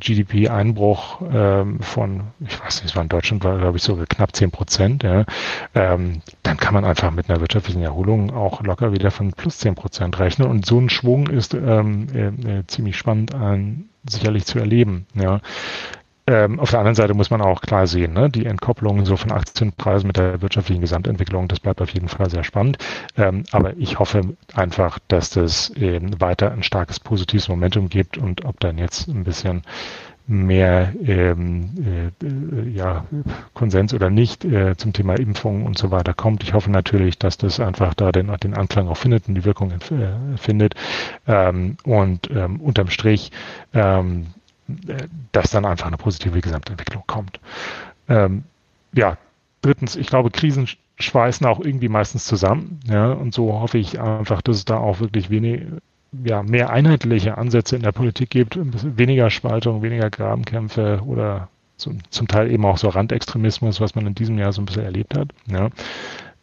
GDP-Einbruch 0.00 1.20
ähm, 1.32 1.80
von, 1.80 2.22
ich 2.40 2.60
weiß 2.60 2.82
nicht, 2.82 2.90
es 2.90 2.96
war 2.96 3.02
in 3.02 3.08
Deutschland, 3.08 3.44
war 3.44 3.58
glaube 3.58 3.76
ich 3.76 3.82
sogar 3.82 4.06
knapp 4.06 4.34
10 4.34 4.50
Prozent, 4.50 5.02
ja, 5.02 5.24
ähm, 5.74 6.22
dann 6.42 6.56
kann 6.56 6.74
man 6.74 6.84
einfach 6.84 7.10
mit 7.10 7.28
einer 7.28 7.40
wirtschaftlichen 7.40 7.82
Erholung 7.82 8.32
auch 8.32 8.62
locker 8.62 8.92
wieder 8.92 9.10
von 9.10 9.32
plus 9.32 9.58
10 9.58 9.74
Prozent 9.74 10.18
rechnen. 10.18 10.48
Und 10.48 10.66
so 10.66 10.78
ein 10.78 10.88
Schwung 10.88 11.28
ist 11.28 11.54
ähm, 11.54 12.08
äh, 12.14 12.58
äh, 12.58 12.66
ziemlich 12.66 12.96
spannend 12.96 13.34
an 13.34 13.88
sicherlich 14.08 14.44
zu 14.46 14.58
erleben. 14.58 15.06
Ja. 15.14 15.40
Ähm, 16.28 16.58
auf 16.58 16.70
der 16.70 16.80
anderen 16.80 16.96
Seite 16.96 17.14
muss 17.14 17.30
man 17.30 17.40
auch 17.40 17.60
klar 17.60 17.86
sehen, 17.86 18.12
ne, 18.12 18.28
die 18.28 18.46
Entkopplung 18.46 19.04
so 19.06 19.16
von 19.16 19.30
Aktienpreisen 19.30 20.06
mit 20.06 20.16
der 20.16 20.42
wirtschaftlichen 20.42 20.80
Gesamtentwicklung, 20.80 21.46
das 21.46 21.60
bleibt 21.60 21.80
auf 21.80 21.90
jeden 21.90 22.08
Fall 22.08 22.28
sehr 22.30 22.42
spannend. 22.42 22.78
Ähm, 23.16 23.44
aber 23.52 23.76
ich 23.76 23.98
hoffe 23.98 24.36
einfach, 24.54 24.98
dass 25.08 25.30
das 25.30 25.70
eben 25.70 26.20
weiter 26.20 26.50
ein 26.52 26.64
starkes 26.64 26.98
positives 26.98 27.48
Momentum 27.48 27.88
gibt 27.88 28.18
und 28.18 28.44
ob 28.44 28.58
dann 28.60 28.78
jetzt 28.78 29.06
ein 29.08 29.24
bisschen 29.24 29.62
mehr 30.28 30.92
ähm, 31.04 32.12
äh, 32.20 32.68
ja, 32.70 33.04
Konsens 33.54 33.94
oder 33.94 34.10
nicht 34.10 34.44
äh, 34.44 34.76
zum 34.76 34.92
Thema 34.92 35.14
Impfung 35.14 35.64
und 35.64 35.78
so 35.78 35.92
weiter 35.92 36.14
kommt. 36.14 36.42
Ich 36.42 36.52
hoffe 36.52 36.70
natürlich, 36.70 37.18
dass 37.18 37.38
das 37.38 37.60
einfach 37.60 37.94
da 37.94 38.10
den, 38.10 38.34
den 38.42 38.54
Anklang 38.54 38.88
auch 38.88 38.96
findet 38.96 39.28
und 39.28 39.36
die 39.36 39.44
Wirkung 39.44 39.70
äh, 39.70 40.36
findet. 40.36 40.74
Ähm, 41.28 41.76
und 41.84 42.28
ähm, 42.30 42.60
unterm 42.60 42.90
Strich 42.90 43.30
ähm, 43.72 44.26
dass 45.32 45.50
dann 45.50 45.64
einfach 45.64 45.86
eine 45.86 45.96
positive 45.96 46.40
Gesamtentwicklung 46.40 47.04
kommt. 47.06 47.40
Ähm, 48.08 48.44
ja, 48.92 49.16
drittens, 49.62 49.96
ich 49.96 50.06
glaube, 50.06 50.30
Krisen 50.30 50.68
schweißen 50.98 51.46
auch 51.46 51.60
irgendwie 51.60 51.88
meistens 51.88 52.24
zusammen. 52.24 52.80
Ja, 52.88 53.12
und 53.12 53.34
so 53.34 53.52
hoffe 53.60 53.78
ich 53.78 54.00
einfach, 54.00 54.42
dass 54.42 54.56
es 54.56 54.64
da 54.64 54.78
auch 54.78 55.00
wirklich 55.00 55.30
wenig, 55.30 55.62
ja, 56.24 56.42
mehr 56.42 56.70
einheitliche 56.70 57.36
Ansätze 57.38 57.76
in 57.76 57.82
der 57.82 57.92
Politik 57.92 58.30
gibt, 58.30 58.58
weniger 58.58 59.30
Spaltung, 59.30 59.82
weniger 59.82 60.10
Grabenkämpfe 60.10 61.02
oder 61.04 61.48
zum, 61.76 61.98
zum 62.10 62.26
Teil 62.26 62.50
eben 62.50 62.64
auch 62.64 62.78
so 62.78 62.88
Randextremismus, 62.88 63.80
was 63.80 63.94
man 63.94 64.06
in 64.06 64.14
diesem 64.14 64.38
Jahr 64.38 64.52
so 64.52 64.62
ein 64.62 64.66
bisschen 64.66 64.84
erlebt 64.84 65.14
hat. 65.14 65.28
Ja. 65.46 65.68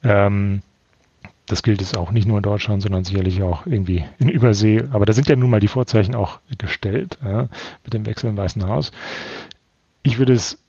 Ähm, 0.03 0.61
das 1.45 1.63
gilt 1.63 1.81
es 1.81 1.95
auch 1.95 2.11
nicht 2.11 2.27
nur 2.27 2.37
in 2.37 2.43
Deutschland, 2.43 2.81
sondern 2.81 3.03
sicherlich 3.03 3.43
auch 3.43 3.65
irgendwie 3.65 4.05
in 4.19 4.29
Übersee. 4.29 4.83
Aber 4.91 5.05
da 5.05 5.13
sind 5.13 5.27
ja 5.27 5.35
nun 5.35 5.49
mal 5.49 5.59
die 5.59 5.67
Vorzeichen 5.67 6.15
auch 6.15 6.39
gestellt 6.57 7.17
ja, 7.23 7.47
mit 7.83 7.93
dem 7.93 8.05
Wechsel 8.05 8.29
im 8.29 8.37
Weißen 8.37 8.65
Haus. 8.67 8.91
Ich 10.03 10.17
würde 10.17 10.33
es 10.33 10.59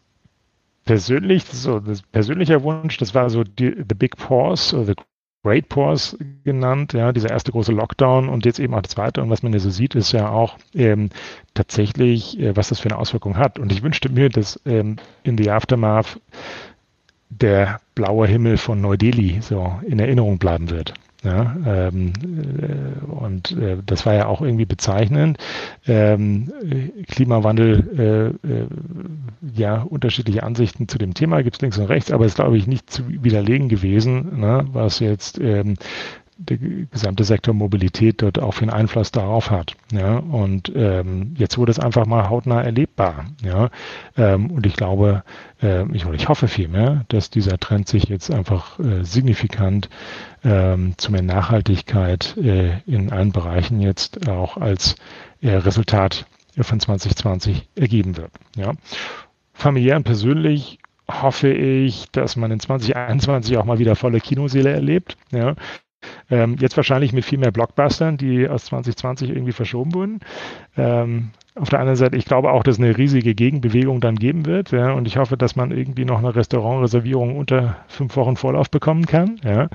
persönlich, 0.85 1.45
so 1.45 1.81
das 1.81 2.03
persönlicher 2.03 2.63
Wunsch, 2.63 2.99
das 2.99 3.15
war 3.15 3.31
so 3.31 3.45
die, 3.45 3.75
the 3.89 3.95
Big 3.95 4.17
Pause 4.17 4.77
oder 4.77 4.87
the 4.87 4.95
Great 5.45 5.69
Pause 5.69 6.17
genannt, 6.43 6.95
ja, 6.95 7.13
dieser 7.13 7.31
erste 7.31 7.53
große 7.53 7.71
Lockdown 7.71 8.31
und 8.31 8.47
jetzt 8.47 8.59
eben 8.59 8.73
auch 8.73 8.81
der 8.81 8.89
zweite. 8.89 9.23
Und 9.23 9.29
was 9.29 9.43
man 9.43 9.53
ja 9.53 9.59
so 9.59 9.69
sieht, 9.69 9.95
ist 9.95 10.13
ja 10.13 10.31
auch 10.31 10.57
ähm, 10.75 11.11
tatsächlich, 11.53 12.41
äh, 12.41 12.57
was 12.57 12.71
das 12.71 12.81
für 12.81 12.89
eine 12.89 12.99
Auswirkung 12.99 13.37
hat. 13.37 13.59
Und 13.59 13.71
ich 13.71 13.83
wünschte 13.83 14.09
mir, 14.09 14.31
dass 14.31 14.59
ähm, 14.65 14.97
in 15.23 15.37
the 15.37 15.51
Aftermath 15.51 16.19
der 17.41 17.81
blaue 17.95 18.27
Himmel 18.27 18.57
von 18.57 18.81
Neu-Delhi 18.81 19.39
so 19.41 19.79
in 19.87 19.99
Erinnerung 19.99 20.39
bleiben 20.39 20.71
wird. 20.71 20.95
Ja, 21.25 21.57
ähm, 21.67 22.13
äh, 22.61 23.05
und 23.07 23.53
äh, 23.53 23.79
das 23.85 24.05
war 24.05 24.13
ja 24.13 24.27
auch 24.27 24.43
irgendwie 24.43 24.67
bezeichnend. 24.67 25.39
Ähm, 25.87 26.53
Klimawandel, 27.09 28.37
äh, 28.45 28.47
äh, 28.47 28.67
ja, 29.55 29.81
unterschiedliche 29.81 30.43
Ansichten 30.43 30.87
zu 30.87 30.99
dem 30.99 31.15
Thema 31.15 31.43
gibt 31.43 31.57
es 31.57 31.63
links 31.63 31.79
und 31.79 31.87
rechts, 31.87 32.13
aber 32.13 32.27
es 32.27 32.33
ist, 32.33 32.37
glaube 32.37 32.59
ich, 32.59 32.67
nicht 32.67 32.91
zu 32.91 33.09
widerlegen 33.09 33.71
gewesen, 33.71 34.39
ne, 34.41 34.67
was 34.71 34.99
jetzt 34.99 35.41
ähm, 35.41 35.77
der 36.37 36.59
gesamte 36.59 37.25
Sektor 37.25 37.55
Mobilität 37.55 38.23
dort 38.23 38.39
auch 38.39 38.53
für 38.53 38.63
einen 38.63 38.71
Einfluss 38.71 39.13
darauf 39.13 39.51
hat. 39.51 39.77
Ja, 39.93 40.17
und 40.17 40.73
ähm, 40.75 41.35
jetzt 41.39 41.59
wurde 41.59 41.73
es 41.73 41.79
einfach 41.79 42.07
mal 42.07 42.29
hautnah 42.29 42.63
erlebbar. 42.63 43.27
Ja, 43.43 43.71
ähm, 44.17 44.51
und 44.51 44.67
ich 44.67 44.77
glaube, 44.77 45.23
äh, 45.63 45.85
ich, 45.93 46.05
ich 46.07 46.29
hoffe 46.29 46.49
vielmehr, 46.49 47.05
dass 47.09 47.31
dieser 47.31 47.59
Trend 47.59 47.89
sich 47.89 48.05
jetzt 48.05 48.31
einfach 48.31 48.79
äh, 48.79 49.05
signifikant 49.05 49.89
ähm, 50.43 50.95
zu 50.97 51.13
mehr 51.13 51.23
Nachhaltigkeit 51.23 52.37
äh, 52.37 52.81
in 52.87 53.13
allen 53.13 53.33
Bereichen 53.33 53.81
jetzt 53.81 54.29
auch 54.29 54.57
als 54.57 54.97
äh, 55.41 55.51
Resultat 55.51 56.27
von 56.61 56.79
2020 56.79 57.69
ergeben 57.75 58.17
wird. 58.17 58.31
Ja. 58.57 58.73
familiär 59.53 59.97
und 59.97 60.05
persönlich 60.05 60.79
hoffe 61.11 61.53
ich, 61.53 62.11
dass 62.13 62.37
man 62.37 62.51
in 62.51 62.61
2021 62.61 63.57
auch 63.59 63.65
mal 63.65 63.79
wieder 63.79 63.97
volle 63.97 64.21
Kinoseele 64.21 64.71
erlebt. 64.71 65.17
Ja. 65.33 65.55
Ähm, 66.31 66.57
jetzt 66.61 66.77
wahrscheinlich 66.77 67.13
mit 67.13 67.25
viel 67.25 67.39
mehr 67.39 67.51
Blockbustern, 67.51 68.17
die 68.17 68.49
aus 68.49 68.67
2020 68.67 69.31
irgendwie 69.31 69.53
verschoben 69.53 69.95
wurden. 69.95 70.21
Ähm, 70.77 71.31
auf 71.57 71.69
der 71.69 71.79
anderen 71.79 71.97
Seite, 71.97 72.17
ich 72.17 72.25
glaube 72.25 72.51
auch, 72.51 72.65
dass 72.65 72.77
es 72.77 72.83
eine 72.83 72.97
riesige 72.97 73.35
Gegenbewegung 73.35 74.01
dann 74.01 74.17
geben 74.17 74.45
wird. 74.47 74.73
Ja, 74.73 74.93
und 74.93 75.07
ich 75.07 75.17
hoffe, 75.19 75.37
dass 75.37 75.55
man 75.55 75.71
irgendwie 75.71 76.05
noch 76.05 76.19
eine 76.19 76.35
Restaurantreservierung 76.35 77.37
unter 77.37 77.77
fünf 77.87 78.17
Wochen 78.17 78.37
Vorlauf 78.37 78.71
bekommen 78.71 79.07
kann. 79.07 79.41
Ja. 79.45 79.69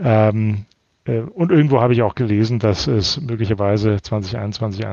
Ähm, 0.00 0.50
äh, 0.58 0.71
und 1.04 1.50
irgendwo 1.50 1.80
habe 1.80 1.94
ich 1.94 2.02
auch 2.02 2.14
gelesen, 2.14 2.60
dass 2.60 2.86
es 2.86 3.20
möglicherweise 3.20 4.00
2021 4.00 4.86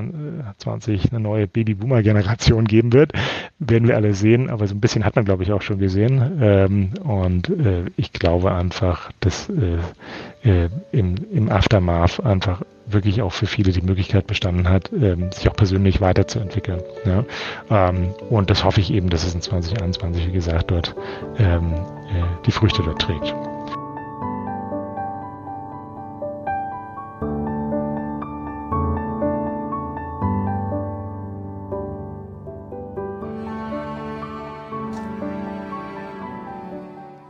20 0.57 1.05
äh, 1.05 1.07
eine 1.11 1.19
neue 1.19 1.47
Babyboomer-Generation 1.47 2.65
geben 2.65 2.93
wird. 2.93 3.13
Werden 3.59 3.87
wir 3.87 3.95
alle 3.95 4.15
sehen, 4.15 4.49
aber 4.49 4.65
so 4.65 4.73
ein 4.73 4.79
bisschen 4.79 5.05
hat 5.05 5.15
man, 5.15 5.25
glaube 5.25 5.43
ich, 5.43 5.51
auch 5.51 5.61
schon 5.61 5.77
gesehen. 5.77 6.39
Ähm, 6.41 6.89
und 7.03 7.49
äh, 7.49 7.85
ich 7.95 8.11
glaube 8.11 8.51
einfach, 8.51 9.11
dass 9.19 9.49
im, 9.49 11.15
im 11.31 11.49
Aftermath 11.51 12.25
einfach 12.25 12.61
wirklich 12.87 13.21
auch 13.21 13.33
für 13.33 13.45
viele 13.45 13.71
die 13.71 13.81
Möglichkeit 13.81 14.25
bestanden 14.25 14.69
hat, 14.69 14.89
ähm, 14.93 15.31
sich 15.31 15.49
auch 15.49 15.55
persönlich 15.55 16.01
weiterzuentwickeln. 16.01 16.81
Ähm, 17.69 18.13
und 18.29 18.49
das 18.49 18.63
hoffe 18.63 18.79
ich 18.79 18.91
eben, 18.91 19.09
dass 19.09 19.25
es 19.25 19.35
in 19.35 19.41
2021, 19.41 20.27
wie 20.27 20.31
gesagt, 20.31 20.71
dort 20.71 20.95
die 22.45 22.51
Früchte 22.51 22.81
dort 22.83 23.01
trägt. 23.01 23.35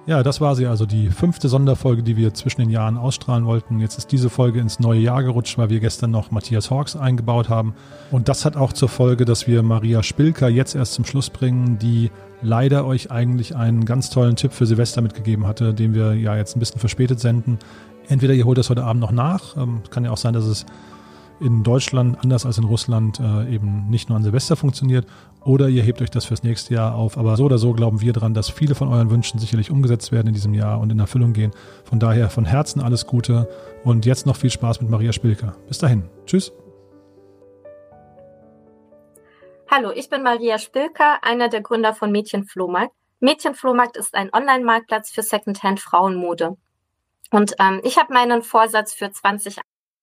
Ja, 0.09 0.23
das 0.23 0.41
war 0.41 0.55
sie 0.55 0.65
also, 0.65 0.87
die 0.87 1.09
fünfte 1.09 1.49
Sonderfolge, 1.49 2.01
die 2.01 2.17
wir 2.17 2.33
zwischen 2.33 2.61
den 2.61 2.71
Jahren 2.71 2.97
ausstrahlen 2.97 3.45
wollten. 3.45 3.79
Jetzt 3.79 3.99
ist 3.99 4.11
diese 4.11 4.31
Folge 4.31 4.59
ins 4.59 4.79
neue 4.79 4.99
Jahr 4.99 5.21
gerutscht, 5.21 5.59
weil 5.59 5.69
wir 5.69 5.79
gestern 5.79 6.09
noch 6.09 6.31
Matthias 6.31 6.71
Hawks 6.71 6.95
eingebaut 6.95 7.47
haben. 7.47 7.75
Und 8.09 8.27
das 8.27 8.43
hat 8.43 8.57
auch 8.57 8.73
zur 8.73 8.89
Folge, 8.89 9.25
dass 9.25 9.45
wir 9.45 9.61
Maria 9.61 10.01
Spilker 10.01 10.49
jetzt 10.49 10.73
erst 10.73 10.93
zum 10.93 11.05
Schluss 11.05 11.29
bringen, 11.29 11.77
die 11.77 12.09
leider 12.41 12.87
euch 12.87 13.11
eigentlich 13.11 13.55
einen 13.55 13.85
ganz 13.85 14.09
tollen 14.09 14.35
Tipp 14.35 14.51
für 14.51 14.65
Silvester 14.65 15.01
mitgegeben 15.03 15.45
hatte, 15.45 15.75
den 15.75 15.93
wir 15.93 16.15
ja 16.15 16.35
jetzt 16.35 16.55
ein 16.55 16.59
bisschen 16.59 16.79
verspätet 16.79 17.19
senden. 17.19 17.59
Entweder 18.07 18.33
ihr 18.33 18.45
holt 18.45 18.57
das 18.57 18.71
heute 18.71 18.85
Abend 18.85 19.01
noch 19.01 19.11
nach, 19.11 19.57
ähm, 19.57 19.83
kann 19.91 20.05
ja 20.05 20.09
auch 20.09 20.17
sein, 20.17 20.33
dass 20.33 20.45
es 20.45 20.65
in 21.39 21.63
Deutschland, 21.63 22.17
anders 22.19 22.47
als 22.47 22.57
in 22.57 22.63
Russland, 22.63 23.19
äh, 23.19 23.53
eben 23.53 23.89
nicht 23.89 24.09
nur 24.09 24.17
an 24.17 24.23
Silvester 24.23 24.55
funktioniert. 24.55 25.05
Oder 25.45 25.69
ihr 25.69 25.83
hebt 25.83 26.01
euch 26.01 26.09
das 26.09 26.25
fürs 26.25 26.43
nächste 26.43 26.73
Jahr 26.73 26.95
auf. 26.95 27.17
Aber 27.17 27.37
so 27.37 27.45
oder 27.45 27.57
so 27.57 27.73
glauben 27.73 28.01
wir 28.01 28.13
daran, 28.13 28.33
dass 28.33 28.49
viele 28.49 28.75
von 28.75 28.89
euren 28.89 29.09
Wünschen 29.09 29.39
sicherlich 29.39 29.71
umgesetzt 29.71 30.11
werden 30.11 30.27
in 30.27 30.33
diesem 30.33 30.53
Jahr 30.53 30.79
und 30.79 30.91
in 30.91 30.99
Erfüllung 30.99 31.33
gehen. 31.33 31.51
Von 31.85 31.99
daher 31.99 32.29
von 32.29 32.45
Herzen 32.45 32.81
alles 32.81 33.07
Gute 33.07 33.47
und 33.83 34.05
jetzt 34.05 34.25
noch 34.25 34.35
viel 34.35 34.49
Spaß 34.49 34.81
mit 34.81 34.89
Maria 34.89 35.13
Spilker. 35.13 35.55
Bis 35.67 35.77
dahin. 35.77 36.03
Tschüss. 36.25 36.51
Hallo, 39.71 39.91
ich 39.91 40.09
bin 40.09 40.23
Maria 40.23 40.57
Spilker, 40.57 41.23
einer 41.23 41.47
der 41.47 41.61
Gründer 41.61 41.93
von 41.93 42.11
Mädchenflohmarkt. 42.11 42.91
Mädchenflohmarkt 43.19 43.97
ist 43.97 44.15
ein 44.15 44.33
Online-Marktplatz 44.33 45.11
für 45.11 45.21
Secondhand 45.21 45.79
Frauenmode. 45.79 46.57
Und 47.31 47.53
ähm, 47.59 47.79
ich 47.83 47.97
habe 47.97 48.13
meinen 48.13 48.41
Vorsatz 48.41 48.93
für 48.93 49.11
20 49.11 49.57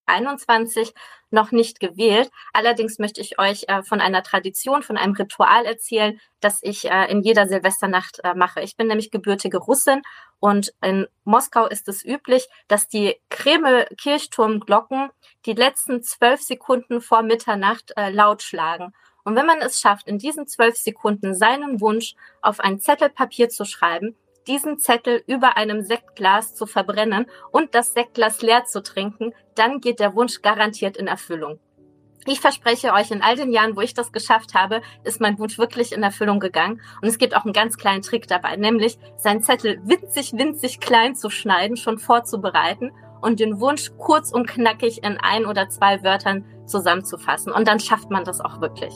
21 0.06 0.94
noch 1.30 1.50
nicht 1.50 1.80
gewählt. 1.80 2.30
Allerdings 2.52 2.98
möchte 2.98 3.20
ich 3.20 3.38
euch 3.38 3.64
äh, 3.68 3.82
von 3.82 4.00
einer 4.00 4.22
Tradition, 4.22 4.82
von 4.82 4.96
einem 4.96 5.14
Ritual 5.14 5.66
erzählen, 5.66 6.20
das 6.40 6.60
ich 6.62 6.90
äh, 6.90 7.10
in 7.10 7.22
jeder 7.22 7.48
Silvesternacht 7.48 8.20
äh, 8.24 8.34
mache. 8.34 8.60
Ich 8.62 8.76
bin 8.76 8.86
nämlich 8.86 9.10
gebürtige 9.10 9.58
Russin 9.58 10.02
und 10.38 10.72
in 10.82 11.06
Moskau 11.24 11.66
ist 11.66 11.88
es 11.88 12.04
üblich, 12.04 12.48
dass 12.68 12.88
die 12.88 13.16
Kreml-Kirchturmglocken 13.30 15.10
die 15.44 15.54
letzten 15.54 16.02
zwölf 16.02 16.40
Sekunden 16.40 17.00
vor 17.00 17.22
Mitternacht 17.22 17.92
äh, 17.96 18.10
laut 18.10 18.42
schlagen. 18.42 18.92
Und 19.24 19.34
wenn 19.34 19.46
man 19.46 19.60
es 19.60 19.80
schafft, 19.80 20.06
in 20.06 20.18
diesen 20.18 20.46
zwölf 20.46 20.76
Sekunden 20.76 21.34
seinen 21.34 21.80
Wunsch 21.80 22.14
auf 22.42 22.60
ein 22.60 22.78
Zettel 22.78 23.10
Papier 23.10 23.48
zu 23.48 23.64
schreiben, 23.64 24.16
diesen 24.46 24.78
Zettel 24.78 25.22
über 25.26 25.56
einem 25.56 25.82
Sektglas 25.82 26.54
zu 26.54 26.66
verbrennen 26.66 27.26
und 27.50 27.74
das 27.74 27.92
Sektglas 27.92 28.42
leer 28.42 28.64
zu 28.64 28.82
trinken, 28.82 29.32
dann 29.54 29.80
geht 29.80 30.00
der 30.00 30.14
Wunsch 30.14 30.42
garantiert 30.42 30.96
in 30.96 31.06
Erfüllung. 31.06 31.58
Ich 32.28 32.40
verspreche 32.40 32.92
euch, 32.92 33.12
in 33.12 33.22
all 33.22 33.36
den 33.36 33.52
Jahren, 33.52 33.76
wo 33.76 33.80
ich 33.82 33.94
das 33.94 34.10
geschafft 34.10 34.54
habe, 34.54 34.82
ist 35.04 35.20
mein 35.20 35.38
Wunsch 35.38 35.58
wirklich 35.58 35.92
in 35.92 36.02
Erfüllung 36.02 36.40
gegangen. 36.40 36.80
Und 37.00 37.08
es 37.08 37.18
gibt 37.18 37.36
auch 37.36 37.44
einen 37.44 37.52
ganz 37.52 37.76
kleinen 37.76 38.02
Trick 38.02 38.26
dabei, 38.26 38.56
nämlich 38.56 38.98
seinen 39.16 39.42
Zettel 39.42 39.80
winzig, 39.84 40.32
winzig 40.32 40.80
klein 40.80 41.14
zu 41.14 41.30
schneiden, 41.30 41.76
schon 41.76 41.98
vorzubereiten 41.98 42.90
und 43.20 43.38
den 43.38 43.60
Wunsch 43.60 43.92
kurz 43.96 44.32
und 44.32 44.48
knackig 44.48 45.04
in 45.04 45.18
ein 45.18 45.46
oder 45.46 45.68
zwei 45.68 46.02
Wörtern 46.02 46.44
zusammenzufassen. 46.66 47.52
Und 47.52 47.68
dann 47.68 47.78
schafft 47.78 48.10
man 48.10 48.24
das 48.24 48.40
auch 48.40 48.60
wirklich. 48.60 48.92